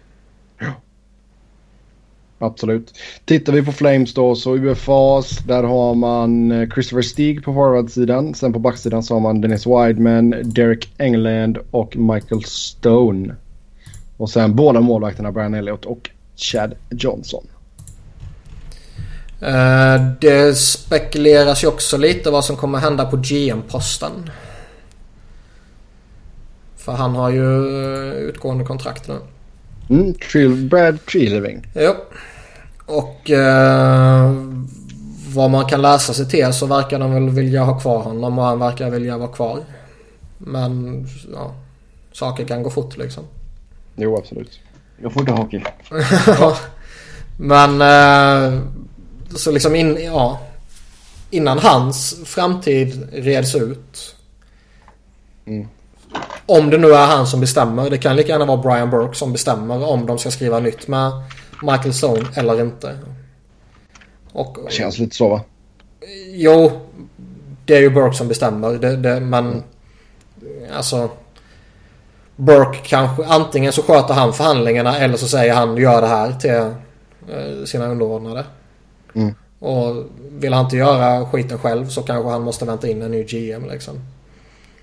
[2.39, 2.93] Absolut.
[3.25, 8.33] Tittar vi på Flames då så UFAs där har man eh, Christopher Stig på forwardsidan.
[8.33, 13.35] Sen på backsidan så har man Dennis Wideman, Derek England och Michael Stone.
[14.21, 17.47] Och sen båda målvakterna Brian Elliott och Chad Johnson.
[19.39, 24.29] Eh, det spekuleras ju också lite vad som kommer hända på GM-posten.
[26.77, 27.77] För han har ju
[28.09, 29.17] eh, utgående kontrakt nu.
[29.89, 31.67] Mm, Trill, Brad Treliving.
[31.73, 31.95] Ja.
[32.85, 34.31] Och eh,
[35.33, 38.45] vad man kan läsa sig till så verkar de väl vilja ha kvar honom och
[38.45, 39.59] han verkar vilja vara kvar.
[40.37, 41.53] Men ja,
[42.11, 43.23] saker kan gå fort liksom.
[44.01, 44.59] Jo, absolut.
[45.01, 45.63] Jag får inte hockey.
[47.37, 48.59] Men eh,
[49.35, 50.39] så liksom in, ja,
[51.29, 54.15] innan hans framtid reds ut.
[55.45, 55.67] Mm.
[56.45, 57.89] Om det nu är han som bestämmer.
[57.89, 61.11] Det kan lika gärna vara Brian Burke som bestämmer om de ska skriva nytt med
[61.61, 62.97] Michael Stone eller inte.
[64.31, 65.41] Och, Det känns lite så va?
[66.33, 66.71] Jo,
[67.65, 68.73] det är ju Burke som bestämmer.
[68.73, 69.63] Det, det, men
[70.73, 71.09] alltså...
[72.41, 76.49] Burke kanske antingen så sköter han förhandlingarna eller så säger han gör det här till
[77.35, 78.45] eh, sina underordnade.
[79.15, 79.35] Mm.
[79.59, 83.23] Och vill han inte göra skiten själv så kanske han måste vänta in en ny
[83.23, 83.93] GM liksom.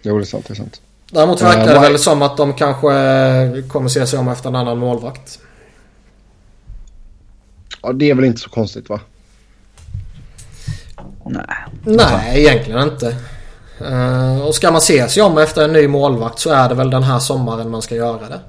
[0.02, 0.44] Jo, det är sant.
[0.48, 0.80] Det är sant.
[1.10, 4.48] Däremot Eh, verkar det vad- väl som att de kanske kommer se sig om efter
[4.48, 5.38] en annan målvakt.
[7.82, 9.00] Ja, det är väl inte så konstigt va?
[11.26, 11.44] Nej.
[11.84, 13.16] Nej, egentligen inte.
[13.80, 16.90] Eh, och ska man se sig om efter en ny målvakt så är det väl
[16.90, 18.40] den här sommaren man ska göra det.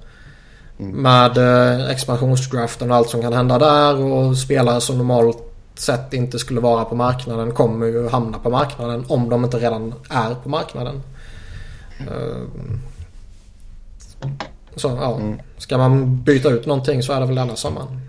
[0.84, 5.38] Med uh, expansionsdraften och allt som kan hända där och spelare som normalt
[5.76, 9.94] sett inte skulle vara på marknaden kommer ju hamna på marknaden om de inte redan
[10.10, 11.04] är på marknaden.
[12.00, 12.68] Eh,
[14.76, 15.20] så ja,
[15.58, 18.09] ska man byta ut någonting så är det väl denna sommaren.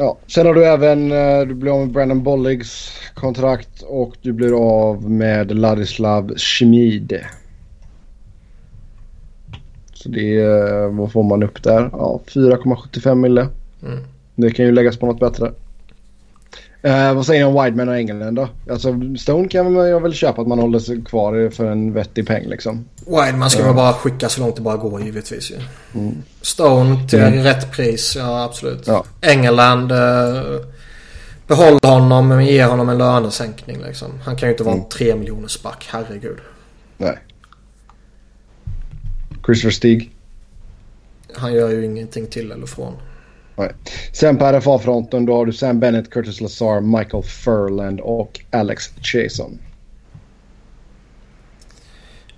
[0.00, 4.32] Ja, sen har du även, eh, du blir av med Brandon Bolligs kontrakt och du
[4.32, 7.20] blir av med Ladislav Schmid.
[9.92, 11.90] Så det eh, vad får man upp där?
[11.92, 13.48] Ja, 4,75 mille.
[13.82, 13.98] Mm.
[14.34, 15.52] Det kan ju läggas på något bättre.
[16.82, 18.48] Eh, vad säger ni om Wideman och England då?
[18.70, 22.26] Alltså Stone kan man jag väl köpa att man håller sig kvar för en vettig
[22.26, 22.84] peng liksom.
[23.06, 25.56] Wideman ska man bara skicka så långt det bara går givetvis ju.
[26.00, 26.14] Mm.
[26.42, 27.42] Stone till Mm.
[27.44, 28.86] rätt pris, ja absolut.
[28.86, 29.04] Ja.
[29.20, 30.60] England, eh,
[31.46, 34.10] behåll honom men ge honom en lönesänkning liksom.
[34.24, 34.84] Han kan ju inte vara Mm.
[34.84, 36.38] en 3 miljoners back, herregud.
[36.96, 37.18] Nej.
[39.46, 40.10] Christopher Stig.
[41.34, 42.92] Han gör ju ingenting till eller från.
[43.56, 43.72] Nej.
[44.12, 49.58] Sen på RFA-fronten då har du Sam Bennett, Curtis Lazar, Michael Furland och Alex Chason.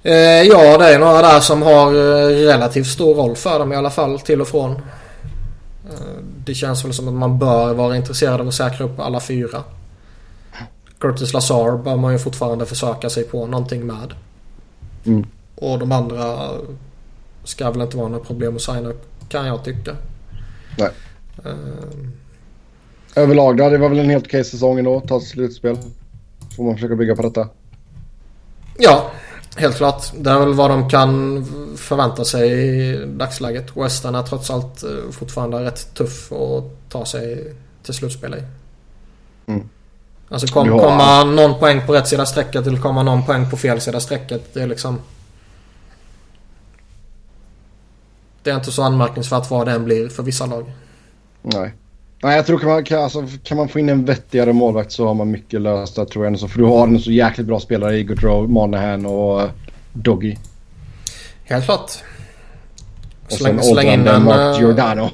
[0.03, 3.77] Eh, ja, det är några där som har eh, relativt stor roll för dem i
[3.77, 4.71] alla fall till och från.
[4.71, 9.21] Eh, det känns väl som att man bör vara intresserad av att säkra upp alla
[9.21, 9.63] fyra.
[10.99, 14.15] Curtis Lazar bör man ju fortfarande försöka sig på någonting med.
[15.05, 15.27] Mm.
[15.55, 16.51] Och de andra
[17.45, 19.97] ska väl inte vara några problem att signa upp kan jag tycka.
[20.79, 20.91] Nej.
[21.45, 21.53] Eh,
[23.15, 25.01] Överlag då, det var väl en helt okej säsong ändå.
[25.01, 25.79] Ta ett slutspel.
[26.57, 27.49] Får man försöka bygga på detta.
[28.79, 29.11] Ja,
[29.57, 30.05] helt klart.
[30.17, 31.45] Det är väl vad de kan
[31.77, 33.77] förvänta sig i dagsläget.
[33.77, 38.43] Western är trots allt eh, fortfarande rätt tuff att ta sig till slutspel i.
[39.47, 39.69] Mm.
[40.29, 43.81] Alltså kom, komma någon poäng på rätt sida strecket eller komma någon poäng på fel
[43.81, 44.55] sida strecket.
[44.55, 44.99] Det är liksom...
[48.43, 50.73] Det är inte så anmärkningsvärt vad det än blir för vissa lag.
[51.43, 51.73] Nej.
[52.23, 55.07] Nej, jag tror kan man, kan, alltså, kan man få in en vettigare målvakt så
[55.07, 56.35] har man mycket löst där tror jag.
[56.35, 56.49] ändå.
[56.49, 59.51] För du har en så jäkligt bra spelare i Goodrow, Monahan och uh,
[59.93, 60.37] Doggy.
[61.45, 61.91] Helt klart.
[63.25, 64.25] Och Släng, sen släng in en...
[64.25, 65.11] Mark eh, Giordano.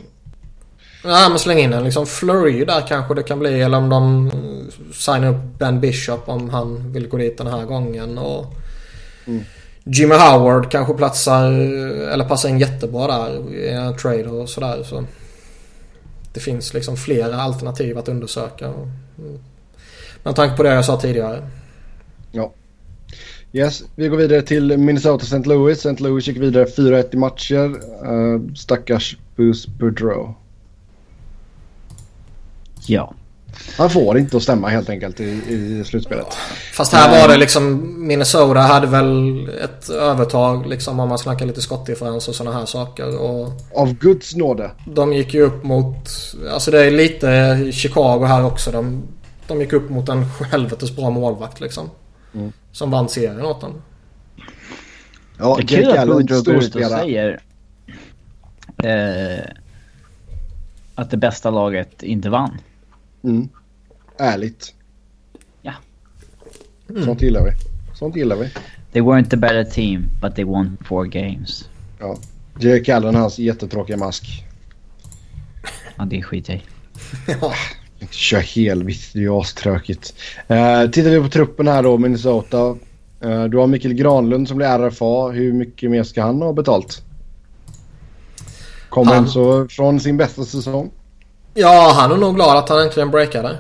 [1.05, 3.63] Ja men släng in en liksom flurry där kanske det kan bli.
[3.63, 4.31] Eller om de
[4.95, 8.19] signar upp Ben Bishop om han vill gå dit den här gången.
[8.19, 8.55] Och
[9.29, 9.45] Mm.
[9.91, 11.51] Jimmy Howard kanske platsar
[12.13, 14.83] eller passar in jättebra där i en trade och sådär.
[14.83, 15.05] Så
[16.33, 18.73] det finns liksom flera alternativ att undersöka.
[20.23, 21.43] Med tanke på det jag sa tidigare.
[23.53, 25.49] Yes, vi går vidare till Minnesota St.
[25.49, 25.79] Louis.
[25.79, 26.03] St.
[26.03, 27.81] Louis gick vidare 4-1 i matcher.
[28.13, 30.35] Uh, stackars Bruce Boudreau.
[32.87, 33.15] Ja.
[33.77, 36.27] Han får inte att stämma helt enkelt i, i slutspelet.
[36.73, 41.63] Fast här var det liksom Minnesota hade väl ett övertag liksom om man snackar lite
[41.63, 43.19] skottdifferens och sådana här saker.
[43.19, 44.71] Och Av Guds nåde.
[44.87, 46.09] De gick ju upp mot,
[46.53, 48.71] alltså det är lite Chicago här också.
[48.71, 49.03] De,
[49.47, 51.91] de gick upp mot en helvetes bra målvakt liksom.
[52.35, 52.53] Mm.
[52.73, 53.83] Som vann serien åt dem.
[55.39, 57.01] Ja, det är kul att Allen, Boudreaux går ut och storspelare.
[57.01, 57.41] säger
[58.85, 59.45] eh,
[60.95, 62.59] att det bästa laget inte vann.
[63.25, 63.49] Mm.
[64.19, 64.75] Ärligt.
[65.63, 65.73] Ja.
[67.05, 67.51] Sånt gillar vi.
[67.95, 68.51] Sånt gillar vi.
[68.93, 71.69] They weren't the better team, but they won four games.
[71.99, 72.19] Ja.
[72.61, 74.45] Jake Allen hans jättetråkiga mask.
[75.97, 76.65] Ja, det skiter jag i.
[77.41, 77.53] ja.
[78.11, 80.15] Kör helvitt, det är ju astråkigt.
[80.51, 82.77] Uh, tittar vi på truppen här då, Minnesota.
[83.21, 85.31] Eh, du har Mikael Granlund som blir RFA.
[85.31, 87.03] Hur mycket mer ska han ha betalt?
[88.89, 90.91] Kommer han så från sin bästa säsong?
[91.55, 93.57] Ja, han är nog glad att han äntligen breakade.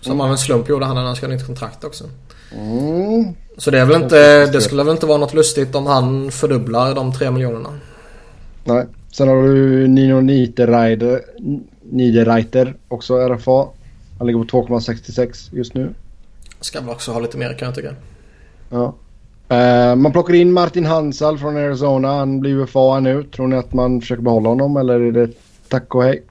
[0.00, 2.04] Som av en slump gjorde han när han skrev nytt kontrakt också.
[2.52, 3.34] Mm.
[3.56, 6.94] Så det är väl inte, det skulle väl inte vara något lustigt om han fördubblar
[6.94, 7.70] de tre miljonerna.
[8.64, 8.86] Nej.
[9.12, 11.22] Sen har du Nino Niederreiter,
[11.82, 13.68] Niederreiter också RFA.
[14.18, 15.94] Han ligger på 2,66 just nu.
[16.60, 17.94] Ska väl också ha lite mer kan jag tycka.
[18.70, 18.94] Ja.
[19.48, 22.08] Eh, man plockar in Martin Hansal från Arizona.
[22.08, 23.22] Han blir UFA nu.
[23.22, 25.30] Tror ni att man försöker behålla honom eller är det
[25.68, 26.22] tack och hej?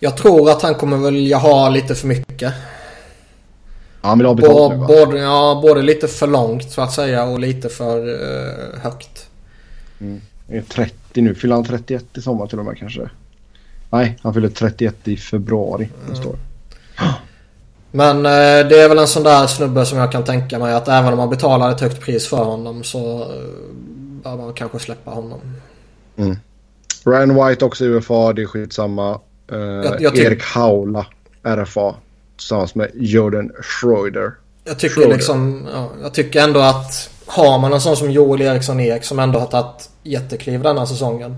[0.00, 2.52] Jag tror att han kommer vilja ha lite för mycket.
[4.02, 4.86] Ja, han vill ha betalt nu va?
[4.86, 9.28] både, ja, både lite för långt så att säga och lite för eh, högt.
[9.98, 11.34] Han är 30 nu.
[11.34, 13.10] Fyller han 31 i sommar till och med kanske?
[13.90, 16.36] Nej, han fyller 31 i februari nästa år.
[17.90, 20.88] Men eh, det är väl en sån där snubbe som jag kan tänka mig att
[20.88, 23.28] även om man betalar ett högt pris för honom så eh,
[24.22, 25.40] bör man kanske släppa honom.
[27.04, 28.32] Ryan White också UFA.
[28.32, 29.20] Det är skitsamma.
[29.52, 31.06] Uh, Jag- jag Erik Haula
[31.42, 31.94] RFA.
[32.36, 34.32] Tillsammans med Jordan Schroeder.
[34.64, 35.14] Jag tycker Schroeder.
[35.14, 39.18] liksom, ja, jag tycker ändå att har man en sån som Joel Eriksson Ek som
[39.18, 41.36] ändå har tagit jättekliv denna säsongen.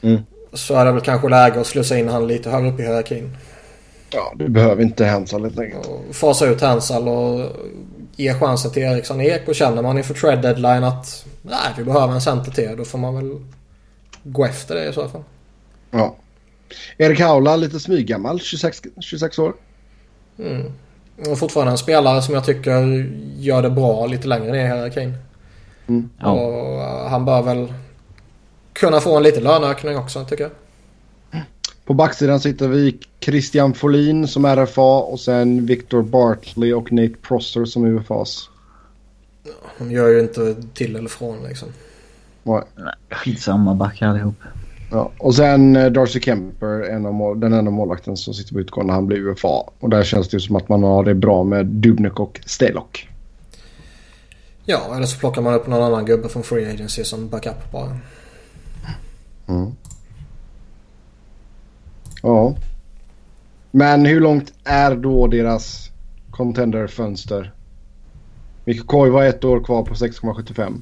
[0.00, 0.20] Mm.
[0.52, 3.36] Så är det väl kanske läge att slussa in han lite högre upp i hierarkin.
[4.10, 5.86] Ja, du behöver inte Hansal helt enkelt.
[5.86, 7.50] Och fasa ut Hansal och
[8.16, 9.48] ge chansen till Eriksson Ek.
[9.48, 12.74] Och känner man inför trade deadline att nej, vi behöver en center till.
[12.76, 13.38] Då får man väl
[14.22, 15.22] gå efter det i så fall.
[15.90, 16.16] Ja.
[16.98, 18.40] Erik Haula, lite smyggammal.
[18.40, 19.54] 26, 26 år.
[20.38, 20.72] Mm.
[21.28, 23.06] Och fortfarande en spelare som jag tycker
[23.36, 25.14] gör det bra lite längre ner i hierarkin.
[26.18, 26.30] Ja.
[26.30, 27.72] Och eh, han bör väl
[28.72, 30.52] kunna få en liten löneökning också tycker jag.
[31.84, 37.64] På backsidan sitter vi Christian Folin som RFA och sen Victor Bartley och Nate Prosser
[37.64, 38.50] som UFAs.
[39.78, 41.68] De gör ju inte till eller från liksom.
[42.42, 42.62] Nej.
[43.10, 44.34] Skitsamma, backar allihop.
[44.90, 45.10] Ja.
[45.18, 49.06] Och sen eh, Darcy Kemper, en av den enda målvakten som sitter på utgående, han
[49.06, 49.70] blir UFA.
[49.80, 53.08] Och där känns det ju som att man har det bra med Dubnik och Stelok.
[54.64, 57.98] Ja, eller så plockar man upp någon annan gubbe från Free Agency som backup bara.
[62.22, 62.54] Ja.
[63.70, 65.90] Men hur långt är då deras
[66.30, 67.52] contender-fönster?
[68.64, 70.80] Mikko Koivu har ett år kvar på 6,75.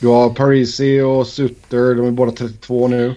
[0.00, 3.14] Du har Parisi och Sutter, de är båda 32 nu.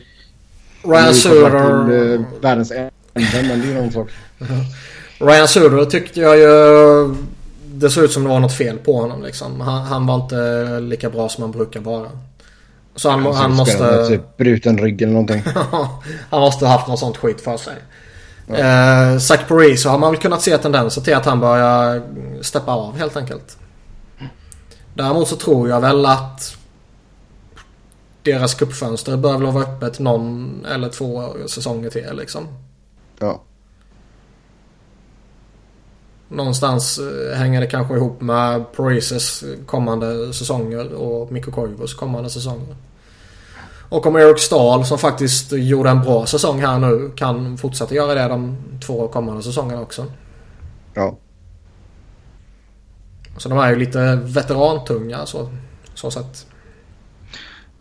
[0.83, 4.09] Ryan till, eh, världens ände, men det är någon sak.
[5.19, 7.15] Ryan Suter tyckte jag ju...
[7.73, 9.61] Det såg ut som det var något fel på honom liksom.
[9.61, 12.09] Han, han var inte lika bra som han brukar vara.
[12.95, 14.07] Så han, han med måste...
[14.07, 15.43] Typ bruten rygg eller någonting.
[16.29, 17.73] han måste ha haft något sånt skit för sig.
[18.47, 22.01] Eh, Zach Parise så har man väl kunnat se tendenser till att han börjar
[22.41, 23.57] steppa av helt enkelt.
[24.93, 26.57] Däremot så tror jag väl att
[28.23, 32.47] deras cupfönster bör väl vara öppet någon eller två säsonger till liksom.
[33.19, 33.41] Ja.
[36.27, 42.75] Någonstans eh, hänger det kanske ihop med Parises kommande säsonger och Mikko Koivus kommande säsonger.
[43.89, 48.13] Och om Eric Stahl som faktiskt gjorde en bra säsong här nu kan fortsätta göra
[48.13, 50.05] det de två kommande säsongerna också.
[50.93, 51.17] Ja.
[53.37, 55.49] Så de är ju lite veterantunga så,
[55.93, 56.45] så sett.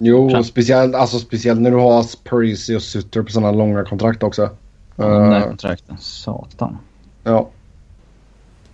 [0.02, 4.22] Jo, Fram- speciellt, alltså, speciellt när du har Parisi och Sutter på sådana långa kontrakt
[4.22, 4.50] också.
[4.96, 5.96] De där Eh, kontrakten.
[6.00, 6.78] Satan.
[7.24, 7.48] Ja.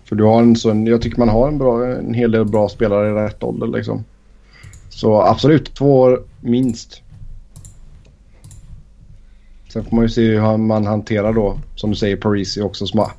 [0.05, 2.69] För du har en sån, jag tycker man har en, bra, en hel del bra
[2.69, 4.05] spelare i rätt ålder liksom.
[4.91, 7.03] Så absolut två år minst.
[9.73, 12.87] Sen får man ju se hur man hanterar då, som du säger, Parisi också.
[12.87, 13.11] Som har,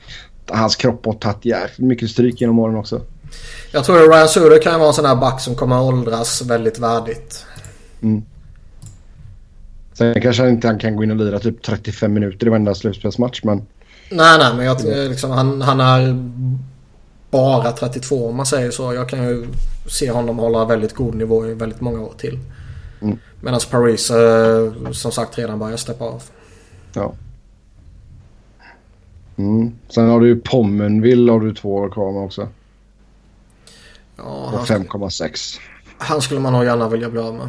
[0.49, 3.01] hans kropp har tagit jävligt mycket stryk genom åren också.
[3.71, 6.41] Jag tror att Ryan Suder kan vara en sån här back som kommer att åldras
[6.41, 7.45] väldigt värdigt.
[9.93, 12.75] Sen kanske han inte han kan gå in och lira typ 35 minuter i varenda
[12.75, 13.65] slutspelsmatch men
[14.11, 16.29] Nej, nej, men jag, eh, liksom, han, han är
[17.31, 18.93] bara 32 om man säger så.
[18.93, 19.47] Jag kan ju
[19.89, 22.39] se honom hålla väldigt god nivå i väldigt många år till.
[23.01, 23.17] Mm.
[23.41, 26.23] Medan Paris eh, som sagt redan börjar steppa av.
[26.93, 27.13] ja.
[29.37, 29.71] Mm.
[29.89, 32.47] Sen har du ju Pommenville har du två år kvar med också.
[34.17, 35.59] Ja, Och han, 5,6.
[35.97, 37.47] han skulle man nog gärna vilja bli av med.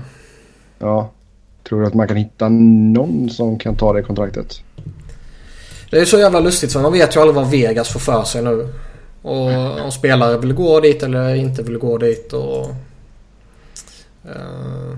[0.79, 1.11] Ja.
[1.69, 4.63] Tror du att man kan hitta någon som kan ta det kontraktet?
[5.91, 8.43] Det är så jävla lustigt för man vet ju aldrig vad Vegas får för sig
[8.43, 8.69] nu.
[9.23, 12.67] Och om spelare vill gå dit eller inte vill gå dit och...
[14.25, 14.97] eh,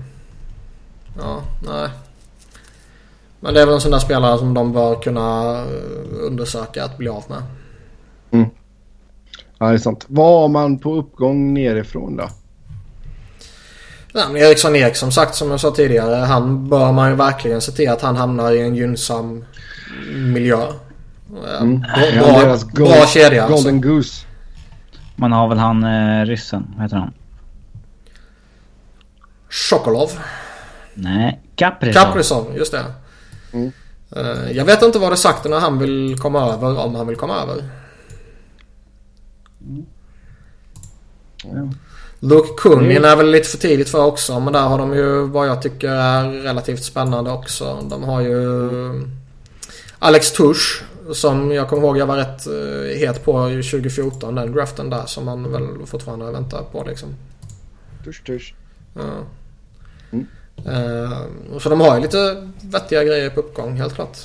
[1.19, 1.89] ja, nej.
[3.39, 6.97] Men det är väl en sån där spelare som de bör kunna eh, undersöka att
[6.97, 7.43] bli av med.
[9.61, 10.05] Ja, det är sant.
[10.07, 12.29] Vad har man på uppgång nerifrån då?
[14.13, 16.15] Nej, men Eriksson Ek som sagt som jag sa tidigare.
[16.15, 19.45] Han bör man ju verkligen se till att han hamnar i en gynnsam
[20.15, 20.67] miljö.
[21.59, 21.79] Mm.
[21.81, 23.55] Bra, bra, gold- bra kedja alltså.
[23.55, 24.25] Golden Goose.
[25.15, 27.13] Man har väl han eh, ryssen, vad heter han?
[29.49, 30.09] Sokolov.
[30.93, 32.03] Nej, Kaprizov.
[32.03, 32.85] Kaprizov, just det.
[33.53, 33.71] Mm.
[34.15, 37.15] Eh, Jag vet inte vad det sagt när han vill komma över, om han vill
[37.17, 37.63] komma över.
[41.43, 41.69] Ja.
[42.23, 45.47] Luke Kunin är väl lite för tidigt för också men där har de ju vad
[45.47, 47.87] jag tycker är relativt spännande också.
[47.89, 48.69] De har ju
[49.99, 54.51] Alex Tush som jag kommer ihåg jag var rätt eh, het på i 2014 den
[54.51, 57.15] draften där som man väl fortfarande väntar på liksom.
[58.03, 58.53] Tush, tush.
[58.93, 59.01] Ja.
[60.11, 60.27] Mm.
[60.57, 64.17] Eh, så de har ju lite vettiga grejer på uppgång helt klart.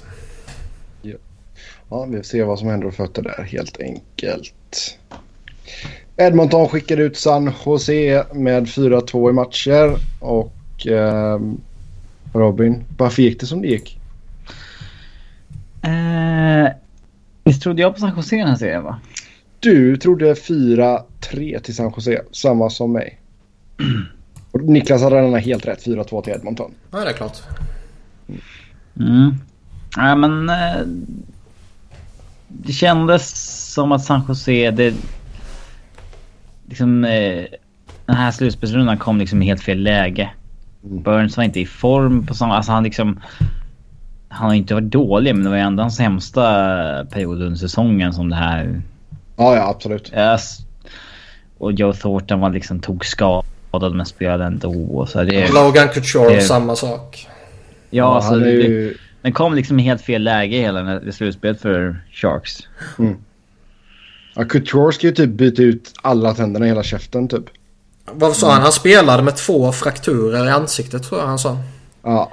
[1.90, 4.98] Ja, vi får se vad som händer och fötter där helt enkelt.
[6.16, 9.96] Edmonton skickade ut San Jose med 4-2 i matcher.
[10.20, 11.40] Och eh,
[12.32, 13.98] Robin, varför gick det som det gick?
[15.82, 16.72] Eh,
[17.44, 19.00] visst trodde jag på San Jose den här serien va?
[19.60, 23.18] Du trodde 4-3 till San Jose, samma som mig.
[24.50, 26.74] Och Niklas hade redan helt rätt, 4-2 till Edmonton.
[26.90, 27.38] Ja det är klart.
[29.00, 29.34] Mm.
[29.96, 30.48] Ja men...
[30.48, 30.86] Eh,
[32.48, 33.30] det kändes
[33.72, 34.94] som att San Jose, det...
[36.68, 37.04] Liksom...
[37.04, 37.44] Eh,
[38.06, 40.30] den här slutspelsrundan kom liksom i helt fel läge.
[40.84, 41.02] Mm.
[41.02, 42.56] Burns var inte i form på samma...
[42.56, 43.20] Alltså han liksom...
[44.28, 46.42] Han har inte varit dålig men det var ju ändå hans sämsta
[47.04, 48.82] period under säsongen som det här...
[49.36, 50.12] Ja, ja absolut.
[50.14, 50.58] Yes.
[51.58, 55.06] Och Joe Thornton var liksom tog skadad men spelade ändå.
[55.06, 57.28] Så det, Logan Couture, det- samma sak.
[57.90, 58.96] ja, alltså, han är det, ju...
[59.22, 62.58] den kom liksom i helt fel läge hela det slutspelet för Sharks.
[64.36, 67.44] Ja, Couture ska ju typ byta ut alla tänderna i hela käften typ.
[68.12, 68.62] Vad sa han?
[68.62, 71.58] Han spelade med två frakturer i ansiktet tror jag han sa.
[72.02, 72.32] Ja.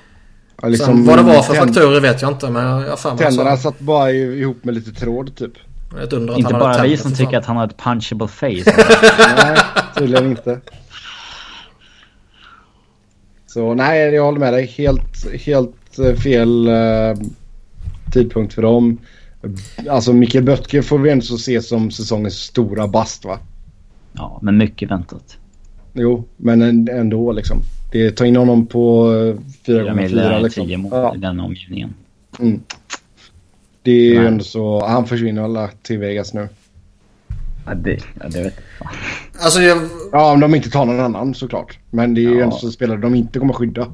[0.62, 3.10] ja liksom, Sen vad det var för frakturer vet jag inte men jag har för
[3.10, 3.64] mig han Tänderna sa.
[3.72, 5.52] satt bara i- ihop med lite tråd typ.
[6.04, 7.36] Ett under att Inte han bara vi som tycker fan.
[7.36, 8.74] att han har ett punchable face.
[9.38, 9.58] Nej,
[9.98, 10.60] tydligen inte.
[13.48, 14.66] Så nej, jag håller med dig.
[14.66, 17.18] Helt, helt eh, fel eh,
[18.14, 18.98] tidpunkt för dem.
[19.90, 23.40] Alltså Mikael Böttger får vi ändå så se som säsongens stora bast va?
[24.14, 25.38] ja, men mycket väntat.
[25.94, 27.58] Jo, men en- ändå liksom.
[27.92, 29.36] Det tar in honom på eh,
[29.66, 29.94] 4 Fyra 4
[30.34, 30.66] mil, liksom.
[30.68, 31.94] tio mål Ja, i den omgivningen.
[32.40, 32.62] mm.
[33.82, 34.86] Det är ju ändå så.
[34.88, 36.50] Han försvinner alla till Vegas nu.
[37.66, 38.90] Ja, det, ja, det vet jag.
[39.44, 39.78] Alltså jag...
[40.12, 41.78] Ja, om de inte tar någon annan såklart.
[41.92, 42.44] Men det är ju Ja.
[42.44, 43.88] ändå så spelare de inte kommer skydda.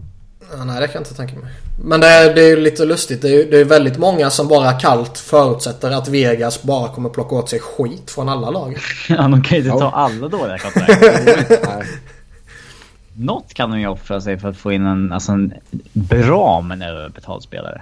[0.57, 1.49] Ja, nej det kan jag inte tänka mig.
[1.83, 3.21] Men det är, det är ju lite lustigt.
[3.21, 7.35] Det är, det är väldigt många som bara kallt förutsätter att Vegas bara kommer plocka
[7.35, 8.77] åt sig skit från alla lag.
[9.09, 9.79] Ja, de kan ju inte Ja.
[9.79, 11.01] ta alla dåliga kontrakt.
[13.17, 15.53] Något kan de ju offra sig för att få in en, alltså en
[15.93, 17.81] bra men överbetald spelare.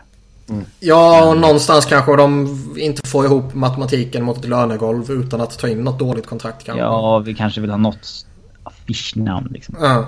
[0.80, 5.68] Ja, och någonstans kanske de inte får ihop matematiken mot ett lönegolv utan att ta
[5.68, 6.82] in något dåligt kontrakt kanske.
[6.84, 8.26] Ja, vi kanske vill ha något
[8.64, 9.76] affischnamn liksom.
[9.82, 10.07] Ja,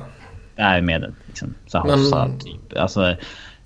[0.56, 1.54] Därmed liksom.
[1.68, 2.78] Så Men- Hossa, typ.
[2.80, 3.16] Alltså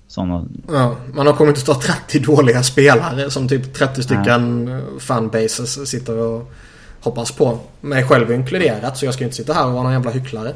[0.06, 0.44] sådana.
[0.68, 0.96] ja.
[1.12, 4.70] Men de kommer inte ta 30 dåliga spelare som typ 30 stycken
[5.00, 6.52] fanbases sitter och
[7.00, 7.58] hoppas på.
[7.80, 10.54] Mig själv inkluderat så jag ska inte sitta här och vara någon jävla hycklare.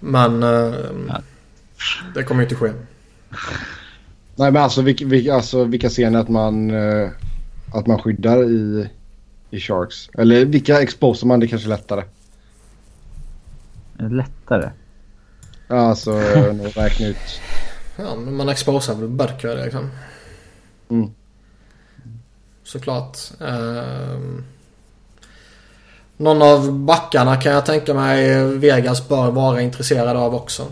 [0.00, 0.74] Men eh,
[2.14, 2.72] det kommer ju inte ske.
[4.36, 7.10] Nej men alltså vilka, vilka, alltså, vilka ser ni att man, eh,
[7.74, 8.88] att man skyddar i,
[9.50, 10.10] i Sharks?
[10.18, 11.40] Eller vilka exposer man?
[11.40, 12.02] Det är kanske är lättare.
[13.98, 14.70] Lättare?
[15.68, 17.40] Ja, alltså eh, räkna ut.
[18.00, 19.90] Ja, men man exposar väl Börkö liksom.
[20.88, 21.10] Mm.
[22.64, 23.18] Såklart.
[23.40, 24.44] Ehm,
[26.16, 30.66] någon av backarna kan jag tänka mig Vegas bör vara intresserad av också.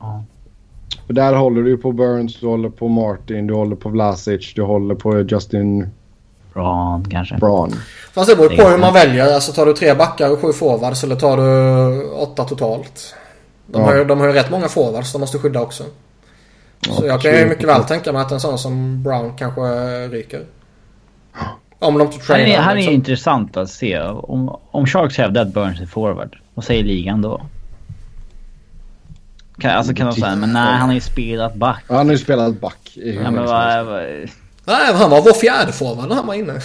[0.00, 0.24] Ja.
[1.06, 4.54] För där håller du ju på Burns, du håller på Martin, du håller på Vlasic,
[4.54, 5.90] du håller på Justin
[6.54, 7.36] Bra kanske.
[7.36, 7.74] Braun.
[8.12, 9.34] Fast det beror på hur man väljer.
[9.34, 13.14] Alltså tar du tre backar och sju forwards eller tar du åtta totalt.
[13.66, 13.86] De, Ja.
[13.86, 15.84] har, ju, de har ju rätt många forwards de måste skydda också.
[16.90, 19.60] Så jag kan ju mycket väl tänka mig att en sån som Brown kanske
[20.08, 20.42] ryker.
[21.78, 22.46] Om de inte Här trainar.
[22.58, 22.94] är, här är liksom.
[22.94, 24.00] intressant att se.
[24.00, 26.36] Om, om Sharks hävdar att Burns är forward.
[26.54, 27.40] Vad säger ligan då?
[29.58, 31.84] Kan, alltså kan de säga, men nej han har ju spelat back.
[31.88, 32.92] Han har ju spelat back.
[32.94, 34.02] Ja, men vad, vad,
[34.66, 36.60] Nej, han var vår fjärde forward när han var inne.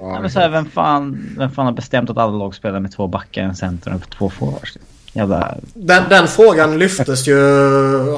[0.00, 2.92] ja, men så här, vem, fan, vem fan har bestämt att alla lag spelar med
[2.92, 4.78] två backar, en center och två forwards?
[5.12, 5.54] Jävla...
[5.74, 7.36] Den, den frågan lyftes ju,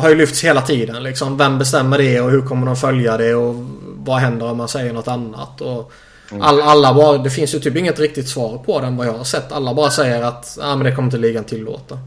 [0.00, 1.02] har ju lyfts hela tiden.
[1.02, 1.36] Liksom.
[1.36, 3.54] Vem bestämmer det och hur kommer de följa det och
[3.96, 5.60] vad händer om man säger något annat?
[5.60, 5.92] Och
[6.40, 9.24] all, alla bara, det finns ju typ inget riktigt svar på den vad jag har
[9.24, 9.52] sett.
[9.52, 11.98] Alla bara säger att ah, men det kommer inte ligan tillåta.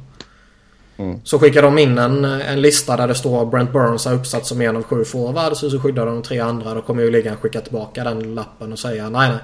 [0.97, 1.19] Mm.
[1.23, 4.61] Så skickar de in en, en lista där det står Brent Burns är uppsatt som
[4.61, 6.73] en av sju forwards och så skyddar de tre andra.
[6.73, 9.39] Då kommer ju ligan skicka tillbaka den lappen och säga nej nej.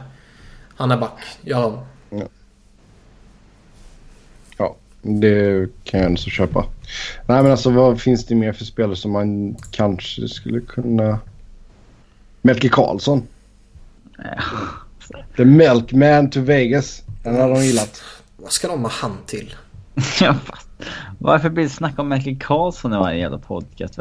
[0.76, 1.20] Han är back.
[1.42, 1.80] Gör om.
[4.58, 6.66] Ja, det kan jag ändå köpa.
[7.26, 11.20] Nej men alltså vad finns det mer för spelare som man kanske skulle kunna...
[12.42, 13.28] Melke Karlsson.
[14.18, 14.44] Ja.
[15.38, 17.04] The Milkman to Vegas.
[17.24, 18.02] Den hade de gillat.
[18.38, 19.56] Vad ska de ha han till?
[20.22, 20.36] Ja,
[21.18, 24.00] varför blir det snack om Michael Karlsson i varje jävla podcast?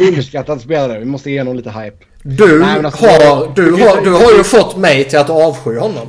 [0.00, 0.98] Underskattad spelare.
[0.98, 1.96] Vi måste ge honom lite hype.
[2.22, 6.08] Du, Nej, alltså- har, du, har, du har ju fått mig till att avsky honom.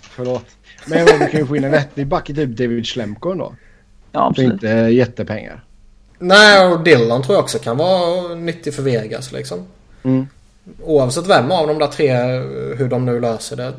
[0.00, 0.44] Förlåt.
[0.86, 3.54] Men vi kan ju få in en vettig back i typ David Schlemko ändå.
[4.12, 4.52] Ja, För absolut.
[4.52, 5.64] inte jättepengar.
[6.18, 9.66] Nej, och Dylan tror jag också kan vara nyttig för Vegas liksom.
[10.02, 10.26] Mm.
[10.82, 12.12] Oavsett vem av de där tre,
[12.76, 13.72] hur de nu löser det.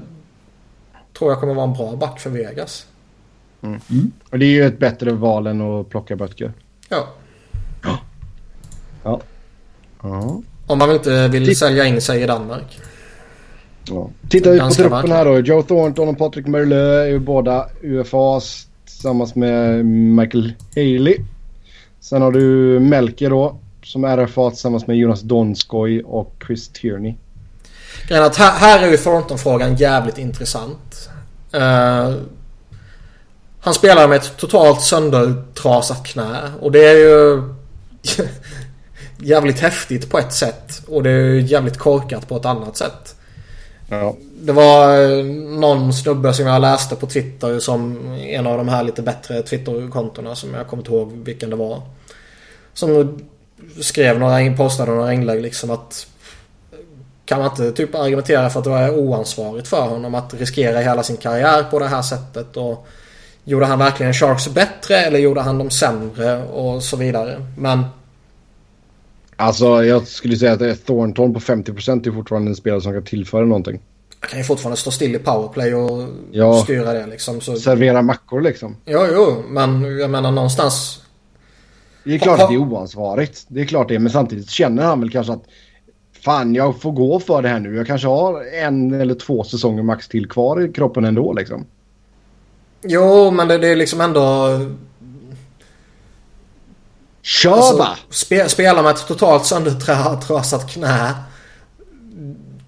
[1.18, 2.86] Tror jag kommer vara en bra back för Vegas.
[4.30, 6.54] Och det är ju ett bättre val än att plocka böcker.
[6.90, 7.08] Ja.
[7.84, 8.00] Ja.
[10.02, 10.42] Ja.
[10.68, 12.80] Om man inte vill Titt- sälja in sig i Danmark.
[13.90, 14.10] Ja.
[14.30, 15.40] Tittar vi på truppen här då.
[15.40, 21.18] Joe Thornton och Patrick Merlö är ju båda UFAs tillsammans med Michael Haley.
[22.00, 27.16] Sen har du Melker då som är RFA tillsammans med Jonas Donskoj och Chris Tierney.
[28.08, 31.10] Grejen är att här, här är ju Thornton-frågan jävligt intressant.
[31.52, 32.14] Eh,
[33.60, 37.42] han spelar med ett totalt söndertrasat knä och det är ju
[39.18, 43.16] jävligt häftigt på ett sätt och det är ju jävligt korkat på ett annat sätt.
[43.90, 44.16] Ja.
[44.42, 45.26] Det var eh,
[45.60, 50.36] någon snubbe som jag läste på Twitter som en av de här lite bättre Twitter-kontona
[50.36, 51.82] som jag kommer inte ihåg vilken det var.
[52.74, 53.20] Som
[53.82, 56.08] skrev några, postade några inlägg liksom att
[57.26, 61.04] kan man inte typ argumentera för att det var oansvarigt för honom att riskera hela
[61.04, 62.88] sin karriär på det här sättet och
[63.48, 67.46] Gjorde han verkligen Sharks bättre eller gjorde han dem sämre och så vidare.
[67.58, 67.86] Men
[69.40, 73.46] Alltså jag skulle säga att Thornton på 50% är fortfarande en spelare som kan tillföra
[73.46, 73.80] någonting.
[74.20, 76.54] han kan ju fortfarande stå still i powerplay och Ja.
[76.64, 77.42] styra det liksom.
[77.42, 78.76] Så, Servera mackor liksom.
[78.86, 81.02] jo, jo, men jag menar någonstans.
[82.04, 83.46] Det är klart att det är oansvarigt.
[83.48, 84.00] Det är klart det.
[84.00, 85.44] Men samtidigt känner han väl kanske att
[86.24, 87.76] fan jag får gå för det här nu.
[87.76, 91.66] Jag kanske har en eller två säsonger max till kvar i kroppen ändå liksom.
[92.84, 94.50] Jo, men det, det är liksom ändå...
[97.28, 97.98] Kör Alltså, bara!
[98.10, 101.14] spe, spela med ett totalt söndertrasat knä.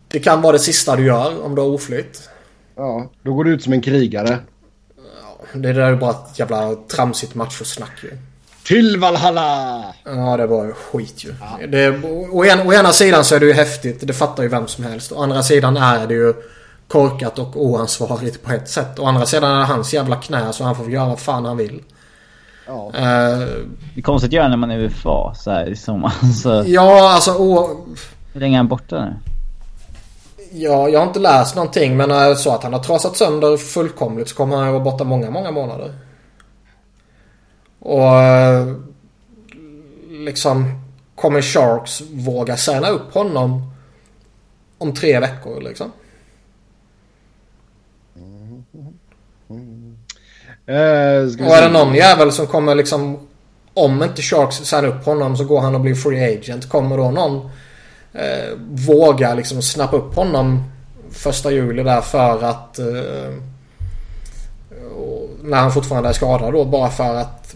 [0.07, 2.30] Det kan vara det sista du gör om du har oflytt.
[2.76, 4.40] Ja, då går du ut som en krigare.
[5.53, 8.18] Det där är bara ett jävla tramsigt machosnack ju.
[8.64, 9.84] Till Valhalla!
[10.03, 11.34] Ja, det var ju skit ju.
[11.68, 11.90] Det,
[12.31, 14.07] å, en, å ena sidan så är det ju häftigt.
[14.07, 15.11] Det fattar ju vem som helst.
[15.11, 16.34] Å andra sidan är det ju
[16.88, 18.99] korkat och oansvarigt på ett sätt.
[18.99, 21.57] Å andra sidan är det hans jävla knä så han får göra vad fan han
[21.57, 21.81] vill.
[22.69, 22.91] Ja.
[22.95, 23.39] Eh,
[23.93, 26.13] Det är konstigt att göra när man är i UFA så här i sommar.
[26.43, 27.77] Så, ja, alltså å,
[28.33, 29.13] hur länge är han borta nu?
[30.51, 34.35] ja, jag har inte läst någonting men så att han har trasat sönder fullkomligt så
[34.35, 35.93] kommer han ju vara borta många, många månader.
[37.79, 38.67] Och eh,
[40.09, 40.81] liksom
[41.15, 43.71] kommer Sharks våga signa upp honom
[44.77, 45.91] om tre veckor liksom?
[50.69, 53.17] Eh, Och är det någon jävel som kommer liksom...
[53.73, 56.69] Om inte Sharks signar upp honom så går han och blir free agent.
[56.69, 57.49] Kommer då någon
[58.13, 60.63] eh, våga liksom snappa upp honom
[61.11, 62.79] första juli där för att...
[62.79, 63.33] Eh,
[65.43, 67.55] när han fortfarande är skadad då bara för att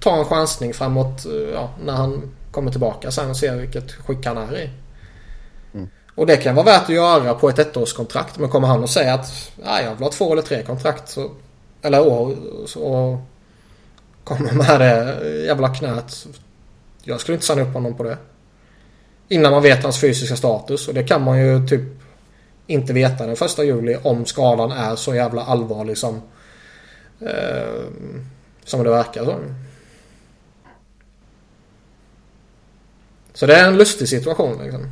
[0.00, 4.26] ta en chansning framåt eh, ja, när han kommer tillbaka sen och se vilket skick
[4.26, 4.70] han är i.
[6.14, 8.38] Och det kan vara värt att göra på ett ettårskontrakt.
[8.38, 11.30] Men kommer han och säga att "Nej, jag vill ha två eller tre kontrakt så,
[11.82, 12.36] eller år
[12.76, 13.20] och
[14.24, 16.26] kommer med det jävla knät.
[17.02, 18.18] Jag skulle inte signa upp honom på det.
[19.28, 21.82] Innan man vet hans fysiska status och det kan man ju typ
[22.66, 26.22] inte veta den första juli om skadan är så jävla allvarlig som
[27.20, 27.84] eh,
[28.64, 29.54] som det verkar som.
[33.34, 34.86] Så det är en lustig situation liksom.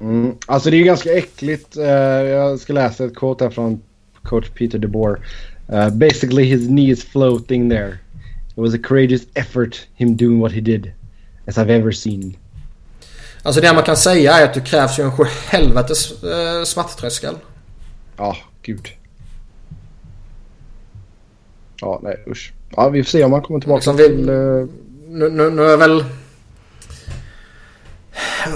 [0.00, 0.36] Mm.
[0.46, 1.76] Alltså det är ju ganska äckligt.
[1.76, 3.82] Eh, jag ska läsa ett quote här från
[4.22, 5.26] coach Peter DeBoer.
[5.72, 8.00] Uh, basically his knee is floating there.
[8.56, 10.92] It was a courageous effort him doing what he did.
[11.46, 12.36] As I've ever seen.
[13.42, 15.12] Alltså det man kan säga är att det krävs ju en
[15.48, 17.34] helvetes äh, smärttröskel.
[18.16, 18.88] Ja, gud.
[21.80, 22.52] Ja, nej usch.
[22.76, 24.30] Ja, vi får se om han kommer tillbaka liksom vi, till...
[24.30, 24.68] Uh...
[25.08, 26.04] Nu, nu, nu är väl...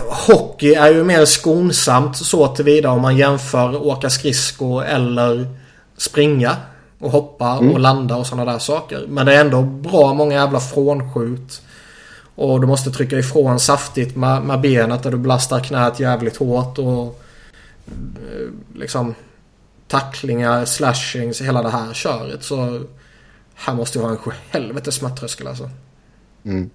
[0.08, 5.46] Hockey är ju mer skonsamt så tillvida om man jämför åka skridsko eller
[5.96, 6.56] springa.
[7.04, 7.72] Och hoppa mm.
[7.72, 9.06] och landa och sådana där saker.
[9.08, 11.62] Men det är ändå bra många jävla frånskjut.
[12.34, 16.78] Och du måste trycka ifrån saftigt med, med benet där du belastar knät jävligt hårt.
[16.78, 17.20] Och
[17.86, 19.14] eh, liksom
[19.88, 22.44] tacklingar, slashings, hela det här köret.
[22.44, 22.84] Så
[23.54, 25.70] här måste jag ha en helvetes smärttröskel alltså.
[26.44, 26.70] Mm.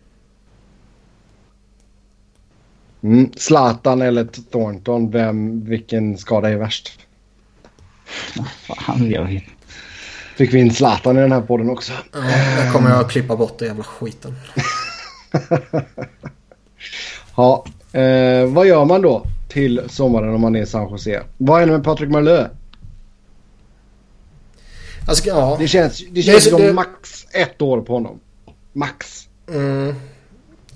[3.01, 3.31] Mm.
[3.37, 6.99] Zlatan eller Thornton, vem, vilken skada är värst?
[8.67, 9.58] Fan, jag vet.
[10.39, 11.93] Fick vi in Zlatan i den här podden också.
[12.13, 12.19] Ja,
[12.65, 14.35] då kommer jag att klippa bort den jävla skiten.
[17.35, 17.65] ja,
[17.99, 21.23] eh, vad gör man då till sommaren om man är i San Jose?
[21.37, 22.47] Vad händer med Patrik Marlö?
[25.07, 25.55] Alltså, ja.
[25.59, 26.73] Det känns, det känns det, som det...
[26.73, 28.19] max ett år på honom.
[28.73, 29.27] Max.
[29.49, 29.95] Mm.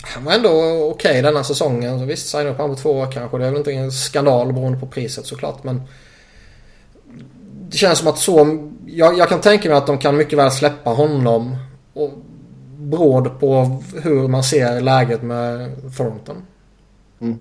[0.01, 1.99] Han var ändå okej okay denna säsongen.
[1.99, 3.37] Så visst, signa upp honom på två år kanske.
[3.37, 5.63] Det är väl inte en skandal beroende på priset såklart.
[5.63, 5.81] Men
[7.73, 8.67] det känns som att så...
[8.85, 11.57] Jag, jag kan tänka mig att de kan mycket väl släppa honom.
[11.93, 12.11] Och
[12.77, 16.35] bråd på hur man ser läget med Thornton.
[17.21, 17.39] Mm.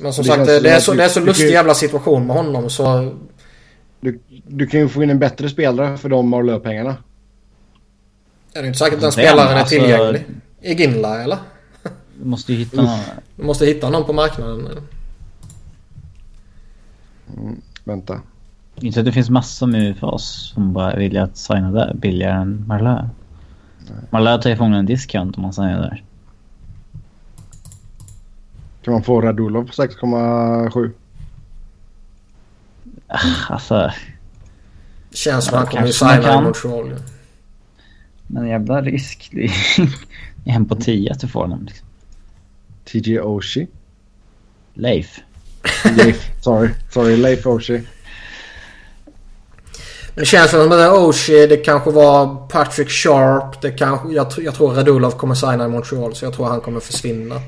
[0.00, 2.36] Men som det sagt, det, det, är så, det är så lustig jävla situation med
[2.36, 3.14] honom så...
[4.00, 6.96] Du, du kan ju få in en bättre spelare för de Marlö-pengarna.
[8.54, 10.24] Är det inte säkert att den spelaren är tillgänglig?
[10.60, 11.38] I Ginla eller?
[12.18, 12.98] Du måste ju hitta någon.
[13.36, 14.68] Du måste hitta någon på marknaden.
[17.36, 18.20] Mm, vänta.
[18.76, 22.40] Inte att det finns massor med för oss som bara vill att signa där billigare
[22.42, 23.08] än Marlö.
[24.10, 26.04] Marlö tar ju förmodligen en discount om man signar där.
[28.82, 30.90] Kan man få Radulov på 6,7?
[33.06, 33.90] Ah, alltså...
[35.10, 36.94] Känns som att han kommer signa i Montreal.
[38.26, 39.28] Men jävla risk.
[39.32, 39.90] Det är
[40.44, 41.64] en på tio att du får honom.
[41.64, 41.86] Liksom.
[42.84, 43.66] TJ Oshie.
[44.74, 45.20] Leif.
[45.96, 46.30] Leif.
[46.40, 46.68] Sorry.
[46.90, 47.82] Sorry, Leif Oshie.
[50.14, 53.60] Det känns som att med Oshie, det kanske var Patrick Sharp.
[53.60, 56.80] Det kanske, jag, jag tror Radulov kommer signa i Montreal så jag tror han kommer
[56.80, 57.40] försvinna.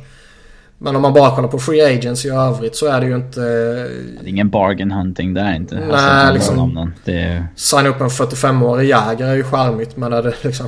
[0.79, 3.41] Men om man bara kollar på free agents i övrigt så är det ju inte...
[3.41, 5.75] Det är ingen bargain hunting där inte.
[5.75, 6.93] Nej, alltså, liksom...
[7.05, 7.47] Det är...
[7.57, 10.67] Signa upp en 45-årig jägare är ju charmigt men är det liksom...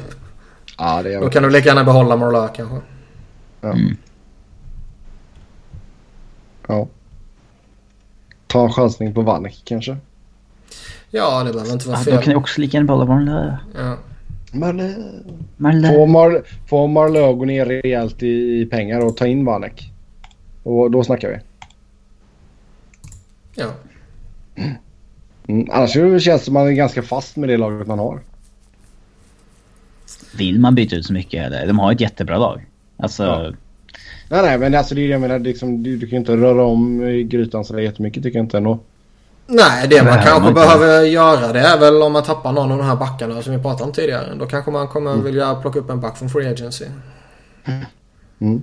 [0.78, 2.76] Ja, det är Då kan du lika gärna behålla Morlö kanske.
[3.60, 3.72] Ja.
[3.72, 3.96] Mm.
[6.68, 6.88] Ja.
[8.48, 9.96] Ta en chansning på Vanek kanske.
[11.10, 12.12] Ja, det behöver inte vara fel.
[12.12, 13.56] Ja, då kan du också lika gärna behålla Marlö.
[13.74, 13.96] Ja.
[14.52, 14.94] Marlö.
[15.56, 15.88] Marlö.
[15.88, 19.92] Får, Mar får Marlö gå ner rejält i, i pengar och ta in Vanek.
[20.62, 21.38] Och då snackar vi.
[23.54, 23.70] Ja.
[25.46, 28.20] Mm, annars känns det som att man är ganska fast med det laget man har.
[30.36, 31.46] Vill man byta ut så mycket?
[31.46, 31.66] Eller?
[31.66, 32.66] De har ett jättebra lag.
[32.96, 33.22] Alltså...
[33.22, 33.52] Ja.
[34.30, 35.38] Nej, nej, men alltså det är det jag menar.
[35.38, 38.78] Liksom, du, du kan inte röra om grytan så jättemycket tycker jag inte ändå.
[39.46, 42.72] Nej, det man det kanske man behöver göra det är väl om man tappar någon
[42.72, 44.34] av de här backarna som vi pratade om tidigare.
[44.34, 45.24] Då kanske man kommer mm.
[45.24, 46.84] vilja plocka upp en back från Free Agency.
[48.40, 48.62] Mm.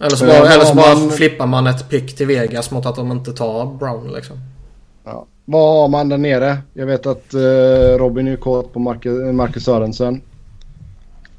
[0.00, 1.10] Eller så, bara, eller så bara man...
[1.10, 4.36] flippar man ett pick till Vegas mot att de inte tar Brown liksom.
[5.04, 5.26] Ja.
[5.44, 6.58] Vad har man där nere?
[6.74, 7.40] Jag vet att uh,
[7.98, 10.22] Robin är kåt på Marcus, Marcus Sörensen.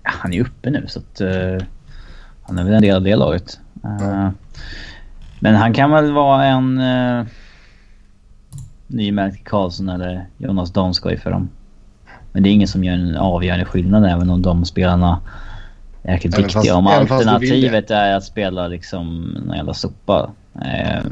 [0.04, 1.64] Ja, han är uppe nu så att uh,
[2.42, 3.60] han är väl en del av det laget.
[3.82, 4.32] Ja.
[5.40, 7.26] Men han kan väl vara en uh,
[8.88, 11.50] ny Melker Karlsson eller Jonas Donskoj för dem.
[12.32, 15.22] Men det är ingen som gör en avgörande skillnad även om de spelarna
[16.04, 16.62] är jäkligt även viktiga.
[16.62, 20.32] Fast, om alternativet är att spela liksom någon jävla sopa.
[20.56, 21.04] Eh,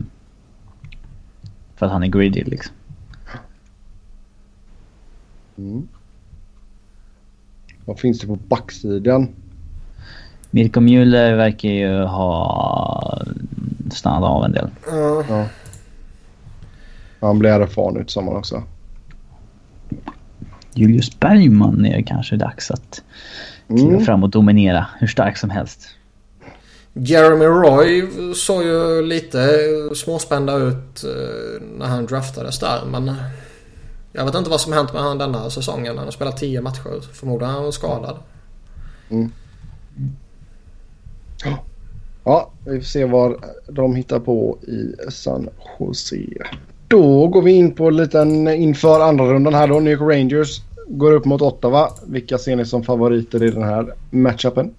[1.76, 2.76] för att han är greedy liksom.
[5.58, 5.88] Mm.
[7.86, 9.30] Vad finns det på backsidan?
[10.52, 13.22] Mirko Müller verkar ju ha
[13.92, 14.70] stannat av en del.
[15.30, 15.46] Ja.
[17.20, 18.64] Han blir erfaren ut som också.
[20.74, 23.02] Julius Bergman är kanske dags att
[23.68, 24.06] kliva mm.
[24.06, 25.90] fram och dominera hur stark som helst.
[26.94, 29.60] Jeremy Roy såg ju lite
[29.96, 33.16] småspända ut eh, när han draftades där men eh,
[34.12, 35.98] jag vet inte vad som hänt med han denna säsongen.
[35.98, 37.14] Han har spelat 10 matcher.
[37.14, 38.18] Förmodligen är han skadad.
[39.10, 39.32] Mm.
[42.24, 45.50] Ja, vi får se vad de hittar på i San
[45.80, 46.26] Jose.
[46.88, 49.80] Då går vi in på liten inför andra rundan här då.
[49.80, 51.90] New York Rangers går upp mot Ottawa.
[52.08, 54.74] Vilka ser ni som favoriter i den här matchupen?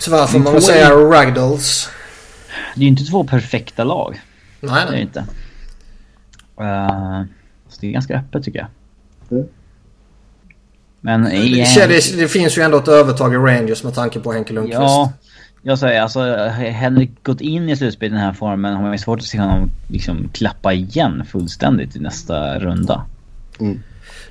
[0.00, 1.88] Tyvärr får man väl säga Ragdolls.
[2.74, 4.20] Det är ju inte två perfekta lag.
[4.60, 5.02] Nej, Det är det nej.
[5.02, 5.20] inte.
[6.60, 7.22] Uh,
[7.68, 8.68] så det är ganska öppet tycker jag.
[9.38, 9.48] Mm.
[11.04, 14.32] Men Det, igen, det, det finns ju ändå ett övertag i Rangers med tanke på
[14.32, 14.80] Henke Lundqvist.
[14.80, 15.12] Ja,
[15.62, 16.20] jag säger alltså
[16.56, 19.38] Henrik gått in i slutspelet i den här formen har man ju svårt att se
[19.38, 23.06] honom liksom klappa igen fullständigt i nästa runda.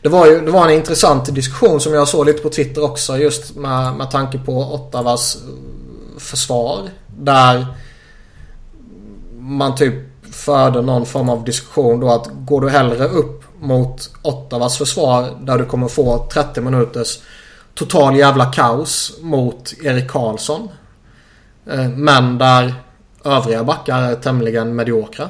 [0.01, 3.17] Det var ju det var en intressant diskussion som jag såg lite på Twitter också
[3.17, 6.89] just med, med tanke på Ottawas eh, försvar.
[7.17, 7.65] Där
[9.39, 9.93] man typ
[10.31, 15.57] förde någon form av diskussion då att går du hellre upp mot Ottawas försvar där
[15.57, 17.19] du kommer få 30 minuters
[17.73, 20.69] total jävla kaos mot Erik Karlsson.
[21.71, 22.73] eh, Men där
[23.25, 25.29] övriga backar är tämligen mediokra.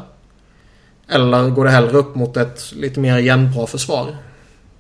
[1.07, 4.18] Eller går du hellre upp mot ett lite mer jämnbra försvar?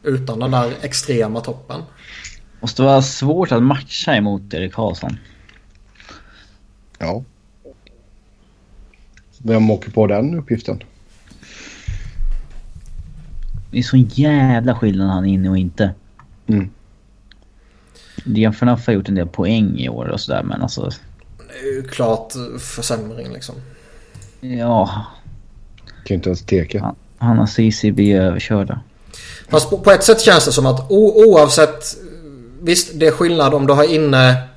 [0.03, 1.81] Utan den där extrema toppen.
[2.61, 5.17] Måste vara svårt att matcha emot Erik Karlsson.
[6.99, 7.23] Ja.
[9.37, 10.83] Vem åker på den uppgiften?
[13.73, 15.91] Det är så jävla skillnad han är inne och inte.
[16.47, 16.69] Mm.
[18.23, 20.89] Liam Phaneuf har gjort en del poäng i år och sådär men alltså...
[21.37, 23.55] Det är ju klart försämring liksom.
[24.41, 25.05] Ja,
[26.05, 26.81] Kan inte ens teka.
[26.81, 28.81] han, han och Ceesay blir överkörda.
[29.49, 31.83] Fast på, på ett sätt känns det som att o, oavsett...
[32.61, 34.47] Visst, det är skillnad om du har inne...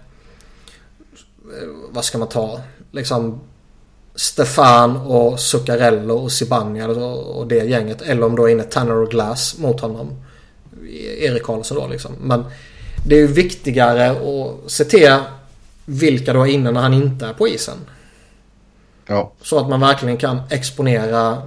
[1.91, 2.61] Vad ska man ta?
[2.91, 3.41] Liksom...
[4.17, 8.03] Stefan och Zuccarello och Zibanejad och, det gänget.
[8.03, 10.11] Eller om du har inne Tanner och Glass mot honom.
[11.21, 12.13] Erik Karlsson då liksom.
[12.21, 12.45] Men
[13.07, 15.17] det är ju viktigare att se till
[15.85, 17.79] vilka du har inne när han inte är på isen.
[19.07, 19.33] Ja.
[19.43, 21.43] Så att man verkligen kan exponera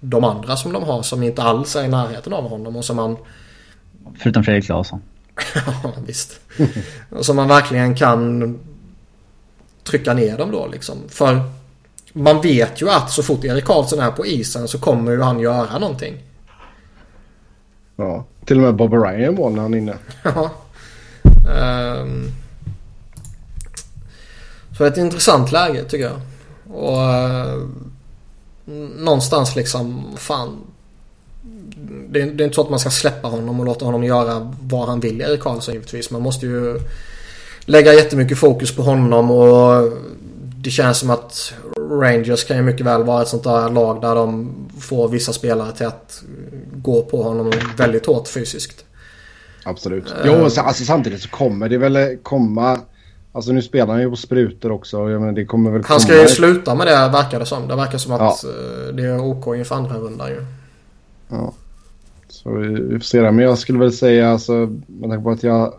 [0.00, 2.96] de andra som de har som inte alls är i närheten av honom och som
[2.96, 3.16] man...
[4.18, 5.02] Förutom Fredrik Claesson.
[5.54, 6.40] Ja visst.
[7.10, 8.58] Och som man verkligen kan
[9.84, 10.98] trycka ner dem då liksom.
[11.08, 11.42] För
[12.18, 15.40] man vet ju att så fort Erik Karlsson är på isen så kommer ju han
[15.40, 16.16] göra någonting.
[17.96, 18.24] ja.
[18.44, 19.94] Till och med Bob Ryan var när han är inne.
[20.22, 20.50] Ja.
[21.50, 22.30] Ehm.
[24.78, 26.20] Så ett intressant läge tycker jag.
[26.76, 27.58] Och eh,
[28.98, 30.56] någonstans liksom, fan.
[32.08, 34.54] Det är, det är inte så att man ska släppa honom och låta honom göra
[34.62, 36.10] vad han vill, Erik Karlsson givetvis.
[36.10, 36.80] Man måste ju
[37.60, 39.92] lägga jättemycket fokus på honom och
[40.62, 41.52] det känns som att
[41.90, 45.72] Rangers kan ju mycket väl vara ett sånt där lag där de får vissa spelare
[45.72, 46.22] till att
[46.74, 48.84] gå på honom väldigt hårt fysiskt.
[49.64, 50.14] Absolut.
[50.24, 52.80] Jo, och så- alltså, samtidigt så kommer det väl komma...
[53.32, 55.04] Alltså nu spelar han ju på sprutor också.
[55.04, 57.68] Menar, det kommer väl Han ska komma ju sluta med det verkar det som.
[57.68, 60.44] Det verkar som att eh, det är OK inför andra rundan ju.
[61.28, 61.52] Ja.
[62.28, 63.32] Så vi, vi får se det.
[63.32, 64.52] Men jag skulle väl säga alltså
[64.86, 65.74] med tanke på att jag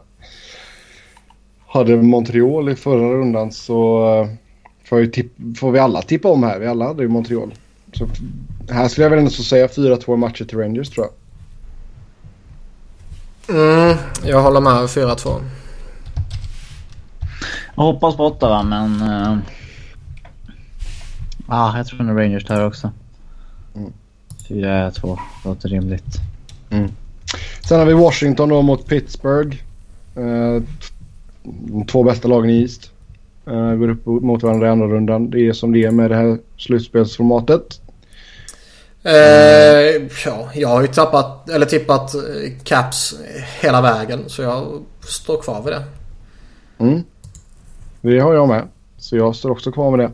[1.68, 4.28] hade Montreal i förra rundan så eh,
[4.90, 5.10] får,
[5.56, 6.60] får vi alla tippa om här.
[6.60, 7.54] Vi alla hade ju Montreal.
[7.94, 8.08] Så
[8.70, 11.16] här skulle jag väl ändå så säga 4-2 matcher till Rangers tror jag.
[13.56, 15.42] Mm, jag håller med 4-2.
[17.76, 19.02] Jag hoppas på Ottawa men...
[19.02, 19.38] Uh,
[21.48, 22.92] ah, jag tror nog Rangers tar också.
[23.76, 23.94] Mm.
[24.48, 26.20] 4-2 låter rimligt.
[27.62, 29.58] Sen har vi Washington då mot Pittsburgh.
[30.16, 30.64] Eh,
[31.44, 32.92] de två bästa lagen i East.
[33.50, 35.30] Eh, går upp mot varandra i andra rundan.
[35.30, 37.82] Det är som det är med det här slutspelsformatet.
[39.04, 39.14] Eh,
[40.26, 42.22] ja, jag har ju tappat, eller tippat eh,
[42.64, 43.16] Caps
[43.62, 44.24] hela vägen.
[44.28, 45.84] Så jag står kvar vid det.
[46.78, 47.04] Mm.
[48.02, 48.68] Det har jag med.
[48.98, 50.12] Så jag står också kvar med det.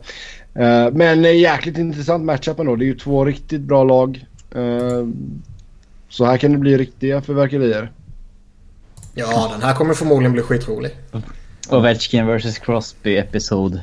[0.62, 2.76] Eh, men jäkligt intressant matchup ändå.
[2.76, 4.26] Det är ju två riktigt bra lag.
[4.54, 5.06] Eh,
[6.08, 7.92] så här kan det bli riktiga fyrverkerier.
[9.14, 10.96] Ja, den här kommer förmodligen bli skitrolig.
[11.70, 13.80] Ovechkin vs Crosby episod.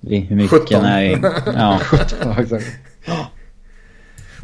[0.00, 0.84] Hur mycket 17.
[0.84, 1.32] han är.
[1.46, 1.80] Ja.
[2.24, 2.64] Ja, exakt.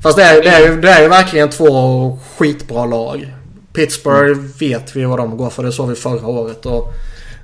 [0.02, 3.34] Fast det är, det, är, det är verkligen två skitbra lag.
[3.72, 5.62] Pittsburgh vet vi vad de går för.
[5.62, 6.66] Det såg vi förra året.
[6.66, 6.92] Och,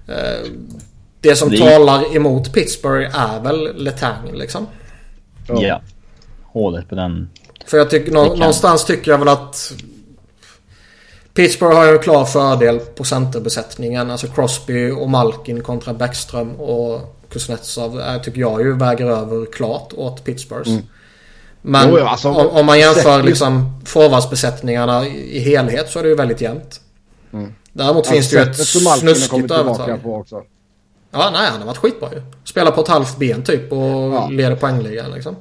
[0.08, 0.46] eh,
[1.20, 4.66] det som Vi- talar emot Pittsburgh är väl Letang liksom.
[5.48, 5.62] Ja.
[5.62, 5.80] ja.
[6.42, 7.30] Hålet på den.
[7.66, 9.72] För jag tycker, nå, någonstans tycker jag väl att
[11.36, 14.10] Pittsburgh har ju en klar fördel på centerbesättningen.
[14.10, 19.92] Alltså Crosby och Malkin kontra Backström och Kuznetsov är, tycker jag ju väger över klart
[19.92, 20.68] åt Pittsburghs.
[21.62, 26.14] Men Jo, alltså, om, om man jämför liksom forwardsbesättningarna i helhet så är det ju
[26.14, 26.80] väldigt jämnt.
[27.32, 27.54] Mm.
[27.72, 28.66] Däremot finns det ju ett
[28.98, 30.00] snuskigt övertag.
[31.10, 32.22] Ja, nej han har varit skitbra ju.
[32.44, 34.28] Spelar på ett halvt ben typ och Ja.
[34.28, 35.36] leder poängligan liksom.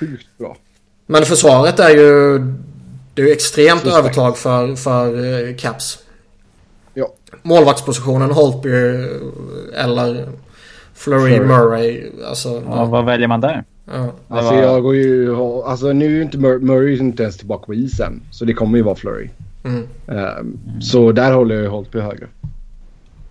[0.00, 0.56] sjukt bra.
[1.06, 2.40] Men försvaret är ju...
[3.20, 3.96] Det är ju extremt Suspekt.
[3.96, 5.98] övertag för, för uh, Caps.
[6.94, 7.12] Ja.
[7.42, 8.70] Målvaktspositionen Holtby
[9.74, 10.28] eller
[10.94, 11.40] Flurry, Flurry.
[11.40, 12.10] Murray.
[12.28, 13.64] Alltså, ja, vad väljer man där?
[13.84, 14.12] Ja.
[14.28, 15.36] Alltså jag går ju...
[15.64, 18.22] Alltså nu är ju inte Mur Murray inte ens tillbaka på isen.
[18.30, 19.30] Så det kommer ju vara Flurry.
[19.64, 19.88] Mm.
[20.06, 20.80] Um, mm.
[20.80, 22.26] Så där håller jag Holtby högre.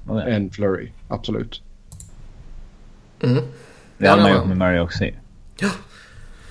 [0.08, 0.34] Okay.
[0.34, 1.62] Än Flurry, absolut.
[3.24, 3.44] Mm.
[3.98, 5.70] Det hade man gjort med Murray också Ja.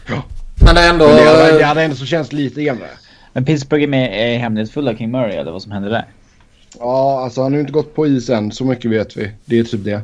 [0.08, 0.24] ja.
[0.64, 1.06] Men det är ändå...
[1.06, 2.90] Men det, hade, det hade ändå så känns lite jämnare.
[3.38, 6.06] Men Pittsburgh är, med, är hemlighetsfulla kring Murray eller vad som händer där?
[6.78, 8.52] Ja, alltså han har ju inte gått på isen.
[8.52, 9.32] Så mycket vet vi.
[9.44, 10.02] Det är typ det.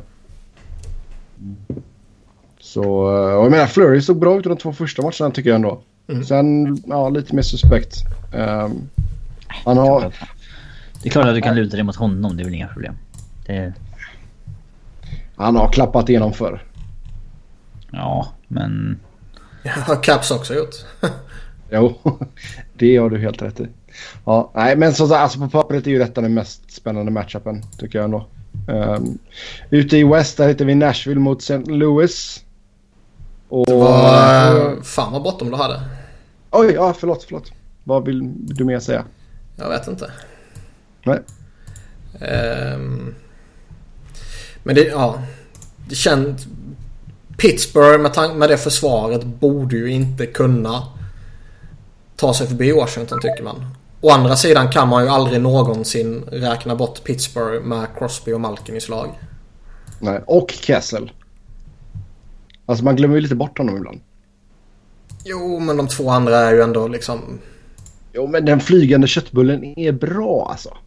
[2.59, 5.55] Så, och jag menar Flurry såg bra ut i de två första matcherna tycker jag
[5.55, 5.81] ändå.
[6.07, 6.23] Mm.
[6.23, 7.95] Sen, ja lite mer suspekt.
[8.33, 8.89] Um,
[9.47, 10.13] han har...
[11.01, 12.95] Det är klart att du kan luta dig mot honom, det är väl inga problem.
[13.45, 13.73] Det...
[15.35, 16.63] Han har klappat igenom förr.
[17.91, 18.99] Ja, men...
[19.63, 20.75] Ja, har Caps också gjort.
[21.69, 21.95] jo,
[22.73, 23.67] det har du helt rätt i.
[24.25, 27.99] Ja, nej, men så, alltså på pappret är ju detta den mest spännande matchupen tycker
[27.99, 28.27] jag ändå.
[28.67, 29.17] Um,
[29.69, 31.71] ute i West där hittar vi Nashville mot St.
[31.71, 32.43] Louis.
[33.49, 33.67] Och...
[33.67, 35.81] Var, fan vad bråttom du hade.
[36.51, 37.51] Oj, ja förlåt, förlåt.
[37.83, 39.05] Vad vill du mer säga?
[39.55, 40.11] Jag vet inte.
[41.03, 41.19] Nej.
[42.73, 43.15] Um,
[44.63, 45.19] men det, ja.
[45.87, 46.47] Det känns...
[47.37, 50.83] Pittsburgh med, med det försvaret borde ju inte kunna
[52.15, 53.65] ta sig förbi Washington tycker man.
[54.01, 58.75] Å andra sidan kan man ju aldrig någonsin räkna bort Pittsburgh med Crosby och Malkin
[58.75, 59.09] i slag.
[59.99, 61.11] Nej, och Kessel.
[62.65, 63.99] Alltså man glömmer ju lite bort honom ibland.
[65.23, 67.39] Jo, men de två andra är ju ändå liksom...
[68.13, 70.77] Jo, men den flygande köttbullen är bra alltså.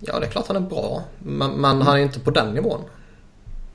[0.00, 1.02] Ja, det är klart han är bra.
[1.18, 2.80] Men, men han är inte på den nivån.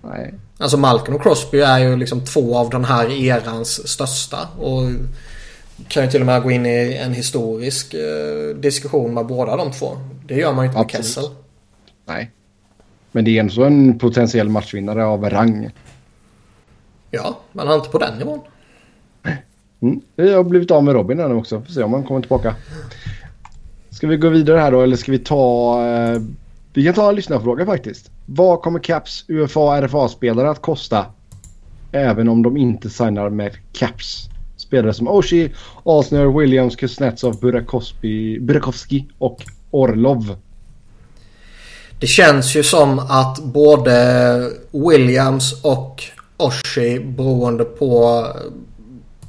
[0.09, 0.33] Nej.
[0.57, 4.47] Alltså Malcolm och Crosby är ju liksom två av den här erans största.
[4.59, 4.83] Och
[5.87, 9.71] kan ju till och med gå in i en historisk eh, diskussion med båda de
[9.71, 9.97] två.
[10.25, 11.05] Det gör man ju inte med Absolut.
[11.05, 11.29] Kessel.
[12.05, 12.31] Nej.
[13.11, 15.69] Men det är ändå en potentiell matchvinnare av rang.
[17.11, 18.39] Ja, men han är inte på den nivån.
[19.79, 20.01] Mm.
[20.15, 21.61] Vi har blivit av med Robin här nu också.
[21.61, 22.55] Får se om han kommer tillbaka.
[23.89, 25.81] Ska vi gå vidare här då eller ska vi ta...
[25.87, 26.21] Eh,
[26.73, 28.11] vi kan ta en lyssnarfråga faktiskt.
[28.25, 31.05] Vad kommer Caps UFA och RFA-spelare att kosta?
[31.91, 34.29] Även om de inte signar med Caps.
[34.57, 35.51] Spelare som Oshie,
[35.85, 37.39] Alsner, Williams, Kuznetsov,
[38.39, 40.35] Burakovsky och Orlov.
[41.99, 46.03] Det känns ju som att både Williams och
[46.37, 48.25] Oshie beroende på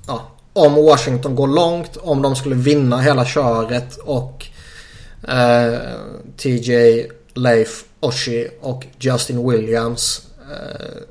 [0.07, 4.47] ja, om Washington går långt, om de skulle vinna hela köret och
[5.29, 5.79] eh,
[6.37, 7.07] TJ,
[7.39, 11.03] Leif, Oshie och Justin Williams eh,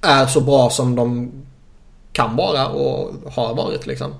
[0.00, 1.32] är så bra som de
[2.12, 4.14] kan vara och har varit liksom.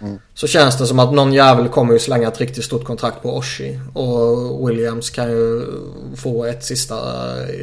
[0.00, 0.18] Mm.
[0.34, 3.36] Så känns det som att någon jävel kommer ju slänga ett riktigt stort kontrakt på
[3.36, 3.80] Oshie.
[3.94, 5.66] Och Williams kan ju
[6.16, 6.96] få ett sista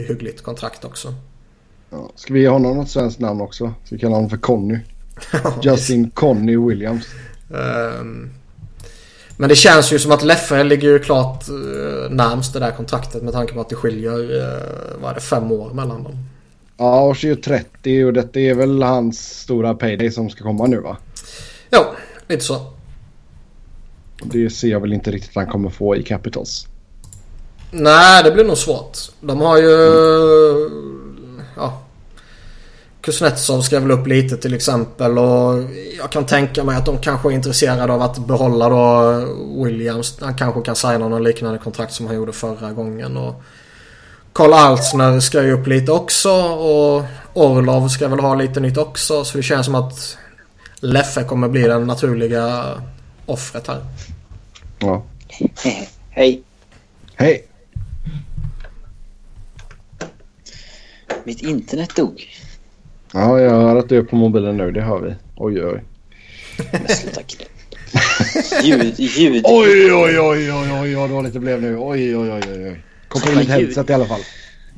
[0.08, 1.14] hyggligt kontrakt också.
[1.90, 3.74] Ja, ska vi ge honom något svenskt namn också?
[3.86, 4.80] Ska vi kalla honom för Conny?
[5.62, 7.06] Justin Conny Williams.
[7.50, 8.32] Um,
[9.38, 13.24] men det känns ju som att Leffe ligger ju klart uh, närmst det där kontraktet
[13.24, 16.18] med tanke på att det skiljer uh, vad är det, fem år mellan dem.
[16.78, 20.98] Ja, och 30 och detta är väl hans stora payday som ska komma nu va?
[21.70, 21.94] Ja,
[22.28, 22.74] lite så.
[24.24, 26.68] Det ser jag väl inte riktigt att han kommer få i Capitals.
[27.72, 28.98] Nej, det blir nog svårt.
[29.22, 29.88] De har ju...
[30.66, 31.03] Mm.
[33.04, 35.64] Kuznetsov skrev väl upp lite till exempel och
[35.98, 39.14] jag kan tänka mig att de kanske är intresserade av att behålla då
[39.64, 40.18] Williams.
[40.22, 43.18] Han kanske kan signa någon liknande kontrakt som han gjorde förra gången.
[43.18, 43.42] Och
[44.34, 47.04] Karl Alsner ska ju upp lite också och
[47.34, 49.26] Orlov ska väl ha lite nytt också.
[49.26, 50.18] Så det känns som att
[50.80, 52.64] Leffe kommer bli den naturliga
[53.26, 53.86] offret här.
[54.80, 55.04] Ja.
[56.10, 56.44] Hej.
[57.16, 57.48] Hej.
[61.24, 62.28] Mitt internet dog.
[63.14, 64.72] Ja, jag hör att du är på mobilen nu.
[64.72, 65.16] Det hör vi.
[65.36, 65.84] Oj, oj.
[66.72, 67.22] Men sluta
[68.64, 69.46] Ljud, ljud.
[69.46, 71.78] Oj, oj, oj, oj, oj, vad dåligt det blev nu.
[71.78, 72.84] Oj, oj, oj, oj.
[73.08, 74.22] Kom på in ett headset i alla fall.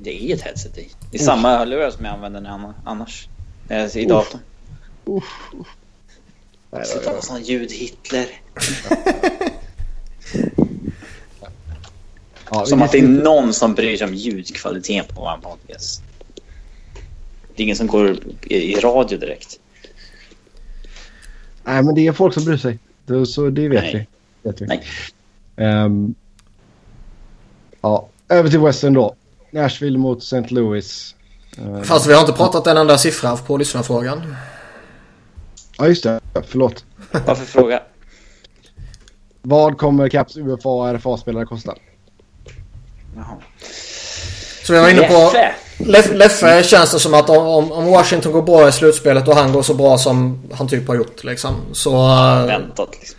[0.02, 0.88] Det är ett headset i.
[1.12, 1.26] Det är Uff.
[1.26, 3.28] samma hörlurar som jag använder annars.
[3.70, 4.42] Eh, I datorn.
[5.06, 5.24] Uff.
[6.86, 8.26] Sluta vara sån ljud-Hitler.
[12.52, 16.05] ja, som att det är någon som bryr sig om ljudkvaliteten på vår podcast.
[17.56, 19.60] Det är ingen som går i radio direkt.
[21.64, 22.80] Nej, men det är folk som bryr sig.
[23.06, 24.08] Det, så det vet Nej.
[24.42, 24.50] vi.
[24.50, 24.66] Vet vi.
[24.66, 24.84] Nej.
[25.86, 26.16] Um,
[27.82, 29.16] ja, över till Western då.
[29.52, 30.48] Nashville mot St.
[30.50, 31.16] Louis.
[31.60, 34.36] Uh, Fast vi har inte pratat en enda siffra på lyssnarfrågan.
[35.78, 36.20] Ja, just det.
[36.48, 36.86] Förlåt.
[37.12, 37.82] Varför fråga?
[39.42, 41.76] Vad kommer Caps UFA och RFA-spelare kosta?
[43.16, 43.38] Jaha.
[44.64, 45.32] Så vi var inne på...
[45.78, 49.54] Leff- Leffe känns det som att om, om Washington går bra i slutspelet och han
[49.54, 51.56] går så bra som han typ har gjort liksom.
[51.74, 53.18] Så eh, Väntat liksom.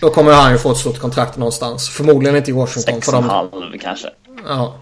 [0.00, 1.88] då kommer han ju få ett stort kontrakt någonstans.
[1.88, 2.94] Förmodligen inte i Washington.
[2.94, 3.50] Sex för och en halv
[3.80, 4.08] kanske.
[4.48, 4.74] ja.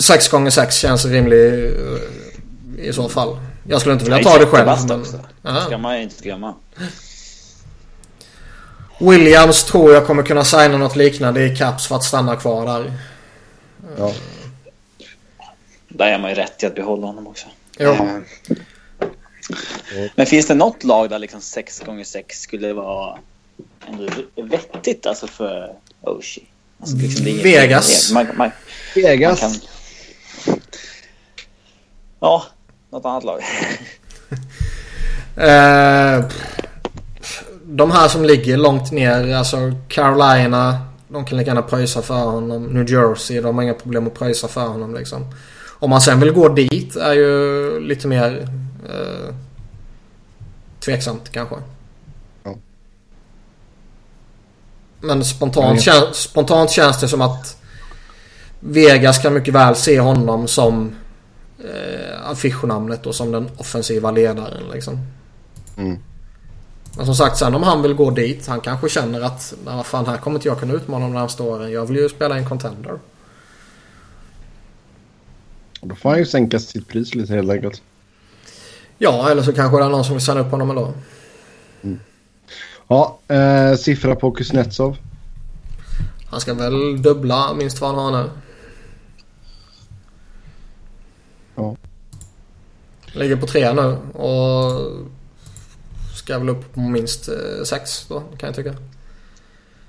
[0.00, 3.36] 6 gånger 6 känns rimlig eh, i så fall.
[3.68, 4.68] Jag skulle inte vilja ta det själv.
[4.88, 5.04] Men.
[5.42, 5.60] Ja.
[5.60, 6.54] ska man ju inte glömma.
[8.98, 12.92] Williams tror jag kommer kunna signa något liknande i Caps för att stanna kvar där.
[13.96, 14.14] Ja.
[15.88, 17.46] Där är man ju rätt i att behålla honom också.
[17.78, 18.20] Ja.
[20.14, 23.18] Men finns det något lag där liksom 6 gånger 6 skulle vara
[23.86, 26.44] ändå vettigt alltså för Oshie?
[26.80, 28.12] Alltså liksom Vegas.
[28.12, 28.50] Man, man, man
[28.94, 29.40] Vegas.
[29.40, 29.54] kan...
[32.20, 32.46] Ja,
[32.90, 33.42] något annat lag.
[35.36, 36.24] Eh,
[37.64, 40.87] de här som ligger långt ner, alltså Carolina.
[41.08, 42.64] De kan lika gärna pröjsa för honom.
[42.64, 45.26] New Jersey, de har inga problem att pröjsa för honom liksom.
[45.80, 48.48] Om man sen vill gå dit är ju lite mer
[48.88, 49.34] eh,
[50.80, 51.56] tveksamt kanske.
[52.42, 52.54] Ja.
[55.00, 57.62] Men spontant, Ja, kän, spontant känns det som att
[58.60, 60.94] Vegas kan mycket väl se honom som
[61.58, 64.98] eh, affischnamnet och som den offensiva ledaren liksom.
[65.76, 65.98] Mm.
[66.98, 68.46] Men som sagt sen om han vill gå dit.
[68.46, 71.42] Han kanske känner att "Nej, vad fan här kommer inte jag kunna utmana de närmaste
[71.42, 71.72] åren.
[71.72, 72.98] Jag vill ju spela en contender.
[75.80, 77.82] Då får han ju sänka sitt pris lite helt enkelt.
[78.98, 80.92] Ja eller så kanske det är någon som vill signa upp honom ändå.
[82.88, 84.96] Ja, eh, siffra på Kuznetsov.
[86.30, 88.30] Han ska väl dubbla minst vad han har nu.
[91.54, 91.76] Ja.
[93.12, 94.80] Ligger på tre nu och
[96.28, 98.74] ska väl upp på minst eh, sex då kan jag tycka.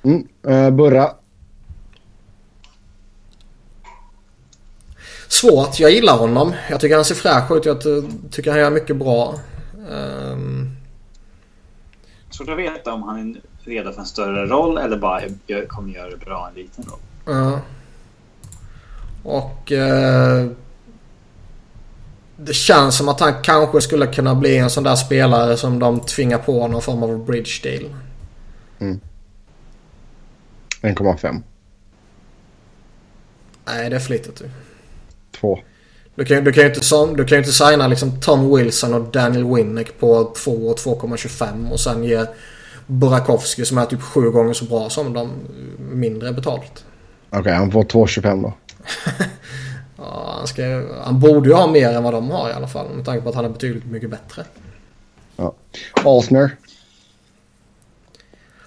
[0.04, 0.28] Mm.
[0.48, 1.12] Eh, Burra.
[5.28, 5.80] Svårt.
[5.80, 6.54] Jag gillar honom.
[6.70, 7.66] Jag tycker han ser fräsch ut.
[7.66, 8.02] Jag ty-
[8.32, 9.40] tycker han gör mycket bra.
[9.92, 10.70] Ehm,
[12.30, 15.22] Svårt att veta om han är redo för en större roll eller bara
[15.68, 17.00] kommer göra det bra en liten roll.
[17.26, 17.60] Ja.
[19.24, 20.48] Och eh,
[22.46, 26.00] det känns som att han kanske skulle kunna bli en sån där spelare som de
[26.00, 27.96] tvingar på någon form av bridge deal.
[30.82, 31.42] 1,5.
[33.66, 34.40] Nej, det är för litet.
[34.40, 34.50] du.
[35.40, 35.60] 2.
[36.16, 39.56] Du kan, du kan ju inte, du kan inte signa liksom Tom Wilson och Daniel
[39.56, 42.26] Winnick på 2 och 2,25 och sen ge
[42.88, 45.32] Burakovsky som är typ sju gånger så bra som de
[45.80, 46.86] mindre betalt.
[47.30, 48.54] Okej, han får 2,25 då.
[50.00, 50.64] Ja, han, ska,
[51.04, 53.30] han borde ju ha mer än vad de har i alla fall med tanke på
[53.30, 54.46] att han är betydligt mycket bättre.
[55.36, 55.54] Ja.
[56.06, 56.56] Alsner.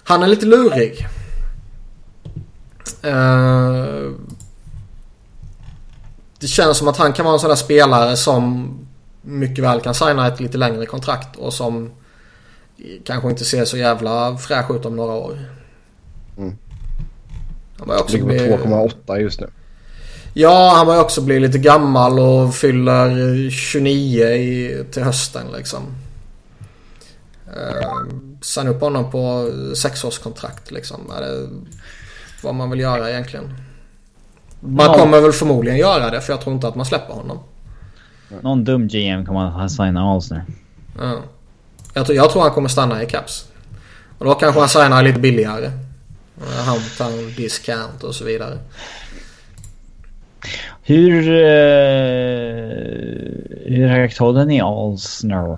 [0.03, 1.07] Han är lite lurig.
[3.03, 4.11] Eh,
[6.39, 8.73] det känns som att han kan vara en sån där spelare som
[9.21, 11.91] mycket väl kan signa ett lite längre kontrakt och som
[13.03, 15.39] kanske inte ser så jävla fräsch ut om några år.
[16.37, 16.57] Mm.
[17.77, 18.73] Han börjar också Ligger på bli...
[18.75, 19.47] 2,8 just nu.
[20.33, 25.81] Ja, han börjar också bli lite gammal och fyller 29 i, till hösten liksom.
[27.47, 30.99] Uh, Signa upp honom på sexårskontrakt liksom.
[31.19, 31.49] Det
[32.43, 33.53] vad man vill göra egentligen?
[34.59, 34.93] Man Ja.
[34.93, 37.39] kommer väl förmodligen göra det för jag tror inte att man släpper honom.
[38.41, 40.45] Någon dum GM kommer att signa Alsner.
[40.99, 41.19] Ja.
[41.93, 43.45] Jag, tror, jag tror han kommer stanna i Caps.
[44.17, 45.65] Och då kanske han signar lite billigare.
[46.41, 48.57] Eh, Hometown discount och så vidare.
[50.83, 51.29] Hur...
[51.29, 52.63] Eh,
[53.65, 55.57] hur högt håller ni Alsner?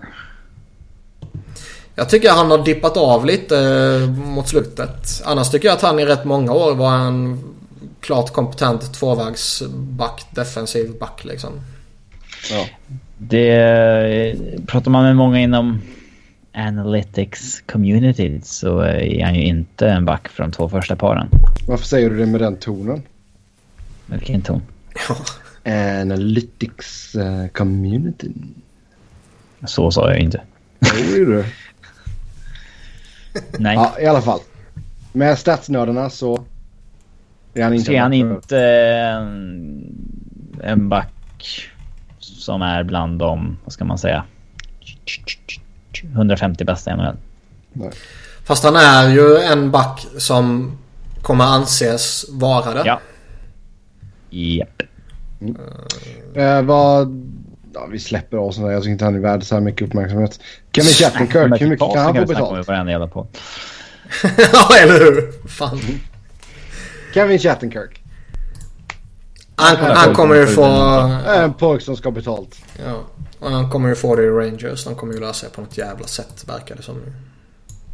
[1.96, 5.22] Jag tycker han har dippat av lite eh, mot slutet.
[5.26, 7.44] Annars tycker jag att han i rätt många år var en
[8.00, 11.50] klart kompetent tvåvägsback, defensiv back liksom.
[12.52, 12.66] Ja.
[13.18, 14.36] Det...
[14.68, 15.82] Pratar man med många inom
[16.54, 21.30] Analytics community så är han ju inte en back från två första paren.
[21.68, 23.04] Varför säger du det med den tonen?
[24.06, 24.62] Vilken ton?
[25.66, 28.32] Analytics uh, community.
[29.66, 30.42] Så sa jag inte.
[30.80, 31.46] Jo, är det.
[33.60, 33.76] Nej.
[33.76, 34.40] Ja, i alla fall.
[35.12, 36.44] Med statsnördarna så
[37.54, 38.44] är han inte Så är han en back.
[38.44, 39.84] inte en,
[40.64, 41.70] en back
[42.20, 44.24] som är bland de, vad ska man säga,
[46.14, 47.18] 150 bästa i NHL.
[48.44, 50.78] Fast han är ju en back som
[51.22, 52.84] kommer anses vara det.
[52.86, 53.00] Ja.
[54.36, 54.82] Japp.
[56.36, 57.08] Eh, vad
[57.76, 58.58] Ja, vi släpper oss.
[58.58, 60.40] Jag tycker inte han är värd så här mycket uppmärksamhet.
[60.72, 62.68] Kevin Shattenkirk, hur mycket kan han få betalt?
[62.68, 63.28] Varenda jävla på.
[64.54, 65.48] ja, eller hur?
[65.48, 65.80] Fan.
[67.14, 68.04] Kevin Shattenkirk.
[69.56, 70.64] Han, han kommer ju få...
[71.28, 72.66] En pojk som ska betalt.
[72.86, 73.04] Ja.
[73.40, 74.84] Och han kommer ju få det i Rangers.
[74.84, 77.14] De kommer ju lösa det på något jävla sätt verkar det som nu.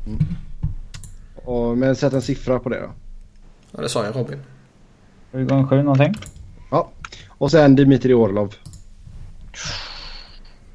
[0.08, 0.26] Mm.
[1.36, 2.92] Och, men sätt en siffra på det då.
[3.72, 4.40] Ja, det sa jag Robin.
[5.32, 6.14] 7 gånger 7 någonting.
[6.72, 6.90] Ja.
[7.30, 8.56] Och sen Dimitri Orlov.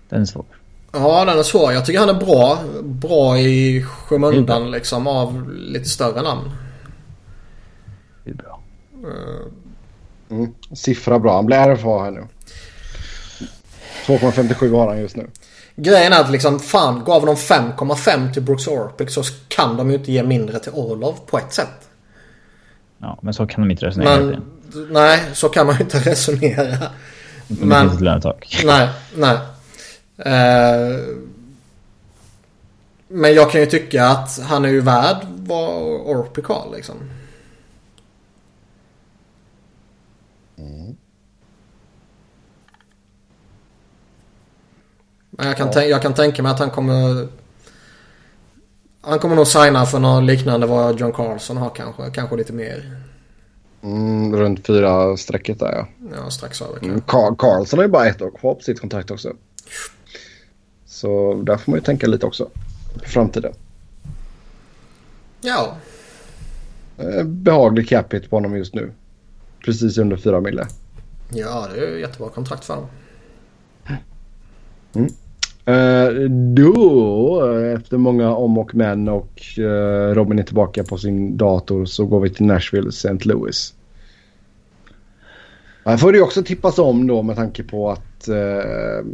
[0.09, 0.45] Den är svår.
[0.93, 1.73] Ja, den är svår.
[1.73, 2.59] Jag tycker han är bra.
[2.83, 6.51] Bra i skymundan liksom av lite större namn.
[8.25, 8.61] Det är bra.
[10.31, 10.55] Mm.
[10.73, 11.37] Siffra bra.
[11.37, 12.27] Han blir RFA här nu.
[14.07, 15.31] 2,57 har han just nu.
[15.77, 19.97] Grejen är att liksom fan gav de 5,5 till Brooks Orpik så kan de ju
[19.97, 21.89] inte ge mindre till Orlov på ett sätt.
[22.99, 24.19] Ja, men så kan de inte resonera.
[24.21, 24.43] Men,
[24.91, 26.91] nej, så kan man ju inte resonera.
[27.49, 28.63] Men, det finns ett lönetak.
[28.65, 29.39] Nej, nej.
[30.19, 31.17] Uh,
[33.09, 36.97] men jag kan ju tycka att han är ju värd vad Orpik har liksom.
[40.59, 40.97] Mm.
[45.31, 45.83] Men jag kan, ja.
[45.83, 47.29] jag kan tänka mig att han kommer...
[49.07, 52.11] Han kommer nog signa för något liknande vad John Carlson har kanske.
[52.11, 53.01] Kanske lite mer.
[53.83, 55.89] Mm, runt fyra strecket där ja.
[56.17, 59.11] Ja, strax över mm, Carl Carlson har ju bara ett år kvar på sitt kontrakt
[59.11, 59.33] också.
[60.87, 62.51] Så där får man ju tänka lite också.
[62.95, 63.53] På framtiden.
[65.41, 65.77] Ja.
[66.99, 68.93] Eh, behaglig cap hit på honom just nu.
[69.65, 70.67] Precis under fyra mille.
[71.31, 72.91] Ja, det är ju jättebra kontrakt för honom.
[74.95, 75.13] Mm.
[75.69, 77.41] Uh, då,
[77.75, 82.21] efter många om och men och uh, Robin är tillbaka på sin dator så går
[82.21, 83.19] vi till Nashville, St.
[83.21, 83.75] Louis.
[85.85, 89.07] Här får det ju också tippas om då med tanke på att uh,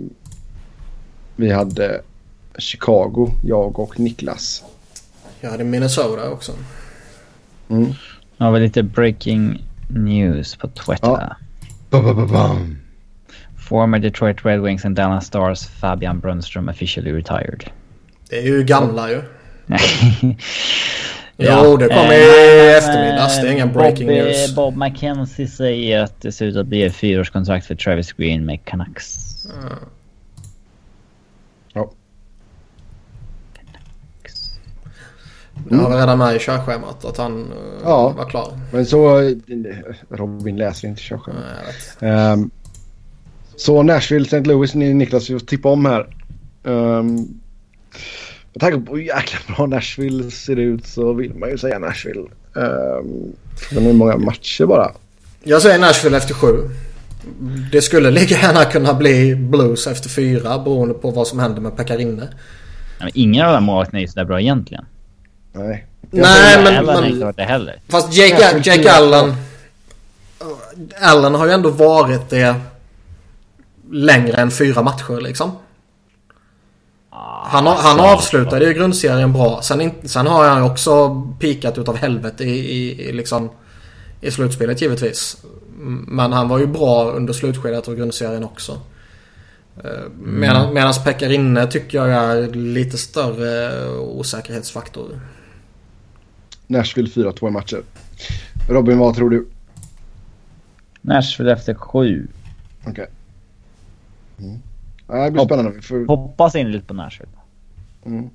[1.36, 2.00] vi hade
[2.58, 4.64] Chicago, jag och Niklas.
[5.40, 6.52] Jag hade Minnesota också.
[7.68, 7.92] Mm.
[8.36, 11.08] Ja, väl lite breaking news på Twitter.
[11.08, 11.36] Ja.
[11.90, 12.81] Ba, ba, ba, bam.
[13.62, 17.70] Former Detroit Red Wings and Dallas Stars Fabian Brunström officially retired.
[18.30, 19.22] Det är ju gamla ju.
[21.36, 23.40] ja, jo, det kommer i eh, eftermiddags.
[23.40, 24.54] Det är ingen breaking Bob, news.
[24.54, 28.64] Bob McKenzie säger att det ser ut att bli ett fyraårskontrakt för Travis Green med
[28.64, 29.46] Canucks.
[29.46, 29.78] Mm.
[31.72, 31.92] Ja.
[35.68, 37.52] Det har vi redan med i körschemat att han
[37.84, 38.58] ja, var klar.
[38.72, 39.20] Men så...
[40.08, 41.96] Robin läser inte körschemat.
[42.00, 42.50] Um,
[43.56, 44.40] så Nashville, St.
[44.40, 46.06] Louis, ni Niklas, vi får tippa om här.
[46.62, 47.40] Um,
[48.52, 52.26] med tanke på hur jäkla bra Nashville ser ut så vill man ju säga Nashville.
[52.52, 53.32] Um,
[53.72, 54.92] men hur många matcher bara.
[55.42, 56.70] Jag säger Nashville efter sju.
[57.72, 61.76] Det skulle lika gärna kunna bli Blues efter fyra beroende på vad som händer med
[61.76, 62.28] Pekarinne.
[63.14, 64.84] Ingen av de målvakterna är ju sådär bra egentligen.
[65.52, 65.86] Nej.
[66.10, 66.88] Nej men...
[66.88, 67.80] Allen inte det heller.
[67.88, 69.34] Fast Jake, Jake Allen...
[71.00, 72.54] Allen har ju ändå varit det
[73.92, 75.52] längre än fyra matcher liksom.
[77.44, 79.62] Han, har, han avslutade ju grundserien bra.
[79.62, 83.50] Sen, sen har han också pikat utav helvete i, i, i, liksom,
[84.20, 85.44] i slutspelet givetvis.
[86.06, 88.80] Men han var ju bra under slutskedet av grundserien också.
[90.18, 90.74] Medan, mm.
[90.74, 95.20] Medans Pekarinne tycker jag är lite större osäkerhetsfaktor.
[96.66, 97.82] Nashville 4-2 i matcher.
[98.68, 99.46] Robin, vad tror du?
[101.00, 102.28] Nashville efter sju.
[102.80, 102.92] Okej.
[102.92, 103.06] Okay.
[104.42, 104.58] Mm.
[105.08, 105.82] Ja, det blir spännande.
[105.82, 106.06] Får...
[106.06, 107.32] Hoppas in lite på Nashville.
[108.06, 108.30] Mm.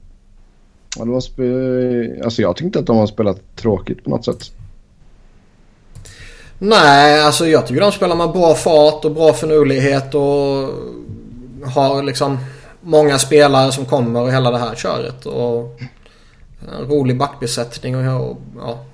[0.97, 2.23] Ja, de har spe...
[2.23, 4.51] Alltså jag tyckte att de har spelat tråkigt på något sätt.
[6.59, 10.69] Nej, alltså jag tycker de spelar med bra fart och bra förnulighet och
[11.65, 12.37] har liksom
[12.81, 15.25] många spelare som kommer och hela det här köret.
[15.25, 15.79] Och
[16.79, 18.85] en rolig backbesättning och, och ja,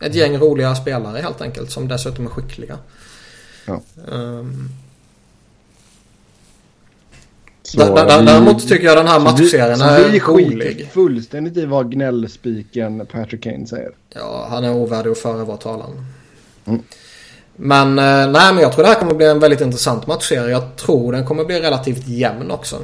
[0.00, 2.78] ett gäng roliga spelare helt enkelt som dessutom är skickliga.
[3.66, 3.80] Ja.
[4.06, 4.68] Um,
[7.76, 10.22] Däremot tycker jag den här matchserien är rolig.
[10.22, 13.90] Så vi skiter fullständigt i vad gnällspiken Patrick Kane säger.
[14.14, 16.06] Ja, han är ovärdig att föra vår talan.
[16.66, 16.82] Mm.
[17.56, 20.50] Men eh, nej, men jag tror det här kommer bli en väldigt intressant matchserie.
[20.50, 22.76] Jag tror den kommer bli relativt jämn också.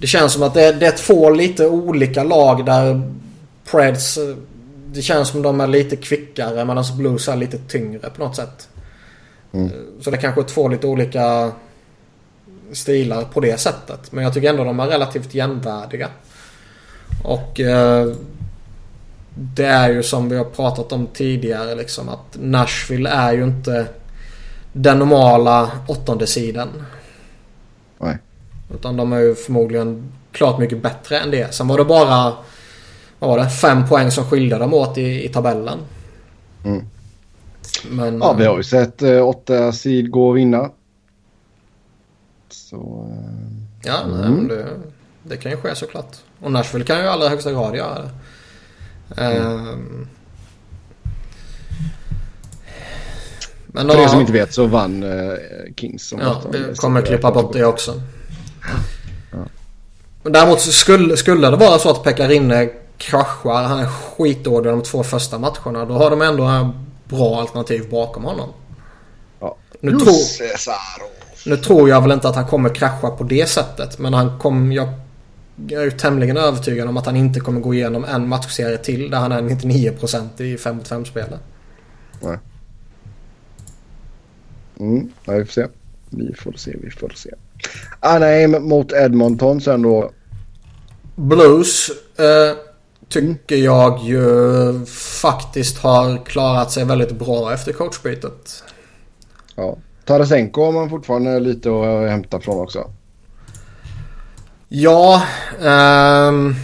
[0.00, 3.12] Det känns som att det är, det är två lite olika lag där
[3.70, 4.18] Preds...
[4.18, 4.36] Eh,
[4.92, 8.68] det känns som de är lite kvickare medan Blues är lite tyngre på något sätt.
[9.52, 9.66] Mm.
[9.66, 11.52] Eh, så det kanske är två lite olika
[12.72, 14.12] stilar på det sättet.
[14.12, 16.08] Men jag tycker ändå de är relativt jämvärdiga.
[17.24, 18.12] Och eh,
[19.34, 23.86] det är ju som vi har pratat om tidigare liksom att Nashville är ju inte
[24.72, 26.68] den normala åttonde sidan.
[27.98, 28.18] Nej.
[28.74, 31.54] Utan de är ju förmodligen klart mycket bättre än det.
[31.54, 32.32] Sen var det bara
[33.18, 35.78] vad var det, fem poäng som skilde dem åt i, i tabellen.
[36.64, 36.84] Mm.
[37.90, 40.70] Men, Ja, vi har ju sett eh, åtta sid gå och vinna.
[42.70, 43.06] Så...
[43.10, 43.50] Eh,
[43.82, 44.34] Ja, nej, Mm.
[44.34, 44.66] men det,
[45.22, 46.16] det kan ju ske såklart.
[46.40, 48.10] Och Nashville kan ju i allra högsta grad göra det.
[49.22, 50.08] Ehm.
[53.66, 55.34] Men för er som inte vet så vann eh,
[55.76, 56.08] Kings.
[56.08, 58.02] Som Ja, vi kommer klippa bort det också.
[60.22, 62.26] Men däremot skulle, skulle det vara så att Pekka
[62.98, 65.84] kraschar, han är skitdålig de två första matcherna.
[65.84, 66.72] Då har de ändå en
[67.04, 68.48] bra alternativ bakom honom.
[69.40, 69.56] Ja.
[69.80, 69.90] Nu
[70.58, 71.19] Saro.
[71.46, 73.98] Nu tror jag väl inte att han kommer krascha på det sättet.
[73.98, 74.74] Men han kommer...
[74.76, 74.88] Jag,
[75.68, 79.10] jag är ju tämligen övertygad om att han inte kommer gå igenom en matchserie till
[79.10, 81.40] där han är 99% i 5 mot 5 spelet.
[82.20, 82.38] Nej.
[84.80, 85.66] Mm, ja, vi får se.
[86.10, 87.30] Vi får se, vi får se.
[88.00, 90.10] Anaheim mot Edmonton sen då.
[91.14, 92.56] Blues eh,
[93.08, 94.86] tycker jag ju
[95.20, 98.64] faktiskt har klarat sig väldigt bra efter coachbytet.
[99.54, 99.78] Ja.
[100.10, 102.90] Tarasenko har man fortfarande lite att hämta från också.
[104.68, 105.22] Ja,
[105.62, 106.54] ehm,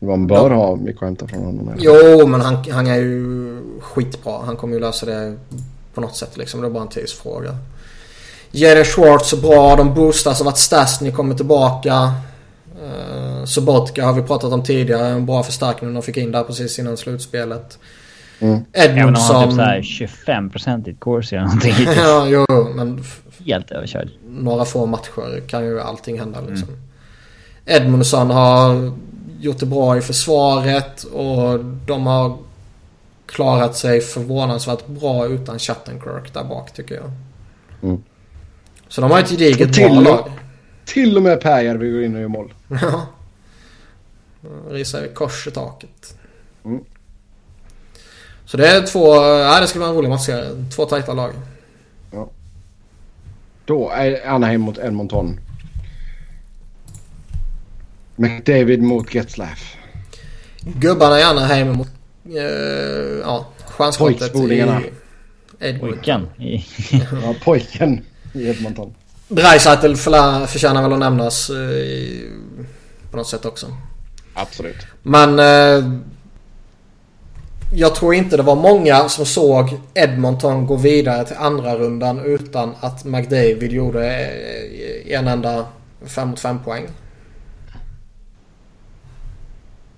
[0.00, 1.74] Man bör ha mycket att hämta från honom.
[1.78, 4.42] jo men han, han är ju skitbra.
[4.44, 5.36] Han kommer ju lösa det
[5.94, 6.60] på något sätt liksom.
[6.60, 7.56] Det är bara en tidsfråga.
[8.50, 9.76] Jerry Schwartz är bra.
[9.76, 12.12] De boostas av att Stasny kommer tillbaka.
[12.82, 15.06] Uh, Sobotka har vi pratat om tidigare.
[15.08, 17.78] En bra förstärkning de fick in där precis innan slutspelet.
[18.40, 18.60] Mm.
[18.72, 19.56] Även om han har typ Edmundsson.
[19.56, 21.74] såhär 25% i ett course eller någonting.
[21.96, 22.44] ja, jo,
[22.74, 23.04] men
[23.46, 24.08] Helt överkörd.
[24.28, 26.68] några få matcher kan ju allting hända liksom.
[27.66, 28.92] Edmundsson har
[29.40, 32.36] gjort det bra i försvaret och de har
[33.26, 37.10] klarat sig förvånansvärt bra utan Chattenkirk där bak tycker jag.
[37.82, 38.02] Mm.
[38.88, 40.30] Så de har ett gediget till bra och- lag.
[40.84, 42.54] Till och med Pääjärvi går in och gör mål.
[42.68, 43.06] Ja.
[44.70, 46.18] Risar kors i taket.
[46.64, 46.80] Mm.
[48.50, 50.64] Så det är två, ja det ska vara en rolig matchserie.
[50.74, 51.32] Två tajta lag.
[53.64, 55.40] Då är Anaheim mot Edmonton.
[58.16, 59.76] McDavid mot Getzlaff.
[60.60, 61.88] Gubbarna i Anaheim mot,
[62.24, 63.46] eh, ja,
[63.76, 64.80] Pojkspolingarna.
[64.80, 64.90] i
[65.60, 65.90] Edmonton.
[65.90, 66.26] Pojken.
[67.22, 68.94] Ja, pojken i Edmonton.
[69.28, 72.30] Dreisaitl förtjänar väl att nämnas eh, i,
[73.10, 73.66] på något sätt också.
[74.34, 74.86] Absolut.
[75.02, 76.00] Men eh,
[77.72, 82.74] jag tror inte det var många som såg Edmonton gå vidare till andra rundan utan
[82.80, 85.66] att McDavid gjorde eh, en enda
[86.04, 86.86] 5 mot 5 poäng.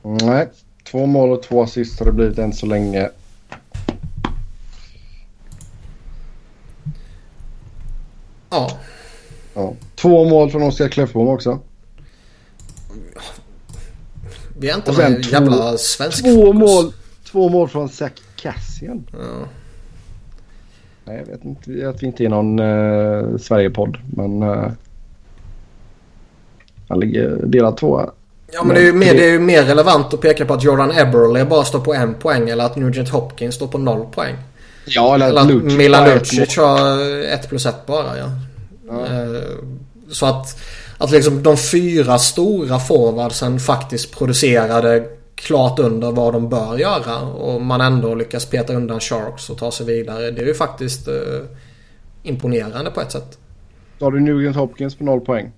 [0.03, 0.49] Nej,
[0.91, 3.09] två mål och två assist har det blivit än så länge.
[8.51, 8.71] Ja,
[9.55, 9.75] Ja.
[9.95, 11.59] Två mål från Oskar Kläffbom också.
[14.59, 16.61] vi är inte någon jävla svensk Två fokus.
[16.61, 16.93] mål,
[17.33, 19.07] två mål från Zach Cassian.
[19.13, 19.19] Ja.
[21.05, 24.71] Nej, jag vet inte att vi inte är någon uh, Sverigepodd, men uh,
[26.89, 28.11] han ligger delad tvåa.
[28.53, 30.65] Ja men det är, ju mer, det är ju mer relevant att peka på att
[30.65, 34.37] Jordan Eberle bara står på en poäng eller att Nugent Hopkins står på noll poäng.
[34.87, 38.27] Ja, eller, Eller att Lucic Milan Lucic har ett plus ett bara ja.
[38.89, 39.07] Ja.
[39.07, 39.43] Eh,
[40.11, 40.61] Så att,
[40.99, 45.05] att liksom de fyra stora forwardsen faktiskt producerade
[45.47, 47.21] klart under vad de bör göra.
[47.21, 50.31] Och man ändå lyckas peta undan Sharks och ta sig vidare.
[50.31, 51.15] Det är ju faktiskt eh,
[52.23, 53.39] imponerande på ett sätt.
[53.99, 55.53] Då har du Nugent Hopkins på noll poäng.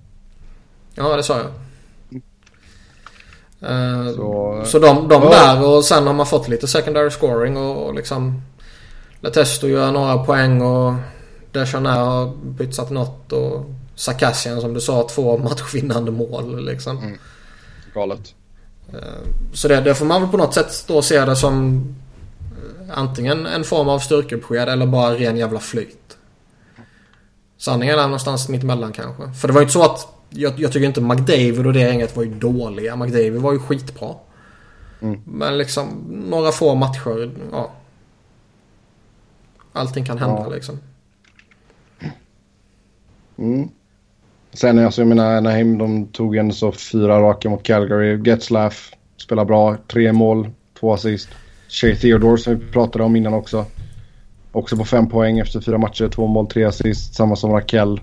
[0.95, 1.47] Ja, det sa jag.
[3.71, 5.31] Eh, Så- så, de, de Ja.
[5.31, 8.43] där och sen har man fått lite secondary scoring och, och liksom
[9.21, 10.95] Letesto gör några poäng och
[11.53, 13.65] Deschanel har pytsat något och
[13.95, 17.19] Sarkassian som du sa två matchvinnande mål liksom.
[17.95, 18.35] Galet.
[19.53, 21.85] Så det, det får man väl på något sätt då se det som
[22.41, 26.17] eh, antingen en form av styrkebesked eller bara ren jävla flyt.
[27.57, 29.33] Sanningen är någonstans mitt emellan kanske.
[29.33, 32.17] För det var ju inte så att jag, jag tycker inte McDavid och det gänget
[32.17, 32.97] var ju dåliga.
[32.97, 34.15] McDavid var ju skitbra.
[35.01, 35.21] Mm.
[35.25, 37.73] Men liksom några få matcher, ja.
[39.73, 40.49] Allting kan hända Ja.
[40.49, 40.79] liksom.
[43.39, 43.69] Mm.
[44.55, 48.23] Sen alltså, jag menar Anaheim de tog en så fyra raka mot Calgary.
[48.25, 49.77] Getzlaff spelar bra.
[49.89, 50.49] Tre mål,
[50.81, 51.29] två assist.
[51.69, 53.65] Shea Theodore som vi pratade om innan också.
[54.53, 56.09] Också på fem poäng efter fyra matcher.
[56.09, 57.15] Två mål, tre assist.
[57.15, 58.01] Samma som Rakell.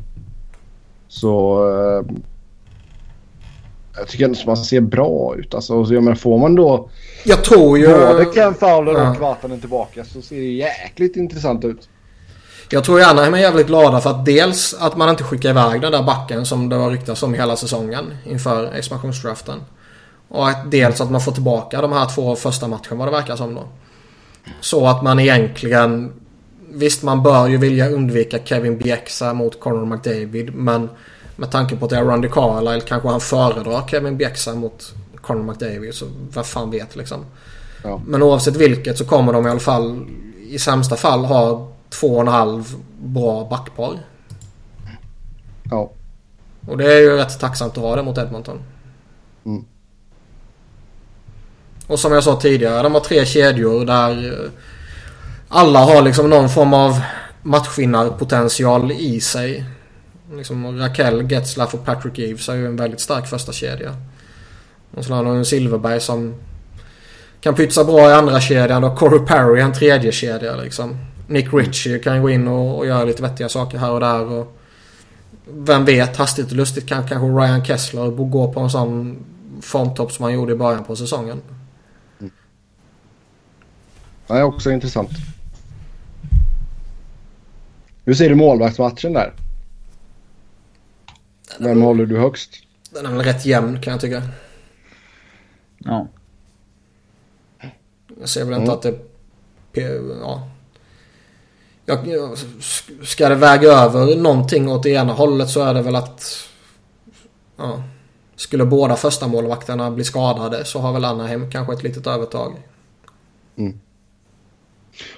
[1.08, 1.64] Så...
[1.70, 2.16] Eh,
[3.98, 5.54] jag tycker ändå att man ser bra ut.
[5.54, 6.90] Alltså, så jag menar, får man då
[7.26, 7.88] Jag tror ju...
[7.88, 9.10] både Ken Fowler Ja.
[9.12, 11.90] och Vatanen tillbaka så ser det jäkligt intressant ut.
[12.72, 15.92] Jag tror Anaheim är jävligt glada för att dels att man inte skickar iväg den
[15.92, 19.60] där backen som det var ryktats om hela säsongen inför expansionsdraften.
[20.28, 23.36] Och att dels att man får tillbaka de här två första matcherna vad det verkar
[23.36, 23.64] som då.
[24.62, 26.12] Så att man egentligen...
[26.72, 30.90] Visst man bör ju vilja undvika Kevin Bieksa mot Conor McDavid men
[31.36, 35.44] med tanke på att det är Randy Carlisle kanske han föredrar Kevin Bieksa mot Conor
[35.44, 37.26] McDavid så vad fan vet liksom.
[37.84, 38.02] Ja.
[38.06, 40.06] Men oavsett vilket så kommer de i alla fall
[40.50, 44.00] i sämsta fall ha två och en halv bra backpar.
[45.70, 45.92] Ja.
[46.68, 48.60] Och det är ju rätt tacksamt att ha det mot Edmonton.
[49.46, 49.66] Mm.
[51.88, 54.52] Och som jag sa tidigare, de har tre kedjor där eh,
[55.48, 57.02] alla har liksom någon form av
[57.42, 59.66] matchvinnarpotential i sig.
[60.34, 63.96] Liksom Raquel, Getzlaff och Patrick Eves är ju en väldigt stark första kedja.
[64.92, 66.36] Och så har de en Silverberg som
[67.42, 70.98] kan pytsa bra i andra kedjan och Corey Perry en tredje kedja liksom.
[71.30, 74.26] Nick Ritchie kan gå in och, och göra lite vettiga saker här och där.
[74.26, 74.58] Och
[75.46, 79.26] vem vet, hastigt och lustigt kan kanske Ryan Kessler gå på en sån
[79.62, 81.42] formtopp som han gjorde i början på säsongen.
[82.20, 82.32] Mm.
[84.28, 85.10] Det är också intressant.
[88.06, 89.34] Hur ser du målvaktsmatchen där?
[91.60, 92.50] Vem håller du högst?
[92.92, 94.24] Den är väl rätt jämn kan jag tycka.
[95.78, 96.08] Ja.
[98.20, 98.76] Jag ser väl inte mm.
[98.76, 99.00] att det...
[100.22, 100.50] Ja.
[101.90, 102.38] Jag,
[103.04, 106.48] ska det väga över någonting åt det ena hållet så är det väl att...
[107.58, 107.84] Ja.
[108.36, 112.54] Skulle båda första målvakterna bli skadade så har väl Anaheim kanske ett litet övertag.
[113.56, 113.80] Mm.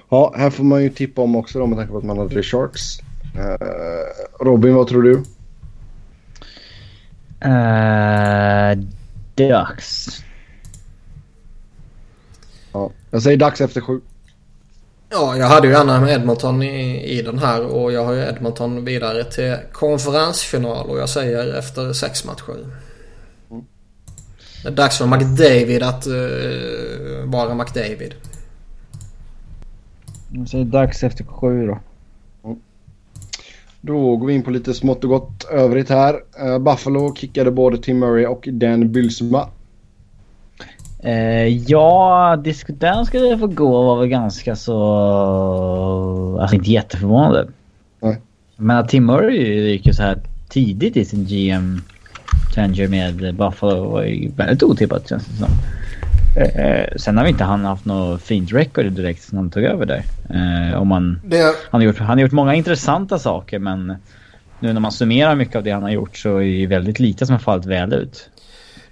[0.10, 2.30] Ja, här får man ju tippa om också då med tanke på att man har
[2.30, 2.99] tre Sharks.
[3.35, 5.23] Uh, Robin, vad tror du?
[7.45, 8.85] Uh,
[9.35, 10.07] Ducks.
[12.72, 14.02] Ja, jag säger dags efter sju.
[15.14, 18.22] Ja, jag hade ju gärna med Edmonton i, i den här och jag har ju
[18.22, 22.58] Edmonton vidare till konferensfinal och jag säger efter sex matcher.
[23.50, 23.66] Mm.
[24.64, 28.14] Det är dags för McDavid att uh, vara McDavid.
[30.30, 31.80] Jag säger dags efter sju då.
[32.44, 32.60] Mm.
[33.82, 36.14] Då går vi in på lite smått och gott övrigt här.
[36.44, 39.50] Uh, Buffalo kickade både Tim Murray och Dan Bylsma
[41.03, 46.38] Eh, ja, den skulle få gå var väl ganska så...
[46.41, 47.48] Alltså inte jätteförvånande.
[47.99, 48.18] Nej.
[48.56, 50.18] Men att Tim Murray gick ju så här
[50.49, 51.82] tidigt i sin GM
[52.56, 55.49] Changer med Buffalo var ju väldigt otippat känns det som.
[56.36, 59.86] Eh, sen har vi inte han haft något fint record direkt sen han tog över
[59.86, 60.03] där.
[60.30, 61.56] Eh, om man, det...
[61.69, 63.95] han, har gjort, han har gjort många intressanta saker men
[64.60, 67.26] nu när man summerar mycket av det han har gjort så är det väldigt lite
[67.26, 68.30] som har fallit väl ut.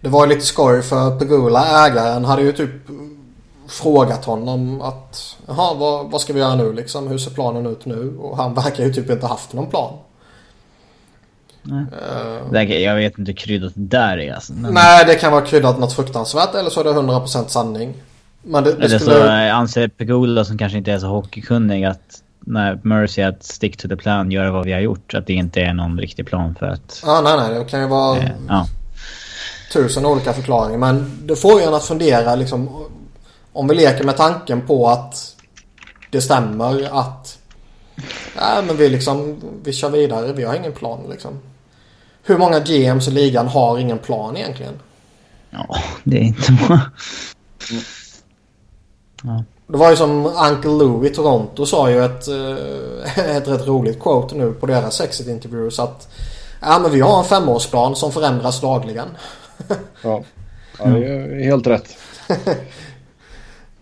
[0.01, 2.71] Det var ju lite skoj för Pegula, ägaren, hade ju typ
[3.67, 7.07] frågat honom att Jaha, vad, vad ska vi göra nu liksom?
[7.07, 8.17] Hur ser planen ut nu?
[8.19, 9.93] Och han verkar ju typ inte haft någon plan.
[11.61, 11.85] Nej.
[12.53, 14.53] Uh, jag vet inte hur kryddat det där är alltså.
[14.53, 14.73] Men...
[14.73, 17.93] Nej, det kan vara kryddat något fruktansvärt eller så är det 100% sanning.
[18.41, 19.49] Men det, det eller skulle...
[19.49, 23.87] så anser Pegula som kanske inte är så hockeykunnig att när Mercy att stick to
[23.87, 25.13] the plan, göra vad vi har gjort.
[25.13, 27.03] Att det inte är någon riktig plan för att...
[27.05, 27.59] Ja, nej, nej.
[27.59, 28.17] Det kan ju vara...
[28.17, 28.67] Eh, ja
[29.71, 30.77] tusen olika förklaringar.
[30.77, 32.85] Men det får ju en att fundera liksom.
[33.53, 35.35] Om vi leker med tanken på att
[36.11, 37.37] det stämmer att
[38.35, 40.33] ja, men vi, liksom, vi kör vidare.
[40.33, 41.39] Vi har ingen plan liksom.
[42.23, 44.73] Hur många GMs i ligan har ingen plan egentligen?
[45.49, 46.91] Ja, det är inte många.
[49.23, 49.43] Ja.
[49.67, 53.99] Det var ju som Uncle Lou i Toronto sa ju ett, eh, ett rätt roligt
[53.99, 56.07] quote nu på deras exit interviews att
[56.61, 59.07] Ja men vi har en femårsplan som förändras dagligen.
[60.01, 60.23] ja.
[60.79, 61.97] ja, det är helt rätt.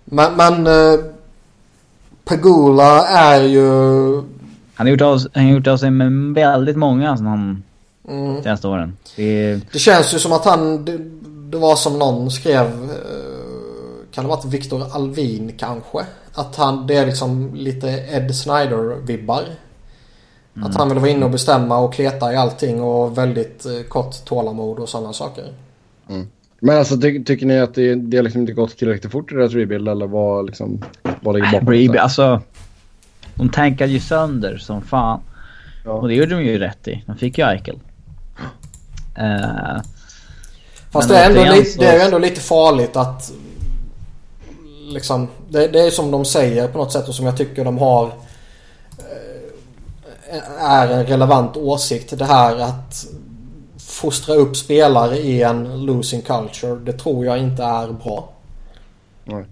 [0.06, 1.00] men men uh,
[2.28, 3.68] Pagula är ju...
[4.76, 7.64] Han har gjort av, han har gjort av sig med väldigt många som han
[8.08, 8.44] mm.
[8.44, 8.98] senaste åren.
[9.16, 9.60] Det...
[9.72, 10.86] det känns ju som att han...
[10.86, 10.98] Det,
[11.50, 12.66] det var som någon skrev...
[12.66, 16.06] Eh, kan det ha varit Victor Alvin kanske?
[16.34, 19.44] Att han, det är liksom lite Ed Snyder-vibbar.
[20.56, 20.70] Mm.
[20.70, 24.26] Att han vill vara inne och bestämma och kleta i allting och väldigt eh, kort
[24.26, 25.54] tålamod och sådana saker.
[26.10, 26.28] Mm.
[26.60, 29.54] Men alltså ty tycker ni att det, det liksom inte gått tillräckligt fort i deras
[29.54, 30.84] rebuild eller vad liksom
[31.22, 31.68] vad ligger bakom?
[31.68, 32.42] Rebuild, alltså.
[33.36, 35.20] De tankade ju sönder som fan.
[35.86, 35.92] Ja.
[35.92, 37.04] Och det gjorde de ju rätt i.
[37.06, 37.80] De fick ju Eichel.
[39.20, 39.82] Uh,
[40.92, 41.80] Fast det är, ändå li, så...
[41.80, 43.32] det är ju ändå lite farligt att
[44.88, 47.78] liksom det, det, är som de säger på något sätt och som jag tycker de
[47.78, 48.06] har
[50.32, 52.18] eh, är en relevant åsikt.
[52.18, 53.06] Det här att
[53.98, 56.76] fostra upp spelare i en losing culture.
[56.76, 58.30] Det tror jag inte är bra.
[59.24, 59.46] Nej.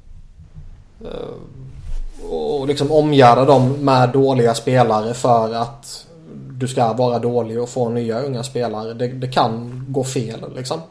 [1.01, 6.07] Uh, och liksom omgärda dem med dåliga spelare för att
[6.51, 8.93] du ska vara dålig och få nya unga spelare.
[8.93, 10.81] Det, det kan gå fel liksom.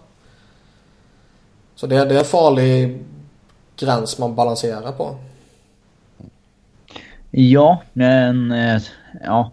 [1.74, 3.05] Så det, det är en farlig
[3.76, 5.16] gräns man balanserar på.
[7.31, 8.82] Ja, men eh,
[9.24, 9.52] ja.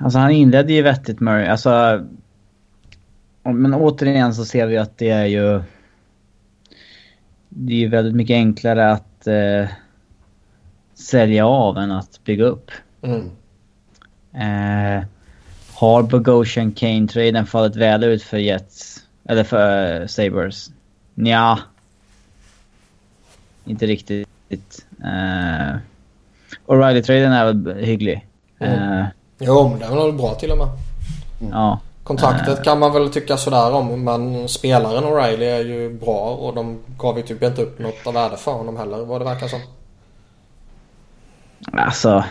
[0.00, 1.46] Alltså han inledde ju vettigt Murray.
[1.46, 2.04] Alltså.
[3.42, 5.62] Men återigen så ser vi att det är ju.
[7.48, 9.68] Det är ju väldigt mycket enklare att eh,
[10.94, 12.70] sälja av än att bygga upp.
[13.02, 13.30] Mm.
[14.32, 15.04] Eh,
[15.74, 19.06] har Bogosian Kane-traden fallit väl ut för Jets?
[19.24, 20.70] Eller för uh, Sabres?
[21.14, 21.58] Nja.
[23.64, 24.86] Inte riktigt.
[25.00, 25.76] Uh,
[26.66, 28.26] O'Reilly-traden är väl hygglig.
[28.58, 29.06] Mm.
[29.40, 30.68] Jo, men den var bra till och med.
[31.40, 31.52] Mm.
[31.52, 31.80] Ja.
[32.02, 36.54] Kontraktet uh, kan man väl tycka sådär om men spelaren O'Reilly är ju bra och
[36.54, 39.48] de gav ju typ inte upp något av värde för honom heller vad det verkar
[39.48, 39.60] som.
[41.72, 42.24] Alltså.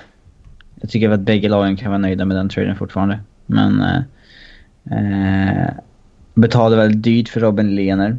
[0.81, 3.19] Jag tycker att bägge lagen kan vara nöjda med den traden fortfarande.
[3.45, 3.81] Men...
[4.91, 5.69] Uh,
[6.34, 8.18] betalade väldigt dyrt för Robin Lehner.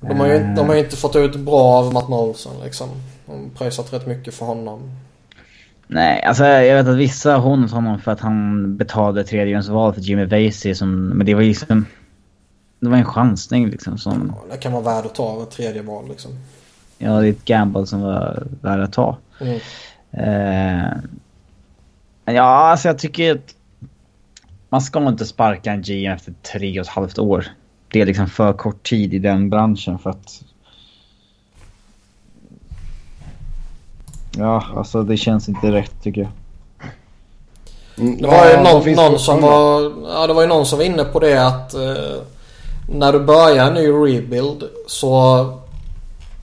[0.00, 2.88] De har, ju, de har ju inte fått ut bra av Matt Molson liksom.
[3.26, 4.80] De har pröjsat rätt mycket för honom.
[5.86, 10.24] Nej, alltså jag vet att vissa hånat honom för att han betalade tredjehundsval för Jimmy
[10.24, 11.08] Vasey som...
[11.08, 11.86] Men det var liksom...
[12.80, 14.34] Det var en chansning liksom som...
[14.36, 16.30] Ja, det kan vara värd att ta ett tredje val liksom.
[16.98, 19.16] Ja, det är ett gamble som var värd att ta.
[19.40, 19.60] Mm.
[20.18, 20.92] Uh,
[22.24, 23.54] ja, alltså jag tycker att
[24.68, 27.46] man ska inte sparka en GM efter tre och ett halvt år.
[27.88, 30.42] Det är liksom för kort tid i den branschen för att...
[34.38, 36.30] Ja, alltså det känns inte rätt tycker jag.
[37.98, 39.92] Mm, det var ju någon, någon som var...
[40.08, 41.74] Ja, det var ju någon som var inne på det att...
[41.74, 42.22] Eh,
[42.88, 45.46] när du börjar en ny rebuild så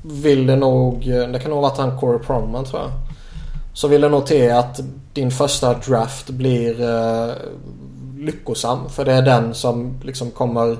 [0.01, 1.05] vill det nog...
[1.05, 2.91] Det kan nog ha varit han Corey Proman tror jag.
[3.73, 4.79] Så vill det nog till att
[5.13, 7.33] din första draft blir eh,
[8.17, 8.89] lyckosam.
[8.89, 10.77] För det är den som liksom kommer...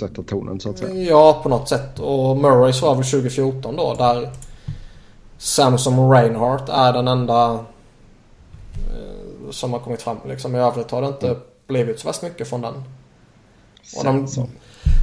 [0.00, 0.94] Sätta tonen så att säga.
[0.94, 1.98] Ja, på något sätt.
[1.98, 4.30] Och Murrays var väl 2014 då där
[5.42, 7.52] Samson Reinhardt är den enda
[8.74, 10.16] eh, som har kommit fram.
[10.28, 10.54] Liksom.
[10.54, 11.40] I övrigt har det inte mm.
[11.66, 12.74] blivit så värst mycket från den.
[13.96, 14.26] Och de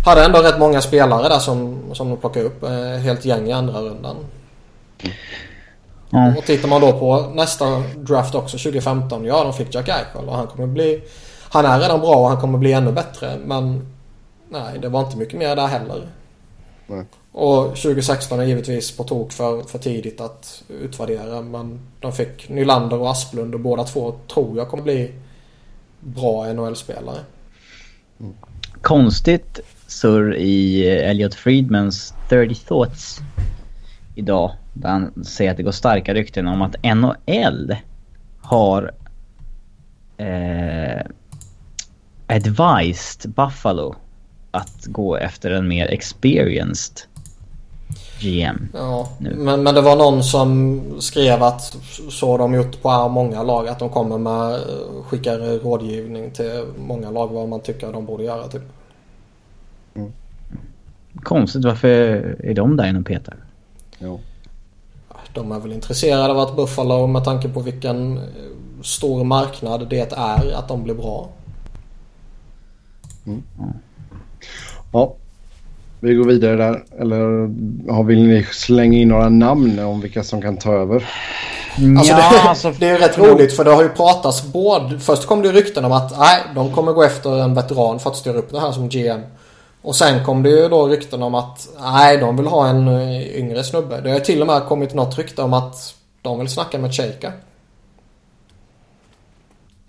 [0.06, 2.64] hade ändå rätt många spelare där som, som de plockade upp.
[2.64, 4.16] Eh, helt gäng i andra rundan.
[6.14, 6.38] Mm.
[6.38, 9.26] Och tittar man då på nästa draft också 2015.
[9.26, 11.04] Ja, de fick Jack Eichel och han kommer bli...
[11.50, 13.38] Han är redan bra och han kommer bli ännu bättre.
[13.46, 13.94] Men
[14.50, 16.08] nej, det var inte mycket mer där heller.
[16.88, 17.06] Nej.
[17.32, 21.42] Och 2016 är givetvis på tok för, för tidigt att utvärdera.
[21.42, 25.12] Men de fick Nylander och Asplund och båda två tror jag kommer bli
[26.00, 27.20] bra NHL-spelare.
[28.20, 28.34] Mm.
[28.82, 33.20] Konstigt surr i eh, Elliot Friedmans 30 thoughts
[34.16, 34.52] idag.
[34.74, 37.76] Där han säger att det går starka rykten om att NHL
[38.42, 38.92] har
[40.18, 41.02] eh,
[42.28, 43.96] advised Buffalo
[44.52, 47.09] att gå efter en mer experienced
[48.20, 48.68] GM.
[48.74, 51.78] Ja, men, men det var någon som skrev att
[52.10, 53.68] så har de gjort på många lag.
[53.68, 54.60] Att de kommer med
[55.06, 58.64] skickar rådgivning till många lag vad man tycker de borde göra typ.
[59.96, 60.12] Mm.
[61.24, 61.90] Konstigt, varför
[62.44, 63.36] är de där inne och petar?
[64.00, 64.20] Jo.
[65.34, 68.24] De är väl intresserade av att Buffalo med tanke på vilken eh,
[68.82, 71.30] stor marknad det är att de blir bra.
[73.26, 73.44] Mm.
[74.94, 75.16] Ja.
[76.00, 76.84] Vi går vidare där.
[77.00, 81.10] Eller vill ni slänga in några namn om vilka som kan ta över?
[81.98, 85.00] Alltså det, alltså, det är rätt roligt för det har ju pratats både...
[85.00, 88.16] Först kom det rykten om att nej, de kommer gå efter en veteran för att
[88.16, 89.22] styra upp det här som GM.
[89.82, 93.38] Och sen kom det ju då rykten om att nej, de vill ha en eh,
[93.40, 94.02] yngre snubbe.
[94.02, 97.32] Det har till och med kommit något rykte om att de vill snacka med Shaker.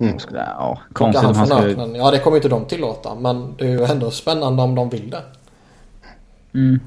[0.01, 0.19] Mm.
[0.33, 1.99] Ja, konstigt om han skulle...
[1.99, 3.15] Ja, det kommer inte de tillåta.
[3.15, 5.23] Men det är ju ändå spännande om de vill det.
[6.55, 6.81] Mm.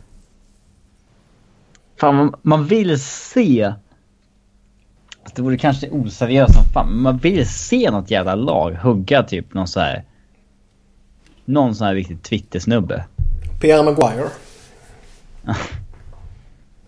[1.99, 3.73] Fan, man, man vill se...
[5.35, 9.53] Det vore kanske oseriöst som fan, men man vill se något jävla lag hugga typ
[9.53, 10.03] någon så här
[11.45, 13.03] någon sån här riktig Twitter-snubbe.
[13.61, 14.27] Pierre Maguire.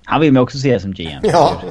[0.06, 1.20] han vill mig också se som GM.
[1.24, 1.62] Ja.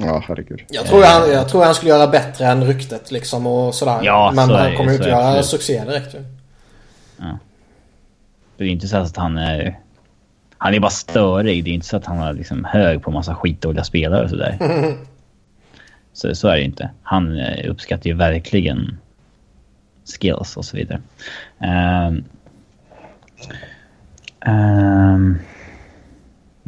[0.00, 0.64] Ja, herregud.
[0.68, 4.00] Jag tror han, jag tror han skulle göra bättre än ryktet liksom och sådär.
[4.02, 5.46] Ja, Men så han kommer ju inte göra absolut.
[5.46, 6.24] succé direkt ju.
[7.16, 7.38] Ja.
[8.56, 9.78] Det är inte så att han är...
[10.58, 11.64] Han är bara störig.
[11.64, 14.58] Det är inte så att han är liksom hög på massa skitdåliga spelare och sådär.
[16.12, 16.90] Så, så är det inte.
[17.02, 18.98] Han eh, uppskattar ju verkligen
[20.04, 21.00] skills och så vidare.
[22.08, 22.24] Um,
[24.46, 25.38] um,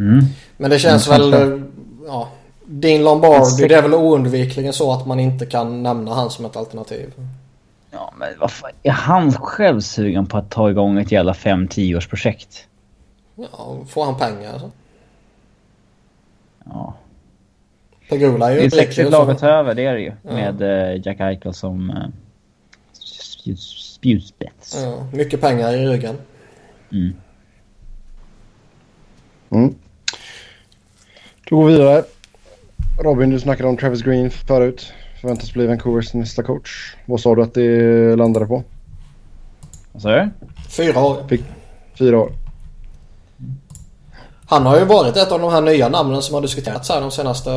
[0.00, 0.24] Mm.
[0.56, 1.62] Men det känns väl...
[2.06, 2.28] Ja,
[2.66, 6.56] Dean Lombardi, det är väl oundvikligen så att man inte kan nämna han som ett
[6.56, 7.12] alternativ.
[7.90, 11.96] Ja, men vad fan, är han själv sugen på att ta igång ett jävla 5-10
[11.96, 12.66] års projekt?
[13.52, 14.70] Ja, får han pengar alltså.
[16.64, 16.94] Ja.
[18.08, 20.00] Pegula är ju Det är sexigt ju, lag så- att ta över, det är det
[20.00, 20.12] ju.
[20.22, 20.32] Ja.
[20.32, 22.06] Med eh, Jack Eichel som uh,
[23.56, 24.82] spjutspets.
[24.82, 26.16] Ja, mycket pengar i ryggen.
[26.92, 27.12] Mm.
[29.50, 29.74] Mm.
[31.50, 32.04] Då går vi vidare.
[33.02, 34.92] Robin, du snackade om Travis Green förut.
[35.20, 36.94] Förväntas bli Vancouvers nästa coach.
[37.06, 38.64] Vad sa du att det landade på?
[39.92, 40.30] Vad sa du?
[40.68, 41.26] Fyra år.
[41.98, 42.32] Fyra år.
[44.51, 47.10] Han har ju varit ett av de här nya namnen som har diskuterats här de
[47.10, 47.51] senaste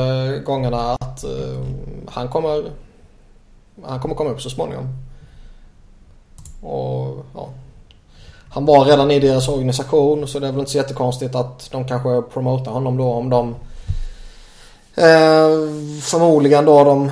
[0.45, 1.63] gångerna att uh,
[2.07, 2.71] han kommer
[3.85, 4.87] han kommer komma upp så småningom.
[6.61, 7.49] Och ja.
[8.49, 11.87] Han var redan i deras organisation så det är väl inte så jättekonstigt att de
[11.87, 13.49] kanske promotar honom då om de
[14.95, 15.49] eh,
[16.01, 17.11] förmodligen då de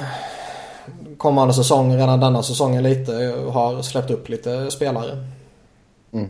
[1.18, 3.14] kommande säsongen, redan denna säsongen lite,
[3.52, 5.28] har släppt upp lite spelare.
[6.14, 6.30] Mm.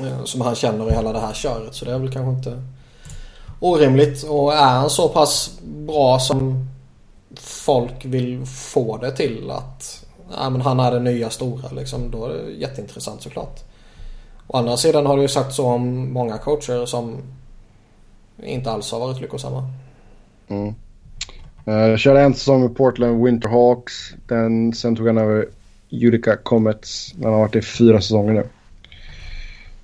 [0.00, 1.74] Eh, som han känner i hela det här köret.
[1.74, 2.62] Så det är väl kanske inte
[3.60, 4.22] orimligt.
[4.22, 6.68] Och är han så pass bra som
[7.40, 10.04] folk vill få det till att
[10.36, 12.10] ja, men han är den nya stora liksom.
[12.10, 13.60] Då är det jätteintressant såklart.
[14.46, 17.16] Å andra sidan har det ju sagt så om många coacher som
[18.42, 19.70] inte alls har varit lyckosamma.
[20.48, 20.74] Mm.
[21.68, 23.92] Uh, körde en säsong med Portland Winterhawks.
[24.28, 25.48] Den, sen tog han över
[25.90, 27.12] Utica Comets.
[27.12, 28.48] Den har varit i fyra säsonger nu.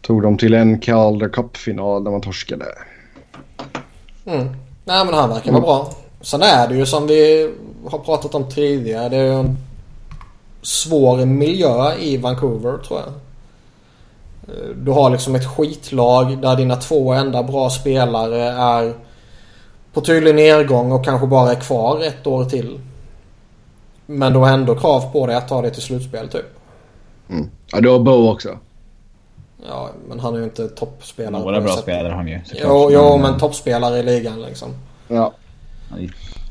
[0.03, 2.65] Tog dem till en Calder Cup-final där man torskade.
[4.25, 4.49] Mm.
[4.85, 5.93] Nej men han verkar vara bra.
[6.21, 7.51] Sen är det ju som vi
[7.91, 9.09] har pratat om tidigare.
[9.09, 9.57] Det är ju en
[10.63, 13.09] svår miljö i Vancouver tror jag.
[14.57, 18.95] Eh, Du har liksom ett skitlag där dina två enda bra spelare är
[19.93, 22.81] på tydlig nedgång och kanske bara är kvar ett år till.
[24.07, 26.47] Men du har ändå krav på dig att ta dig till slutspel typ.
[27.31, 27.51] Mm.
[27.73, 28.59] Ja, du har Bo också.
[29.69, 31.43] Ja men han är ju inte toppspelare.
[31.43, 32.65] Några bra spelare har han ju såklart.
[32.65, 34.69] Jo, jo Men, men toppspelare i ligan liksom.
[35.09, 35.33] Ja.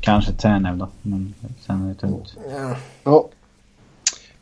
[0.00, 1.34] Kanske Tanev då, men
[1.66, 2.36] sen är det tungt.
[2.50, 2.76] Ja.
[3.04, 3.28] Ja.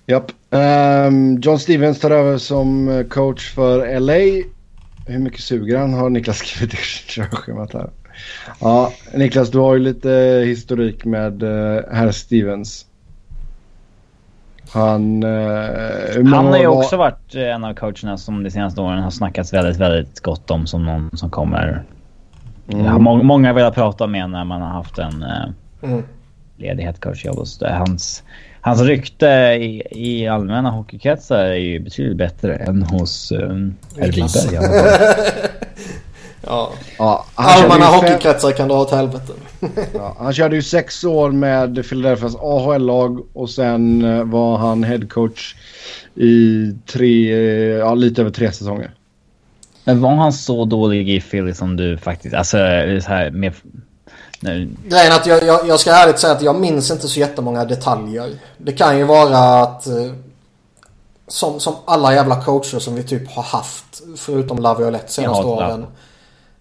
[0.06, 0.32] Japp.
[0.50, 4.48] Ehm, John Stevens tar över som eh, coach för LA.
[5.06, 6.76] Hur mycket suger han har Niklas skrivit i
[7.06, 7.90] körschemat här.
[8.60, 12.86] Ja, Niklas du har ju lite historik med uh, herr Stevens.
[14.72, 15.24] Han...
[15.24, 19.10] Uh, Han har ju också varit eh, en av coacherna som de senaste åren har
[19.10, 21.82] snackats väldigt, väldigt gott om som någon som kommer...
[22.72, 22.84] Mm.
[22.84, 25.50] Ja, må många har velat prata med när man har haft en uh,
[25.82, 26.02] Mm.
[26.56, 27.38] ledig headcoachjobb.
[27.38, 27.74] och så där.
[27.74, 28.22] Hans,
[28.60, 29.26] hans rykte
[29.60, 33.32] i, i allmänna hockeykretsar är ju betydligt bättre än hos
[33.98, 34.12] herr
[36.48, 36.72] Ja.
[36.98, 39.32] Ja, han, körde Allmänna hockeykretsar kan dra åt helvete.
[39.94, 45.54] ja, han körde ju sex år med Philadelphias AHL-lag och sen eh, var han headcoach
[46.14, 48.94] i tre, eh, ja, lite över tre säsonger.
[49.84, 52.34] Men var han så dålig i Philly som du faktiskt...
[52.34, 52.56] Alltså
[53.02, 53.52] så här med...
[54.40, 57.64] Nu, Grejen att jag, jag, jag ska ärligt säga att jag minns inte så jättemånga
[57.64, 58.34] detaljer.
[58.58, 60.12] Det kan ju vara att eh,
[61.28, 65.86] som, som alla jävla coacher som vi typ har haft förutom Laviolette senaste åren.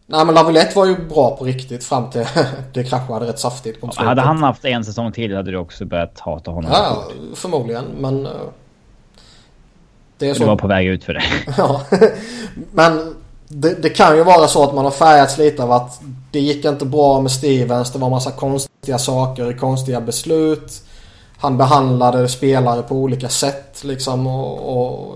[0.10, 2.26] Nej men Laviolette var ju bra på riktigt fram till
[2.74, 3.98] det kraschade rätt saftigt slutet.
[3.98, 6.72] hade han haft en säsong till hade du också börjat hata honom.
[6.74, 7.04] Ja,
[7.36, 8.26] förmodligen men...
[8.26, 8.32] eh,
[10.18, 10.46] Det är Du så.
[10.46, 11.24] var på väg ut för det.
[11.58, 11.82] Ja.
[12.72, 13.16] Men
[13.48, 16.02] det, det kan ju vara så att man har färgats lite av att
[16.32, 17.92] det gick inte bra med Stevens.
[17.92, 20.84] Det var massa konstiga saker, konstiga beslut.
[21.38, 25.16] Han behandlade spelare på olika sätt liksom och, och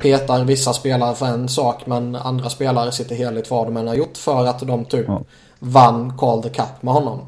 [0.00, 3.94] petar vissa spelare för en sak men andra spelare sitter heligt vad de än har
[3.94, 5.22] gjort för att de typ Ja.
[5.58, 7.20] vann Call the Cup med honom.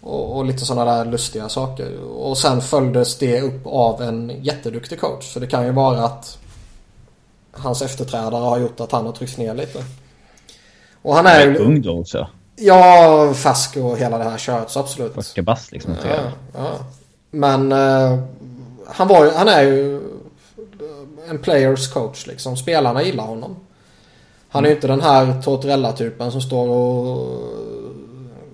[0.00, 1.98] Och, och lite sådana där lustiga saker.
[2.02, 5.32] Och sen följdes det upp av en jätteduktig coach.
[5.32, 6.38] Så det kan ju vara att
[7.52, 9.84] hans efterträdare har gjort att han har tryckts ner lite.
[11.02, 11.56] Och han är ju...
[11.58, 12.28] ung då också.
[12.56, 15.14] Ja, färsk och hela det här köret så absolut.
[15.14, 15.94] 40 bast liksom.
[16.08, 16.16] Ja,
[16.54, 16.70] ja.
[17.30, 18.18] Men eh,
[18.86, 20.00] han, var han är ju
[21.34, 22.56] en players coach liksom.
[22.56, 23.56] Spelarna gillar honom.
[24.48, 27.42] Han är ju inte den här Tortorella-typen som står och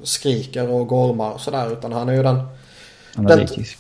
[0.02, 1.72] skriker och gormar och sådär.
[1.72, 2.42] Utan han är ju den...
[3.16, 3.78] Analytisk.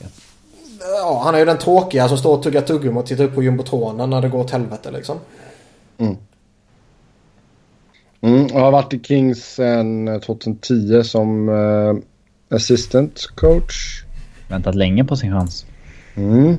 [0.80, 3.42] Ja, han är ju den tråkiga som står och tuggar tuggummi och tittar upp på
[3.42, 5.16] jumbotronen när det går åt helvete liksom.
[8.20, 14.04] Mm, jag har varit i Kings sedan 2010 som eh, assistant coach.
[14.48, 15.66] Väntat länge på sin chans.
[16.14, 16.56] Mm.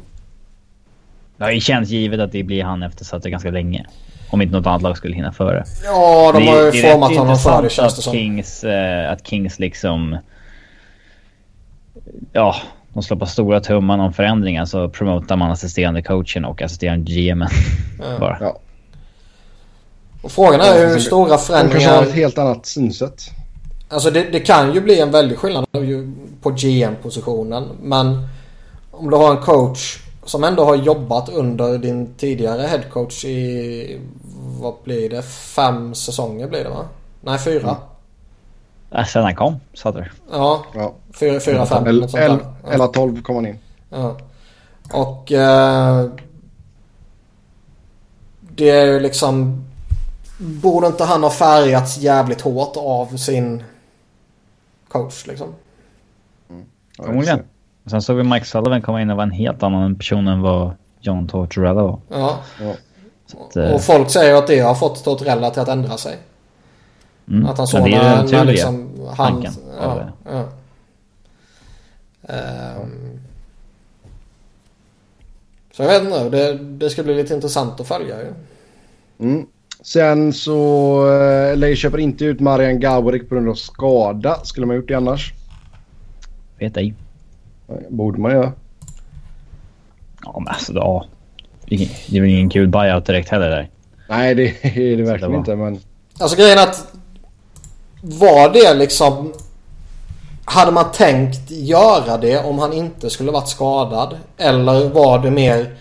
[1.47, 3.85] Det känts givet att det blir han efter så att det är ganska länge.
[4.29, 5.63] Om inte något annat lag skulle hinna före.
[5.83, 8.13] Ja, de Det- har ju det format honom för det intressant känns det att som.
[8.13, 10.17] Kings, eh, att Kings liksom...
[12.33, 12.55] Ja,
[12.93, 17.49] de slår på stora tumman om förändringar så promotar man assisterande coachen och assisterande GMen.
[18.19, 18.37] Bara.
[18.41, 18.59] Ja.
[20.21, 22.15] Och frågan är hur stora De kanske har ett förändringar...
[22.15, 23.21] helt annat synsätt.
[23.89, 25.65] Alltså det, det kan ju bli en väldig skillnad
[26.41, 27.67] på GM-positionen.
[27.81, 28.27] Men
[28.91, 33.99] om du har en coach som ändå har jobbat under din tidigare headcoach i...
[34.59, 35.21] Vad blir det?
[35.23, 36.85] Fem säsonger blir det va?
[37.21, 37.77] Nej, fyra.
[38.91, 40.11] Äh, sen han kom, Sutter.
[40.31, 40.93] Ja, Ja.
[41.13, 41.85] fyra, fyra fem.
[41.87, 42.39] Eller, något sånt där.
[42.63, 42.71] Ja.
[42.71, 43.59] eller 12 kom han in.
[43.89, 44.17] Ja.
[44.93, 46.05] Och eh,
[48.41, 49.63] det är ju liksom...
[50.39, 53.63] Borde inte han ha färgats jävligt hårt av sin
[54.87, 55.47] coach liksom?
[56.97, 57.43] Ja, Förmodligen.
[57.83, 60.41] Och sen såg vi Mike Sullivan komma in och vara en helt annan person än
[60.41, 61.99] vad John Tortorella var.
[62.09, 62.39] Ja.
[62.61, 62.73] Ja.
[63.47, 66.17] att, eh, Och folk säger att det har fått Tortorella till att ändra sig.
[67.27, 67.45] Mm.
[67.45, 69.15] Att han Ja, såg det är när, när liksom han...
[69.15, 70.45] tanken Ja, ja.
[72.33, 73.19] Ehm.
[75.73, 76.29] Så jag vet inte.
[76.29, 78.33] Det, det ska bli lite intressant att följa ju.
[79.19, 79.45] Mm.
[79.81, 80.53] Sen så...
[81.13, 84.39] Eh, LA köper inte ut Marian Gaborik på grund av skada.
[84.43, 85.33] Skulle man gjort det annars?
[86.59, 86.93] Vet ej.
[87.89, 88.51] Borde man göra.
[90.23, 91.05] Ja, men alltså ja.
[91.65, 91.75] Det
[92.17, 93.69] är väl ingen kul buyout direkt heller där.
[94.09, 94.43] Nej, det
[94.93, 95.55] är det verkligen var- inte.
[95.55, 95.79] Men
[96.19, 96.87] Alltså grejen är att
[98.01, 99.33] var det liksom...
[100.45, 104.17] Hade man tänkt göra det om han inte skulle varit skadad?
[104.37, 105.75] Eller var det mer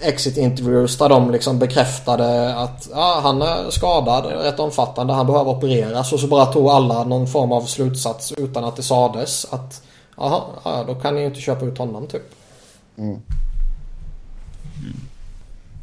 [0.00, 5.12] exit interviews där de liksom bekräftade att ja, han är skadad rätt omfattande.
[5.12, 8.82] Han behöver opereras och så bara tog alla någon form av slutsats utan att det
[8.82, 9.82] sades att
[10.16, 12.22] jaha, ja, då kan ni ju inte köpa ut honom typ.
[12.98, 13.20] Mm.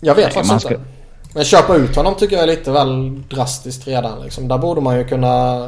[0.02, 0.68] Jag vet Nej, faktiskt man inte.
[0.68, 4.22] ska- Men köpa ut honom tycker jag är lite väl drastiskt redan.
[4.24, 4.48] Liksom.
[4.48, 5.64] Där borde man ju kunna...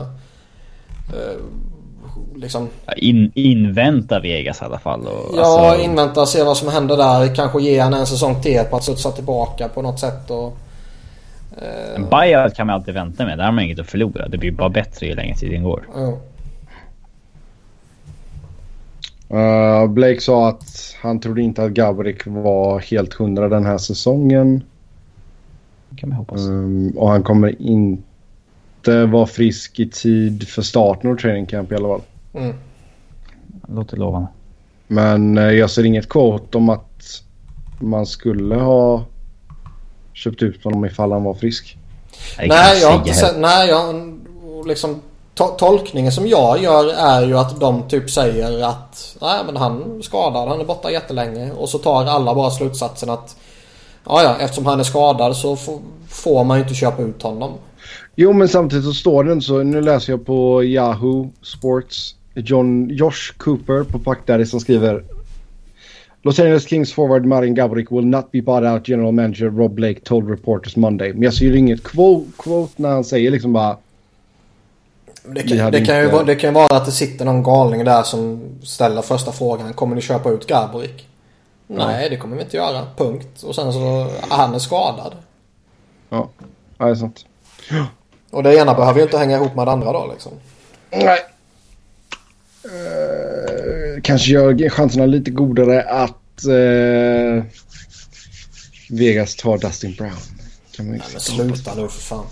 [1.10, 1.40] Eh,
[2.36, 5.08] liksom, Ja, In, invänta Vegas i alla fall.
[5.08, 7.36] Och, ja, alltså, invänta, se vad som händer där.
[7.36, 10.30] Kanske ge han en säsong till på att studsa tillbaka på något sätt.
[10.32, 10.58] Och,
[11.62, 13.38] eh, En buyout kan man alltid vänta med.
[13.38, 14.28] Där har man inget att förlora.
[14.28, 15.88] Det blir bara bättre ju längre tiden går.
[15.96, 16.18] ja.
[19.34, 24.64] Uh, Blake sa att han trodde inte att Gaborik var helt hundra den här säsongen.
[25.90, 26.42] Det kan man hoppas.
[26.42, 31.76] Um, och han kommer inte vara frisk i tid för starten av training camp i
[31.76, 32.02] alla fall.
[32.34, 32.56] Mm.
[33.48, 34.28] Det låter lovande.
[34.88, 37.04] Men eh, jag ser inget quote om att
[37.80, 39.06] man skulle ha
[40.14, 41.78] köpt ut honom ifall han var frisk.
[42.38, 43.40] Nej, jag har inte sett...
[43.40, 44.20] Nej, jag...
[44.68, 45.02] Liksom,
[45.36, 49.98] to- tolkningen som jag gör är ju att de typ säger att nej men han
[49.98, 51.52] är skadad, han är borta jättelänge.
[51.52, 53.36] Och så tar alla bara slutsatsen att
[54.06, 55.58] ja, ja, eftersom han är skadad så
[56.10, 57.52] får man ju inte köpa ut honom.
[58.16, 59.64] Jo men samtidigt så står det så.
[59.64, 62.16] Nu läser jag på Yahoo Sports.
[62.36, 65.04] John Josh Cooper på Puck Daddy som skriver
[66.22, 70.00] Los Angeles Kings forward Marin Gaborik will not be bought out general manager Rob Blake
[70.00, 71.14] told reporters Monday.
[71.14, 73.78] Men jag ser ju inget quote, quote när han säger liksom bara
[75.26, 77.44] det kan, det, kan ju inte- vara, det kan ju vara att det sitter någon
[77.44, 79.74] galning där som ställer första frågan.
[79.74, 81.08] Kommer ni köpa ut Gaborik?
[81.68, 82.88] Nej, det kommer vi inte göra.
[82.98, 83.44] Punkt.
[83.44, 85.14] Och sen så, han är skadad.
[86.10, 86.30] ja,
[86.78, 87.26] ja det är sant.
[88.32, 90.32] Och det ena behöver ju inte hänga ihop med det andra då liksom.
[90.92, 91.20] Nej.
[92.66, 97.44] Eh, kanske gör chanserna lite godare att eh,
[98.90, 100.12] Vegas tar Dustin Brown.
[100.76, 102.26] Kan man ju Nej men sluta nu för fan.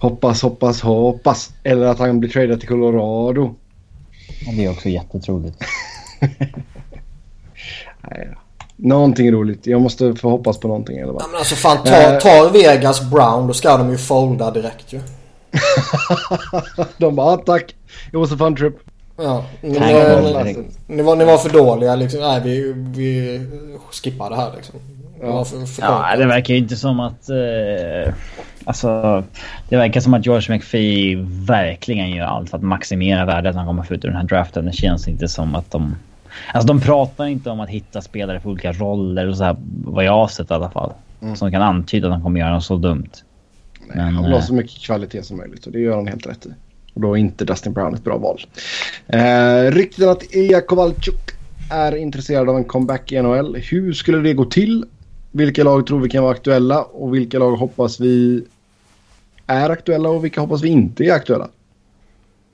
[0.00, 1.50] Hoppas, hoppas, hoppas.
[1.64, 3.54] Eller att han blir tradad till Colorado.
[4.56, 5.56] Det är också jättetroligt.
[8.10, 8.28] Nej.
[8.76, 9.66] Någonting roligt.
[9.66, 11.82] Jag måste få hoppas på någonting i alla Ja, men alltså fan, Eh.
[11.84, 15.00] tar, tar Vegas Brown då ska de ju folda direkt ju.
[16.98, 17.74] De bara, ah, tack.
[18.08, 18.74] It was a fun trip.
[19.16, 20.66] Ja, ni, Nej, ni, men-
[20.96, 22.20] ni, var, ni var för dåliga liksom.
[22.20, 23.40] Nej, vi, vi
[23.90, 24.74] skippar det här liksom.
[25.20, 26.18] För, för Ja, korkat.
[26.18, 27.30] det verkar ju inte som att...
[27.30, 28.14] Eh,
[28.64, 29.24] alltså,
[29.68, 31.16] det verkar som att George McPhee
[31.46, 34.64] verkligen gör allt för att maximera värdet han kommer få ut ur den här draften.
[34.64, 35.96] Det känns inte som att de...
[36.52, 40.04] Alltså de pratar inte om att hitta spelare för olika roller och så här, vad
[40.04, 40.92] jag har sett i alla fall.
[41.22, 41.36] Mm.
[41.36, 43.10] Som kan antyda att de kommer göra något så dumt.
[43.80, 46.06] Nej, Men, han vill ha eh, så mycket kvalitet som möjligt och det gör han
[46.06, 46.48] helt rätt i.
[46.94, 48.40] Och då är inte Dustin Brown ett bra val.
[49.06, 51.30] Eh, rykten att Ilja Kovalchuk
[51.70, 53.56] är intresserad av en comeback i NHL.
[53.56, 54.84] Hur skulle det gå till?
[55.32, 58.44] Vilka lag tror vi kan vara aktuella och vilka lag hoppas vi
[59.46, 61.48] är aktuella och vilka hoppas vi inte är aktuella?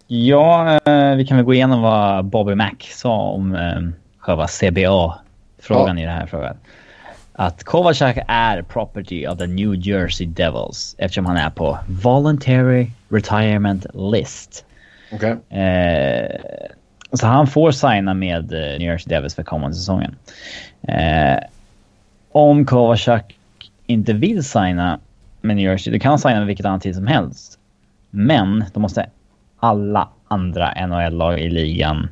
[0.07, 3.81] Ja, eh, vi kan väl gå igenom vad Bobby Mack sa om eh,
[4.19, 6.57] själva CBA-frågan i den här frågan.
[7.33, 13.87] att Kovacak är property of the New Jersey Devils eftersom han är på voluntary retirement
[13.95, 14.65] list.
[15.13, 15.61] Okej.
[15.61, 16.41] Eh,
[17.13, 20.17] så han får signa med eh, New Jersey Devils för kommande säsongen.
[20.89, 21.39] Eh,
[22.37, 23.39] om Kovacak
[23.87, 25.01] inte vill signa
[25.41, 27.59] med New Jersey, då kan signa med vilket annat team som helst.
[28.11, 29.11] Men då måste
[29.61, 32.09] alla andra NHL-lag i ligan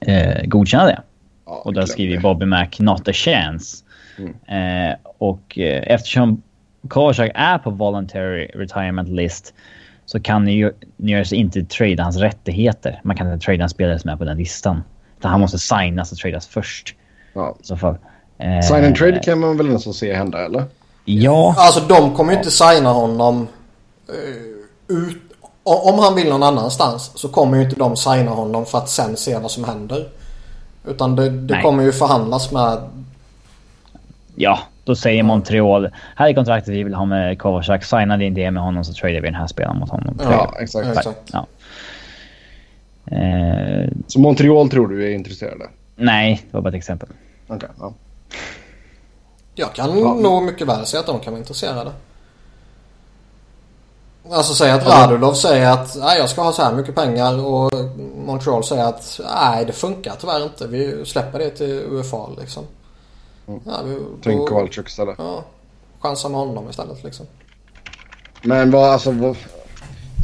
[0.00, 1.02] eh, godkänna det.
[1.46, 2.20] Ja, Och där glöm skriver.
[2.20, 3.84] Bobby Mac “Not a chance”.
[4.18, 4.90] Mm.
[4.90, 6.42] Eh, och eh, eftersom
[6.88, 9.54] Kovacak är på voluntary retirement list
[10.04, 13.00] så kan New Jersey inte trada hans rättigheter.
[13.04, 14.82] Man kan inte trada en spelare som är på den listan.
[15.18, 16.94] Utan han måste signas och tradas först.
[17.32, 17.56] Ja.
[17.60, 17.96] I så fall.
[18.38, 20.64] Eh, Sign and trade kan man väl nästan se hända eller?
[21.04, 21.54] Ja.
[21.58, 23.48] Alltså de kommer ju inte signa honom
[24.08, 25.16] eh, ut.
[25.66, 29.16] Om han vill någon annanstans så kommer ju inte de signa honom för att sen
[29.16, 30.08] se vad som händer.
[30.86, 32.78] Utan det, det kommer ju förhandlas med...
[34.34, 35.90] Ja, då säger Montreal.
[36.16, 37.84] Här är kontraktet vi vill ha med Kovacak.
[37.84, 40.18] Signa din det med honom så tradar vi den här spelaren mot honom.
[40.22, 40.88] Ja, exakt.
[40.88, 41.18] exakt.
[41.32, 41.46] Ja.
[43.16, 45.64] Eh, Så Montreal tror du är intresserade?
[45.96, 47.08] nej, det var bara ett exempel.
[47.48, 47.92] Okej, ja.
[49.54, 50.14] Jag kan Ja.
[50.14, 51.92] nog mycket väl säga att de kan vara intresserade.
[54.30, 57.72] Alltså säg att Radulov säger att nej, jag ska ha så här mycket pengar och
[58.26, 60.66] Montreal säger att nej det funkar tyvärr inte.
[60.66, 62.64] Vi släpper det till UFA liksom.
[63.46, 65.14] Ja, vi, Tänk då- Kowalczyk istället.
[65.18, 65.44] Ja,
[66.00, 67.26] chansa med honom istället liksom.
[68.42, 69.36] Men vad, alltså vad...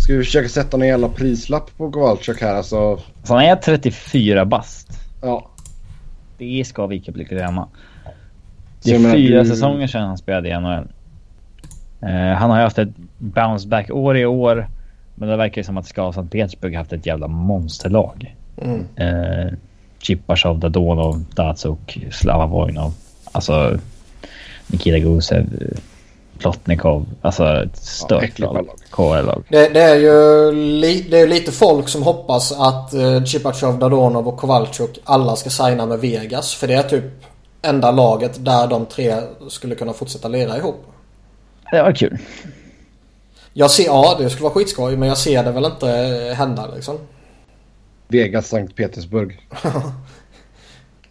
[0.04, 3.00] Ska vi försöka sätta någon jävla prislapp på Kowalczyk här alltså?
[3.24, 4.88] Så han är 34 bast.
[5.22, 5.46] Ja.
[6.38, 7.68] Det ska vi inte glömma.
[8.82, 10.88] Det är fyra du- säsonger sedan han spelade i NHL.
[12.02, 12.88] Eh, han har ju haft ett
[13.18, 14.68] bounce back år i år.
[15.14, 18.36] Men det verkar ju som att ska Sankt Petersburg haft ett jävla monsterlag.
[18.62, 18.84] Mm.
[18.96, 19.52] Eh,
[19.98, 22.92] Chipashov, Dadonov, Datsuk, Slava Vojnov.
[23.32, 23.78] Alltså
[24.66, 25.46] Nikita Gusev,
[26.38, 27.06] Plotnikov.
[27.22, 28.54] Alltså ett stört äckligt lag.
[28.54, 28.66] lag.
[28.90, 29.42] KHL-lag.
[29.48, 34.28] Det, det är ju li, det är lite folk som hoppas att eh, Chipachov, Dadonov
[34.28, 36.54] och Kowalczyk alla ska signa med Vegas.
[36.54, 37.04] För det är typ
[37.62, 40.84] enda laget där de tre skulle kunna fortsätta lira ihop.
[41.70, 42.18] Det var kul.
[43.52, 45.86] Jag ser, ja det skulle vara skitskoj men jag ser det väl inte
[46.36, 46.98] hända liksom.
[48.08, 49.48] Vegas, Sankt Petersburg.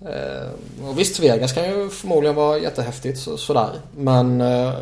[0.01, 3.69] Eh, och visst Vegas kan ju förmodligen vara jättehäftigt så, sådär.
[3.95, 4.73] Men eh,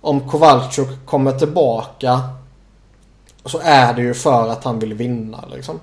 [0.00, 2.20] om Kowalczyk kommer tillbaka
[3.44, 5.80] så är det ju för att han vill vinna liksom.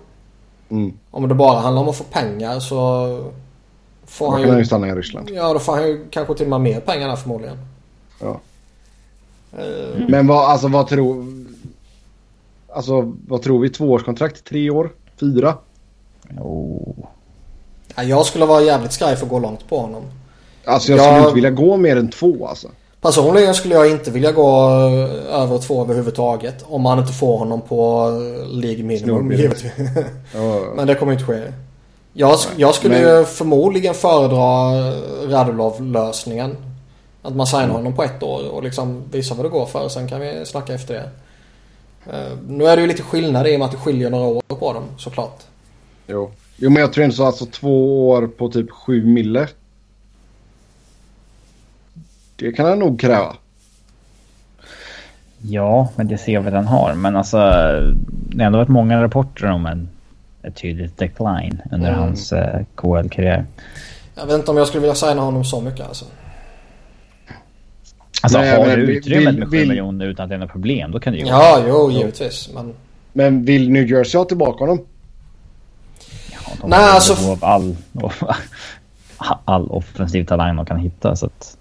[0.70, 0.98] Mm.
[1.12, 3.32] Om det bara handlar om att få pengar så
[4.08, 5.30] får Då han kan han ju stanna i Ryssland.
[5.34, 7.58] Ja då får han ju kanske till och med mer pengar där förmodligen.
[8.22, 8.40] Ja.
[9.58, 11.26] Eh, Men vad, alltså vad tror...
[12.74, 13.70] Alltså vad tror vi?
[13.70, 14.44] Tvåårskontrakt?
[14.46, 14.90] Tre år?
[15.20, 15.58] Fyra?
[16.42, 16.96] Oh.
[17.96, 20.04] ja, jag skulle vara jävligt skraj för att gå långt på honom.
[20.66, 21.04] Alltså jag Ja.
[21.04, 22.68] skulle inte vilja gå mer än två alltså.
[23.02, 26.66] Personligen skulle jag inte vilja gå eh, över två överhuvudtaget.
[26.68, 29.72] Om man inte får honom på eh, League minimum givetvis.
[30.34, 31.42] Ja, Men det kommer inte ske.
[32.18, 34.82] Jag, jag skulle Men- förmodligen föredra
[35.38, 36.58] Radulov-lösningen.
[37.22, 39.90] Att man signar honom på ett år och liksom visar vad det går för.
[39.90, 41.10] Sen kan vi snacka efter det.
[42.18, 44.42] Eh, Nu är det ju lite skillnad i och med att det skiljer några år
[44.48, 45.44] på dem såklart.
[46.08, 46.32] jo.
[46.58, 49.48] jo men jag tror ändå så alltså två år på typ sju mille.
[52.36, 53.36] Det kan han nog kräva.
[55.42, 56.94] Ja, men det ser vad den har.
[56.94, 59.90] Men alltså, det har ändå varit många rapporter om en
[60.48, 62.00] ett tydligt decline under Mm.
[62.00, 63.46] hans eh, KL-karriär.
[64.16, 66.06] Jag vet inte om jag skulle vilja signa honom så mycket alltså.
[68.24, 70.40] Alltså Nej, har men du vill- utrymmet med 7 vill- miljoner utan att det är
[70.40, 72.50] något problem, då kan du ju Ja, jo givetvis.
[72.54, 72.74] Men
[73.14, 74.80] Men vill New Jersey ha tillbaka honom?
[76.32, 77.76] Ja, de Nej, har alltså- av all,
[79.46, 81.16] all offensiv talang de kan hitta.
[81.16, 81.58] Så att,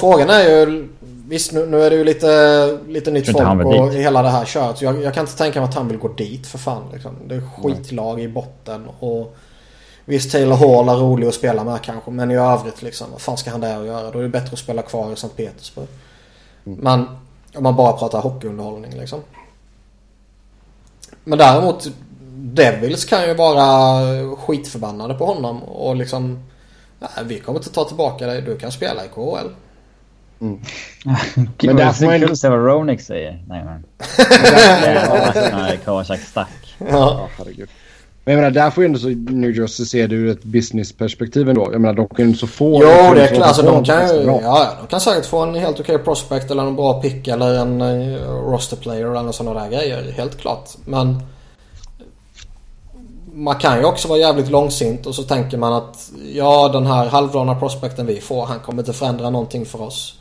[0.00, 0.88] Frågan är ju...
[1.32, 4.78] Visst nu, nu är det ju lite, lite nytt folk och hela det här köret.
[4.78, 6.82] Så jag, jag kan inte tänka mig att han vill gå dit för fan.
[6.92, 7.16] Liksom.
[7.26, 8.88] Det är skitlag i botten.
[9.00, 9.36] Och
[10.04, 12.10] visst Taylor Hall är rolig att spela med kanske.
[12.10, 13.06] Men i övrigt liksom.
[13.12, 14.10] Vad fan ska han där och göra?
[14.10, 15.88] Då är det bättre att spela kvar i Sankt Petersburg.
[16.64, 17.06] Men
[17.54, 19.20] om man bara pratar hockeyunderhållning liksom.
[21.24, 21.88] Men däremot
[22.34, 25.62] Devils kan ju vara skitförbannade på honom.
[25.62, 26.44] Och liksom...
[26.98, 28.42] Nej, vi kommer inte ta tillbaka dig.
[28.42, 29.48] Du kan spela i KHL.
[30.42, 30.60] Men
[31.62, 33.42] men där det får man ändå- se vad Ronik säger.
[33.48, 33.84] Nej, men.
[35.52, 36.76] När Kawasaki stack.
[36.78, 36.86] Ja.
[36.90, 37.68] Ja, herregud.
[38.24, 41.48] Men jag menar, där får ju ändå så New Jersey se det ur ett businessperspektiv
[41.48, 41.68] ändå.
[41.72, 42.80] Jag menar, de kan ju så få...
[42.82, 43.46] Jo, det är klart.
[43.46, 44.22] Alltså, de kan ju...
[44.24, 47.82] Ja, de kan säkert få en helt okej prospect eller en bra pick eller en
[47.82, 50.12] uh, roster player eller sådana där grejer.
[50.12, 50.70] Helt klart.
[50.84, 51.22] Men...
[53.34, 57.06] man kan ju också vara jävligt långsint och så tänker man att ja den här
[57.06, 60.18] halvdana prospekten vi får han kommer inte förändra någonting för oss.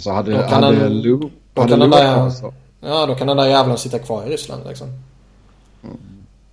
[0.00, 1.30] Alltså hade, Då kan hade den- Lou...
[1.54, 3.78] då Hade kan den Lou där- varit kvar så- Ja då kan den där jävlen
[3.78, 4.88] sitta kvar i Ryssland liksom.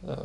[0.10, 0.16] Eh,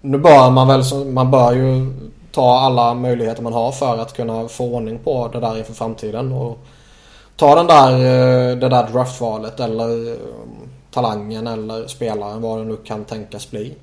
[0.00, 0.82] Nu bör man väl,
[1.12, 1.92] man bör ju
[2.32, 6.32] ta alla möjligheter man har för att kunna få ordning på det där inför framtiden.
[6.32, 6.58] Och
[7.36, 10.18] ta den där, eh, det där draftvalet eller eh,
[10.90, 13.74] talangen eller spelaren vad det nu kan tänkas bli.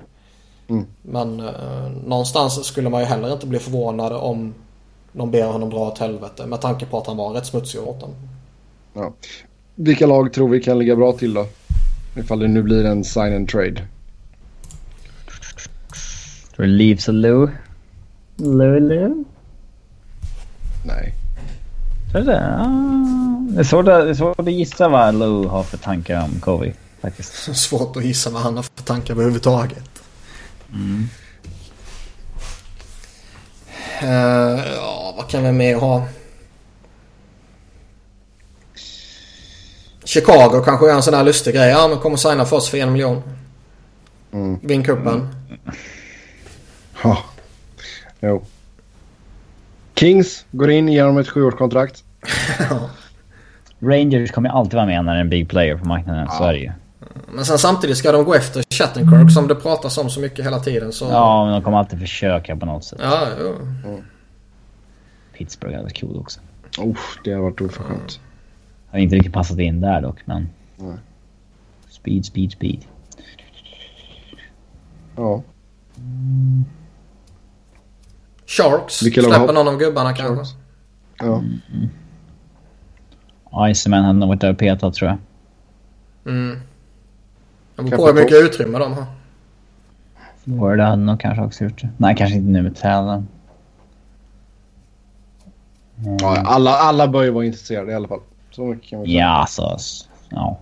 [0.68, 0.86] Mm.
[1.02, 4.54] Men eh, någonstans skulle man ju heller inte bli förvånad om
[5.16, 8.00] de ber honom dra åt helvete med tanke på att han var rätt smutsig åt
[8.00, 8.10] dem.
[8.92, 9.12] Ja.
[9.74, 11.46] Vilka lag tror vi kan ligga bra till då?
[12.16, 13.86] Ifall det nu blir en sign and trade.
[16.56, 17.48] Tror du Leaves och Lou?
[18.36, 19.24] Lou, Lou?
[20.86, 21.14] Nej.
[22.12, 22.56] Tror du det?
[22.58, 26.24] Ah, det är svårt att, det är svårt att gissa vad Lou har för tankar
[26.24, 26.72] om Covey.
[27.00, 27.56] Faktiskt.
[27.56, 29.90] Svårt att gissa vad han har för tankar överhuvudtaget.
[34.02, 36.06] Eh, ja, vad kan vi mer ha?
[40.04, 41.70] Chicago kanske gör en sån här lustig grej.
[41.70, 43.22] Ja, men kommer signa för oss för en miljon.
[44.32, 44.58] Mm.
[44.62, 45.28] Vinn cupen.
[47.02, 47.18] Ja.
[48.20, 48.44] Jo.
[49.94, 52.04] Kings går in, ger dem ett sjuårskontrakt.
[53.80, 56.28] Rangers kommer ju alltid vara med när det är en big player på marknaden.
[56.38, 56.72] Så är det ju.
[57.32, 60.60] Men sen samtidigt ska de gå efter Chattenkirk som det pratas om så mycket hela
[60.60, 60.92] tiden.
[60.92, 61.04] Så...
[61.04, 62.98] Ja, men de kommer alltid försöka på något sätt.
[63.02, 64.02] Ja, jo.
[65.38, 66.40] Pittsburgh hade varit kul också.
[66.78, 68.20] Oh, det har varit oförskämt.
[68.90, 70.48] Har inte riktigt passat in där dock, men...
[70.76, 70.96] Nej.
[71.88, 72.84] Speed, speed, speed.
[75.16, 75.42] Ja.
[78.46, 79.02] Sharks.
[79.02, 80.56] Vilka Släpper någon av gubbarna kanske.
[81.18, 81.42] ja.
[83.70, 85.18] Iceman hade nog varit där och petat tror jag.
[86.34, 86.58] Mm.
[87.76, 89.04] Det beror på hur mycket utrymme de har.
[90.44, 91.88] Word hade nog kanske också gjort det.
[91.96, 93.28] Nej, kanske inte nu med Talon.
[95.98, 96.16] Mm.
[96.20, 98.20] ja alla, alla bör ju vara intresserade i alla fall.
[98.50, 99.18] Så mycket kan vi säga.
[99.20, 99.74] Ja, alltså.
[99.76, 100.58] s- Ja.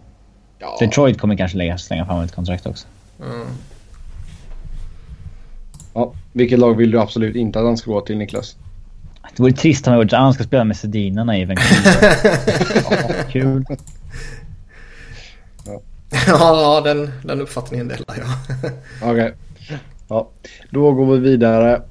[0.59, 0.77] Ja.
[0.81, 2.87] Detroit kommer kanske lägga, slänga fram ett kontrakt också.
[3.21, 3.47] Mm.
[5.95, 6.13] ja.
[6.33, 8.57] Vilket lag vill du absolut inte att han ska gå till Niklas?
[9.37, 12.07] Det vore trist om han ska spela med Sedinarna i Vancouver.
[12.91, 13.65] ja, kul.
[15.67, 15.81] ja,
[16.27, 18.29] ja den, den uppfattningen delar jag.
[19.13, 19.35] Okej.
[20.09, 20.29] Ja.
[20.71, 21.83] Då går vi vidare.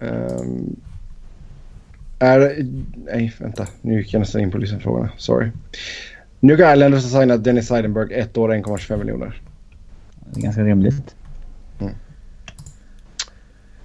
[0.00, 0.76] Ehm,
[2.18, 2.66] är...
[2.94, 3.66] Nej, vänta.
[3.80, 5.10] Nu gick jag nästan in på lyssnarfrågorna.
[5.16, 5.50] Sorry.
[6.40, 9.42] New York Islanders har signat Dennis Seidenberg ett år 1,25 miljoner.
[10.30, 11.14] Det är ganska rimligt.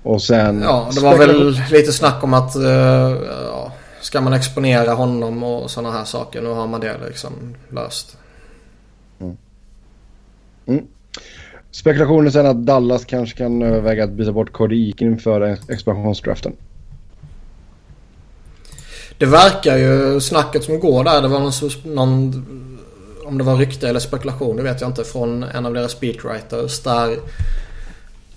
[0.03, 0.61] Och sen...
[0.61, 5.71] Ja, det var väl lite snack om att uh, ja, ska man exponera honom och
[5.71, 6.41] sådana här saker.
[6.41, 8.17] Nu har man det liksom löst.
[11.71, 16.55] Spekulationer sen att Dallas kanske kan överväga att byta bort Cody Eakin inför expansionsdraften.
[19.21, 21.21] Det verkar ju snacket som går där.
[21.21, 21.51] Det var någon,
[21.95, 22.45] någon
[23.25, 25.03] om det var rykte eller spekulation, det vet jag inte.
[25.03, 27.11] Från en av deras speedwriters där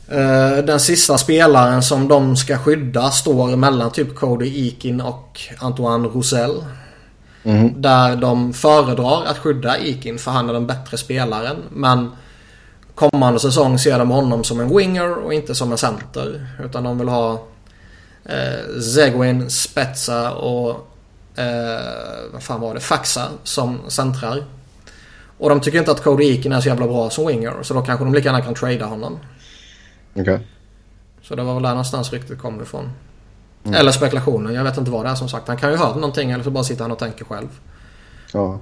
[0.08, 6.08] eh, den sista spelaren som de ska skydda står mellan typ Cody Eakin och Antoine
[6.08, 6.64] Roussel.
[7.42, 7.82] Mhm.
[7.82, 11.56] Där de föredrar att skydda Eakin för han är den bättre spelaren.
[11.70, 12.10] Men
[12.94, 16.46] kommande säsong ser de honom som en winger och inte som en center.
[16.64, 17.42] Utan de vill ha
[18.24, 20.70] eh, Zegwin, Spetsa och
[21.36, 22.80] eh, vad fan var det?
[22.80, 24.44] Faxa som centrar.
[25.38, 27.62] Och de tycker inte att Cody Eakin är så jävla bra som winger.
[27.62, 29.18] Så då kanske de lika gärna kan trada honom.
[30.14, 30.40] Okej.
[31.22, 32.90] Så det var väl där någonstans ryktet kom ifrån.
[33.72, 34.54] Eller spekulationen.
[34.54, 35.48] Jag vet inte vad det är som sagt.
[35.48, 37.48] Han kan ju ha hört någonting eller så bara sitter han och tänker själv.
[38.32, 38.60] Ja.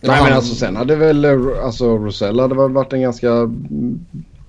[0.00, 4.06] Nej men alltså sen hade väl eh, alltså Rosell hade väl varit en ganska mm,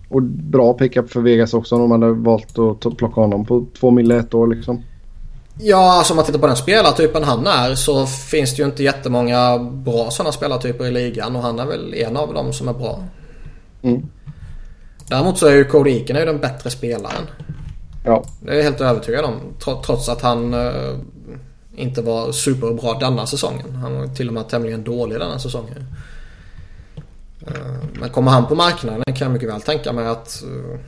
[0.10, 3.92] och bra pickup för Vegas också om de hade valt att plocka honom på två
[3.92, 4.84] mille ett år liksom.
[5.62, 8.84] Ja, alltså om man tittar på den spelartypen han är så finns det ju inte
[8.84, 12.74] jättemånga bra sådana spelartyper i ligan och han är väl en av dem som är
[12.74, 13.04] bra.
[13.82, 14.06] Mm.
[15.08, 17.24] Däremot så är ju Cody Eakin är ju den bättre spelaren.
[18.06, 18.24] Ja.
[18.42, 19.34] Det är jag helt övertygad om.
[19.64, 20.96] Tro- Trots att han eh,
[21.76, 23.76] inte var superbra denna säsongen.
[23.76, 25.86] Han var till och med tämligen dålig denna säsongen.
[27.48, 27.54] Eh,
[28.00, 30.80] men kommer han på marknaden kan jag mycket väl tänka mig att eh,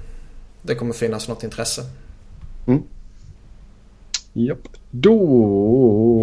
[0.61, 1.81] det kommer finnas något intresse.
[4.33, 4.57] Japp.
[4.91, 5.17] Då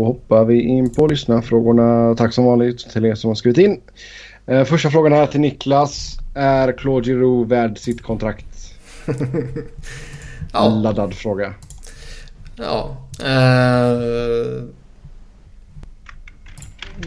[0.05, 2.15] hoppar vi in på lyssnarfrågorna.
[2.15, 3.81] Tack som vanligt till er som har skrivit in.
[4.47, 6.19] Eh, första frågan här till Niklas.
[6.35, 8.75] Är Claude Giroux värd sitt kontrakt?
[10.53, 11.55] Ja, Laddad fråga.
[12.57, 12.97] ja.
[13.21, 14.63] Eh,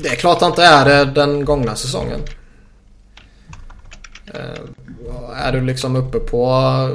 [0.02, 2.20] det är klart han inte är det den gångna säsongen.
[4.34, 6.90] Eh, är du liksom uppe på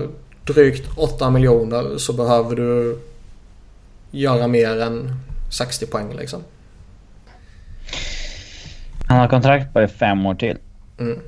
[0.45, 2.99] drygt 8 miljoner så behöver du
[4.11, 5.15] göra mer än
[5.53, 6.43] 60 poäng liksom.
[9.09, 10.59] Han har kontrakt på det fem år till.
[10.99, 11.21] Mm.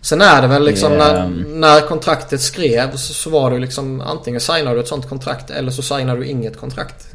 [0.00, 4.74] Sen är det väl liksom när, när kontraktet skrevs så var det liksom antingen signar
[4.74, 7.06] du ett sånt kontrakt eller så signar du inget kontrakt.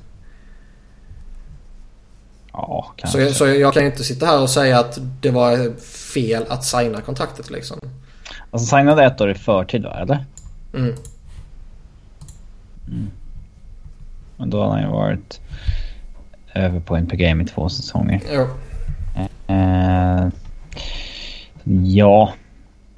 [2.53, 3.27] Ja, kanske.
[3.27, 5.73] Så, så jag kan ju inte sitta här och säga att det var
[6.17, 7.79] fel att signa kontraktet liksom.
[8.51, 10.25] Alltså signade ett år i förtid va, eller?
[10.73, 10.95] Mm.
[14.37, 15.39] Men då har han ju varit
[16.53, 18.21] över point per game i två säsonger.
[18.33, 18.47] Jo.
[19.47, 20.27] Eh,
[21.93, 22.33] ja.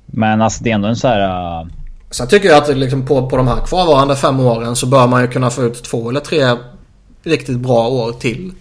[0.05, 1.61] Men alltså det är ändå en så här...
[1.61, 1.67] Uh,
[2.11, 5.21] Sen tycker jag att liksom på, på de här kvarvarande fem åren så bör man
[5.21, 6.43] ju kunna få ut två eller tre
[7.23, 8.51] riktigt bra år till.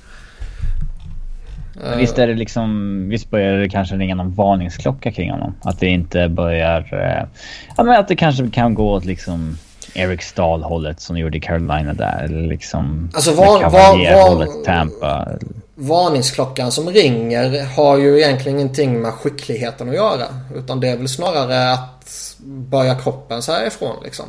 [1.82, 5.54] Men Visst är det liksom, visst börjar det kanske ringa någon varningsklocka kring honom?
[5.62, 7.28] Att det inte börjar, eh,
[7.76, 9.58] ja men att det kanske kan gå åt liksom
[9.94, 14.64] Eric Stahl hållet som gjorde i Carolina där eller liksom Alltså, var- var- var- hållet
[14.64, 15.28] Tampa.
[15.74, 20.24] Varningsklockan som ringer har ju egentligen ingenting med skickligheten att göra.
[20.56, 24.24] Utan det är väl snarare att börja kroppen så här ifrån liksom.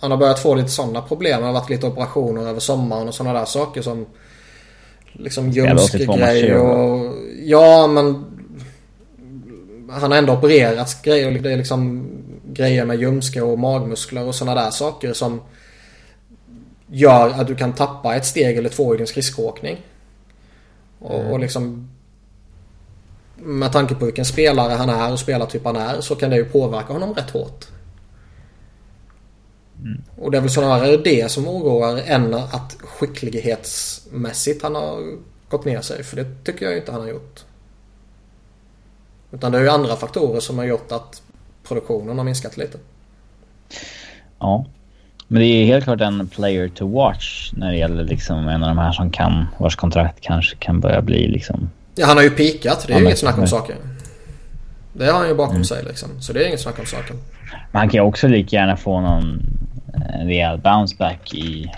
[0.00, 1.40] Han har börjat få lite sådana problem.
[1.40, 4.06] Det har varit lite operationer över sommaren och sådana där saker som
[5.14, 7.14] liksom Spelar 82 matcher, ljumskegrejer och...
[7.44, 8.24] Ja men...
[9.90, 11.30] Han har ändå opererats grejer.
[11.30, 12.08] Det är liksom
[12.52, 15.40] grejer med ljumske och magmuskler och sådana där saker som
[16.86, 19.76] gör att du kan tappa ett steg eller två i din skridskoåkning.
[20.98, 21.88] Och, och liksom
[23.36, 26.44] med tanke på vilken spelare han är och spelartyp han är så kan det ju
[26.44, 27.66] påverka honom rätt hårt.
[30.16, 35.16] Och det är väl snarare det som oroar än att skicklighetsmässigt han har
[35.48, 36.04] gått ner sig.
[36.04, 37.44] För det tycker jag inte han har gjort.
[39.32, 41.22] Utan det är ju andra faktorer som har gjort att
[41.68, 42.78] produktionen har minskat lite.
[44.38, 44.66] Ja.
[45.28, 48.68] Men det är helt klart en player to watch när det gäller liksom en av
[48.68, 51.70] de här som kan, vars kontrakt kanske kan börja bli liksom...
[51.94, 52.84] Ja, han har ju pikat.
[52.86, 53.76] Det är Ja, ju inget snack om saken.
[54.92, 56.08] Det har han ju bakom sig liksom.
[56.20, 57.16] Så det är inget snack om saken.
[57.72, 59.42] Men han kan ju också lika gärna få någon
[59.96, 61.70] eh, rejäl bounce back i...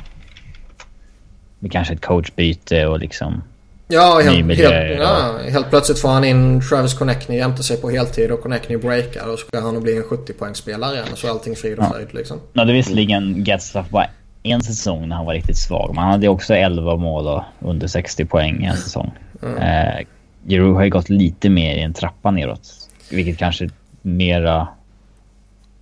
[1.59, 3.43] Med kanske ett coachbyte och liksom...
[3.89, 8.31] Ja, helt, helt, ja, helt plötsligt får han in Travis Connectney jämte sig på heltid
[8.31, 11.57] och Connectney breakar och så ska han bli en 70-poängsspelare igen och så är allting
[11.57, 11.91] frid och Ja.
[11.91, 12.41] fröjd liksom.
[12.55, 14.07] Han hade visserligen Getstuff bara
[14.43, 15.95] en säsong när han var riktigt svag.
[15.95, 19.12] Men han hade också 11 mål och under 60 poäng en säsong.
[19.43, 20.07] Eh,
[20.49, 22.69] Giroud har ju gått lite mer i en trappa neråt.
[23.11, 23.69] Vilket kanske
[24.03, 24.69] mera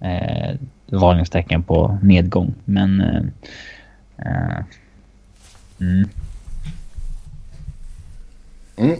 [0.00, 0.54] eh,
[0.86, 2.54] varningstecken på nedgång.
[2.64, 3.00] Men...
[3.00, 3.22] Eh,
[4.18, 4.64] eh,
[5.80, 6.08] mm.
[8.76, 8.96] Mm.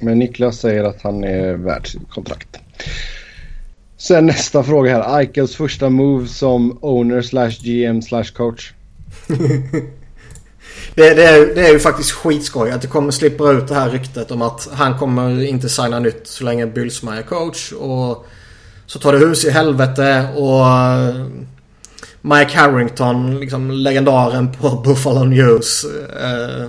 [0.00, 2.58] Men Niklas säger att han är värd sitt kontrakt.
[3.96, 5.18] Sen nästa fråga här.
[5.18, 8.72] Eichels första move som owner slash GM slash coach.
[10.94, 13.90] Det, det, är, det är ju faktiskt skitskoj att det kommer slippa ut det här
[13.90, 17.72] ryktet om att han kommer inte signa nytt så länge Bylsma är coach.
[17.72, 18.26] Och
[18.88, 21.26] så tar det hus i helvete och eh,
[22.20, 25.84] Mike Harrington, liksom legendaren på Buffalo News.
[26.22, 26.66] Eh,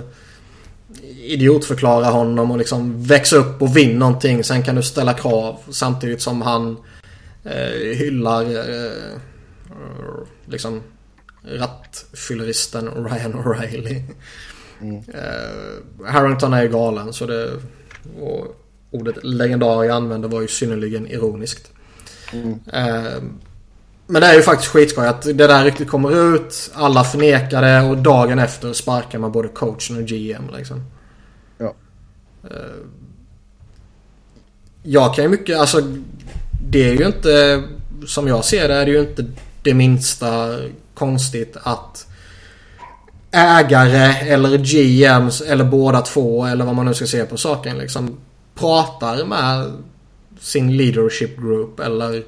[1.22, 4.44] idiotförklara honom och liksom växa upp och vinna någonting.
[4.44, 6.76] Sen kan du ställa krav samtidigt som han
[7.44, 8.92] eh, hyllar eh,
[10.46, 10.82] liksom
[11.44, 14.02] rattfylleristen Ryan O'Reilly.
[15.14, 17.50] Eh, Harrington är ju galen så det...
[18.92, 21.72] Ordet legendar jag använde var ju synnerligen ironiskt.
[22.72, 23.22] Eh,
[24.06, 26.70] men det är ju faktiskt skitskoj att det där riktigt kommer ut.
[26.74, 30.84] Alla förnekar det och dagen efter sparkar man både coachen och GM liksom.
[31.58, 31.74] Ja.
[32.44, 32.86] Eh,
[34.82, 35.82] jag kan ju mycket, alltså
[36.68, 37.62] det är ju inte,
[38.06, 39.24] som jag ser det, är det ju inte
[39.62, 40.58] det minsta
[40.94, 42.06] konstigt att
[43.30, 48.16] ägare eller GMs eller båda två eller vad man nu ska se på saken liksom
[48.54, 49.72] pratar med
[50.40, 52.22] sin leadership group eller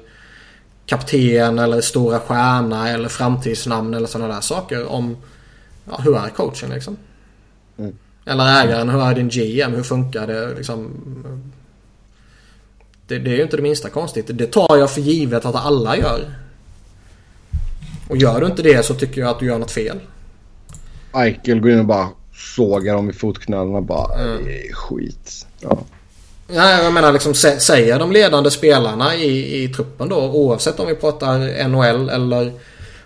[0.85, 5.17] kapten eller stora stjärna eller framtidsnamn eller sådana där saker om
[5.85, 6.97] ja, hur är coachen liksom.
[7.77, 7.95] Mm.
[8.25, 10.89] Eller ägaren, hur är din GM, hur funkar det liksom.
[13.07, 14.25] Det, det är ju inte det minsta konstigt.
[14.33, 16.35] Det tar jag för givet att alla gör.
[18.09, 19.99] Och gör du inte det så tycker jag att du gör något fel.
[21.13, 22.09] Eichel går in och bara
[22.55, 23.81] sågar dem i fotknölarna.
[23.81, 24.45] Bara, Mm.
[24.45, 25.47] det är skit.
[25.59, 25.77] Ja.
[26.47, 31.67] Jag menar liksom säger de ledande spelarna i, i truppen då oavsett om vi pratar
[31.67, 32.51] NHL eller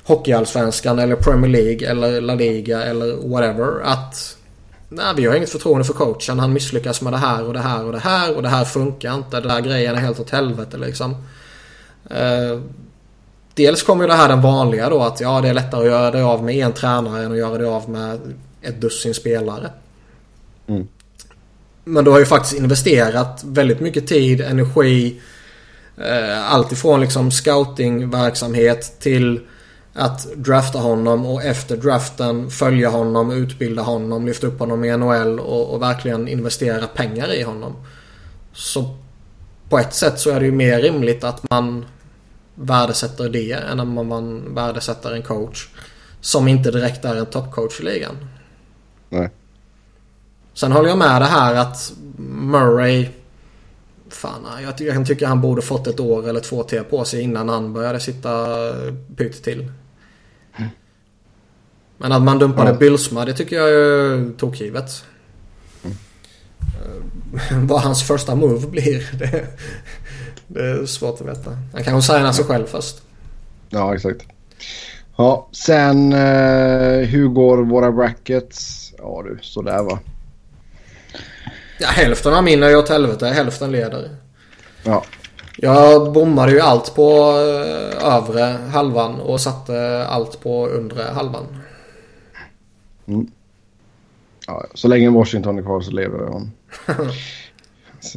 [0.03, 4.37] Hockeyallsvenskan eller Premier League eller La Liga eller whatever att
[4.89, 6.39] Nej, vi har inget förtroende för coachen.
[6.39, 9.15] Han misslyckas med det här och det här och det här och det här funkar
[9.15, 9.39] inte.
[9.39, 11.15] Den där grejen är helt åt helvete liksom.
[12.09, 12.59] Eh,
[13.53, 16.11] dels kommer ju det här den vanliga då att ja det är lättare att göra
[16.11, 18.19] det av med en tränare än att göra det av med
[18.61, 19.69] ett dussin spelare.
[20.67, 20.87] Mm.
[21.87, 25.21] Men du har ju faktiskt investerat väldigt mycket tid, energi,
[25.97, 29.39] eh, allt ifrån liksom scoutingverksamhet till
[29.93, 35.39] att drafta honom och efter draften följa honom, utbilda honom, lyfta upp honom i NHL
[35.39, 37.75] och, och verkligen investera pengar i honom.
[38.53, 38.95] Så
[39.69, 41.85] på ett sätt så är det ju mer rimligt att man
[42.55, 45.67] värdesätter det än att man värdesätter en coach
[46.21, 48.15] som inte direkt är en toppcoach i ligan.
[49.09, 49.29] Nej.
[50.57, 51.93] Sen håller jag med det här att
[52.27, 53.07] Murray
[54.09, 57.21] Fan, jag, jag kan tycka han borde fått ett år eller två till på sig
[57.21, 58.47] innan han började sitta
[59.15, 59.71] pytt till.
[61.97, 62.77] Men att man dumpade Ja.
[62.77, 65.05] Bylsma det tycker jag är tokgivet.
[65.83, 65.97] Mm.
[67.67, 69.47] Vad hans första move blir det,
[70.47, 71.57] det är svårt att veta.
[71.73, 73.01] Han kanske signar sig själv först.
[73.69, 74.25] Ja, exakt.
[75.15, 78.93] Ja, sen eh, hur går våra brackets?
[78.97, 79.99] Ja du, sådär va.
[81.79, 84.09] Ja, hälften av min är ju åt helvete, hälften leder.
[84.83, 85.03] Ja,
[85.57, 91.45] Jag bommade ju allt på eh, övre halvan och satte allt på undre halvan.
[94.47, 96.51] ja så länge Washington är kvar så lever han.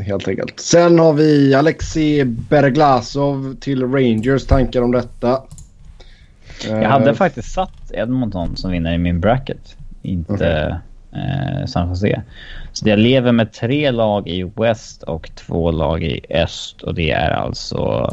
[0.06, 0.60] Helt enkelt.
[0.60, 4.46] Sen har vi Alexej Berglasov till Rangers.
[4.46, 5.42] Tankar om detta?
[6.68, 9.76] Jag hade faktiskt satt Edmonton som vinnare i min bracket.
[10.02, 10.80] Inte
[11.12, 12.22] eh, San Jose.
[12.80, 16.82] Så jag lever med tre lag i West och två lag i Öst.
[16.82, 18.08] Och det är alltså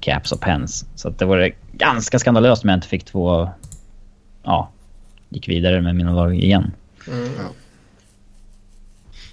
[0.00, 0.86] Caps och Pens.
[0.94, 3.48] Så det vore ganska skandalöst om jag inte fick två...
[4.42, 4.70] Ja,
[5.28, 6.72] gick vidare med mina lag igen.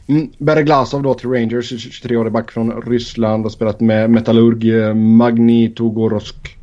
[0.08, 3.46] Mm, Berglasov då till Rangers, 23-årig back från Ryssland.
[3.46, 6.58] Har spelat med Metallurg, eh, Magnitogorsk.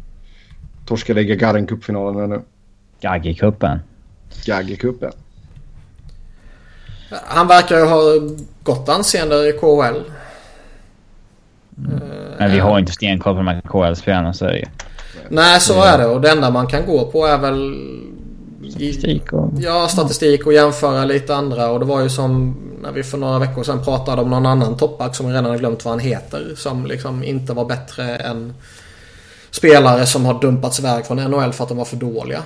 [0.87, 2.41] Torskade Gagarin Cup-finalen nu.
[3.01, 3.79] Gagge-cupen.
[4.47, 5.13] Gagge-cupen.
[7.11, 8.01] Han verkar ju ha
[8.63, 10.01] gott anseende i KHL.
[12.39, 14.67] Men vi har inte stenkoll på de här KHL-spelarna så är det ju.
[15.29, 16.07] Nej, så är det.
[16.07, 17.75] Och det enda man kan gå på är väl...
[18.71, 19.51] Statistik och...
[19.59, 21.71] Ja, statistik och jämföra lite andra.
[21.71, 24.77] Och det var ju som när vi för några veckor sedan pratade om någon annan
[24.77, 26.55] toppback som vi redan har glömt vad han heter.
[26.57, 28.55] Som liksom inte var bättre än
[29.51, 32.43] spelare som har dumpats iväg från NHL för att de var för dåliga.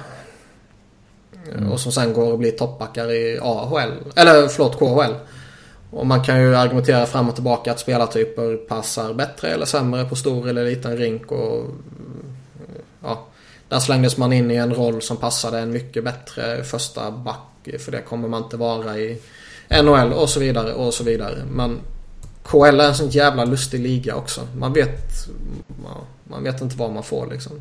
[1.70, 3.92] Och som sen går och blir toppbackar i AHL.
[4.16, 5.14] Eller förlåt, KHL.
[5.90, 10.16] Och man kan ju argumentera fram och tillbaka att spelartyper passar bättre eller sämre på
[10.16, 11.32] stor eller liten rink.
[11.32, 11.64] Och,
[13.02, 13.26] ja,
[13.68, 17.68] där slängdes man in i en roll som passade en mycket bättre första back.
[17.78, 19.20] För det kommer man inte vara i
[19.82, 21.36] NHL och så vidare och så vidare.
[21.50, 21.80] Men
[22.42, 24.40] KL är en sån jävla lustig liga också.
[24.56, 25.28] Man vet,
[26.24, 27.52] man vet inte vad man får liksom.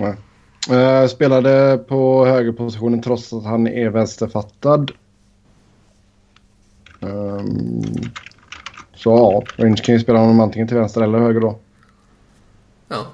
[0.00, 0.14] Nej.
[0.70, 4.90] Eh, spelade på högerpositionen trots att han är vänsterfattad.
[7.00, 7.82] Ehm,
[8.94, 11.58] så ja, Rangers kan ju spela honom antingen till vänster eller höger då.
[12.88, 13.06] Ja,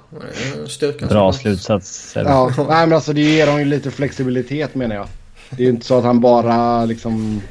[0.63, 1.09] är styrkan.
[1.09, 2.13] Bra slutsats.
[2.15, 5.07] Ja, nej men alltså det ger honom ju lite flexibilitet menar jag.
[5.49, 7.41] Det är ju inte så att han bara liksom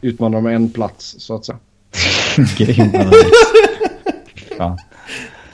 [0.00, 1.58] utmanar med en plats så att säga.
[2.56, 2.92] Grym.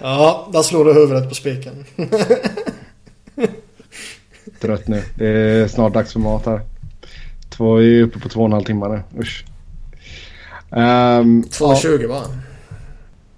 [0.00, 1.84] Ja, där slår du huvudet på spiken.
[4.60, 5.02] Trött nu.
[5.14, 6.60] Det är snart dags för mat här.
[7.50, 9.20] Två är ju uppe på två och en halv timme nu.
[9.20, 9.44] Usch.
[10.70, 12.24] Ehm, ja, 2,20 bara.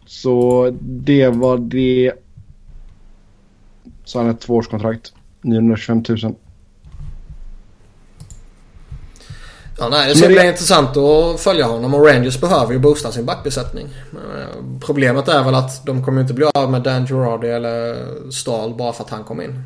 [0.06, 2.12] så det var det.
[4.04, 5.12] Så han har ett tvåårskontrakt.
[5.42, 6.34] 925 000.
[9.78, 12.78] Ja, nej, det ska Men det- bli intressant att följa honom och Rangers behöver ju
[12.78, 13.86] boosta sin backbesättning.
[14.12, 17.96] Eh, Problemet är väl att de kommer inte bli av med Dan Girardi eller
[18.30, 19.62] Stahl bara för att han kom in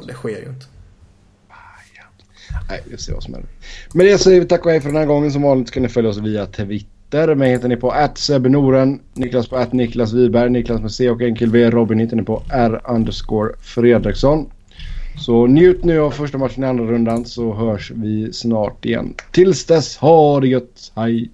[0.00, 0.66] och det sker ju inte.
[2.70, 3.50] Nej, vi ser vad som händer.
[3.94, 5.32] Med det säger vi tack och hej för den här gången.
[5.32, 7.34] Som vanligt kan ni följa oss via Twitter.
[7.34, 11.70] Mig heter ni på @sebnoren, Niklas på Niklas Wiberg, Niklas med C och enkel V.
[11.70, 14.50] Robin hittar ni på R underscore Fredriksson.
[15.18, 19.14] Så njut nu av första matchen i andra rundan så hörs vi snart igen.
[19.32, 20.92] Tills dess, ha det gött.
[20.94, 21.30] Hej!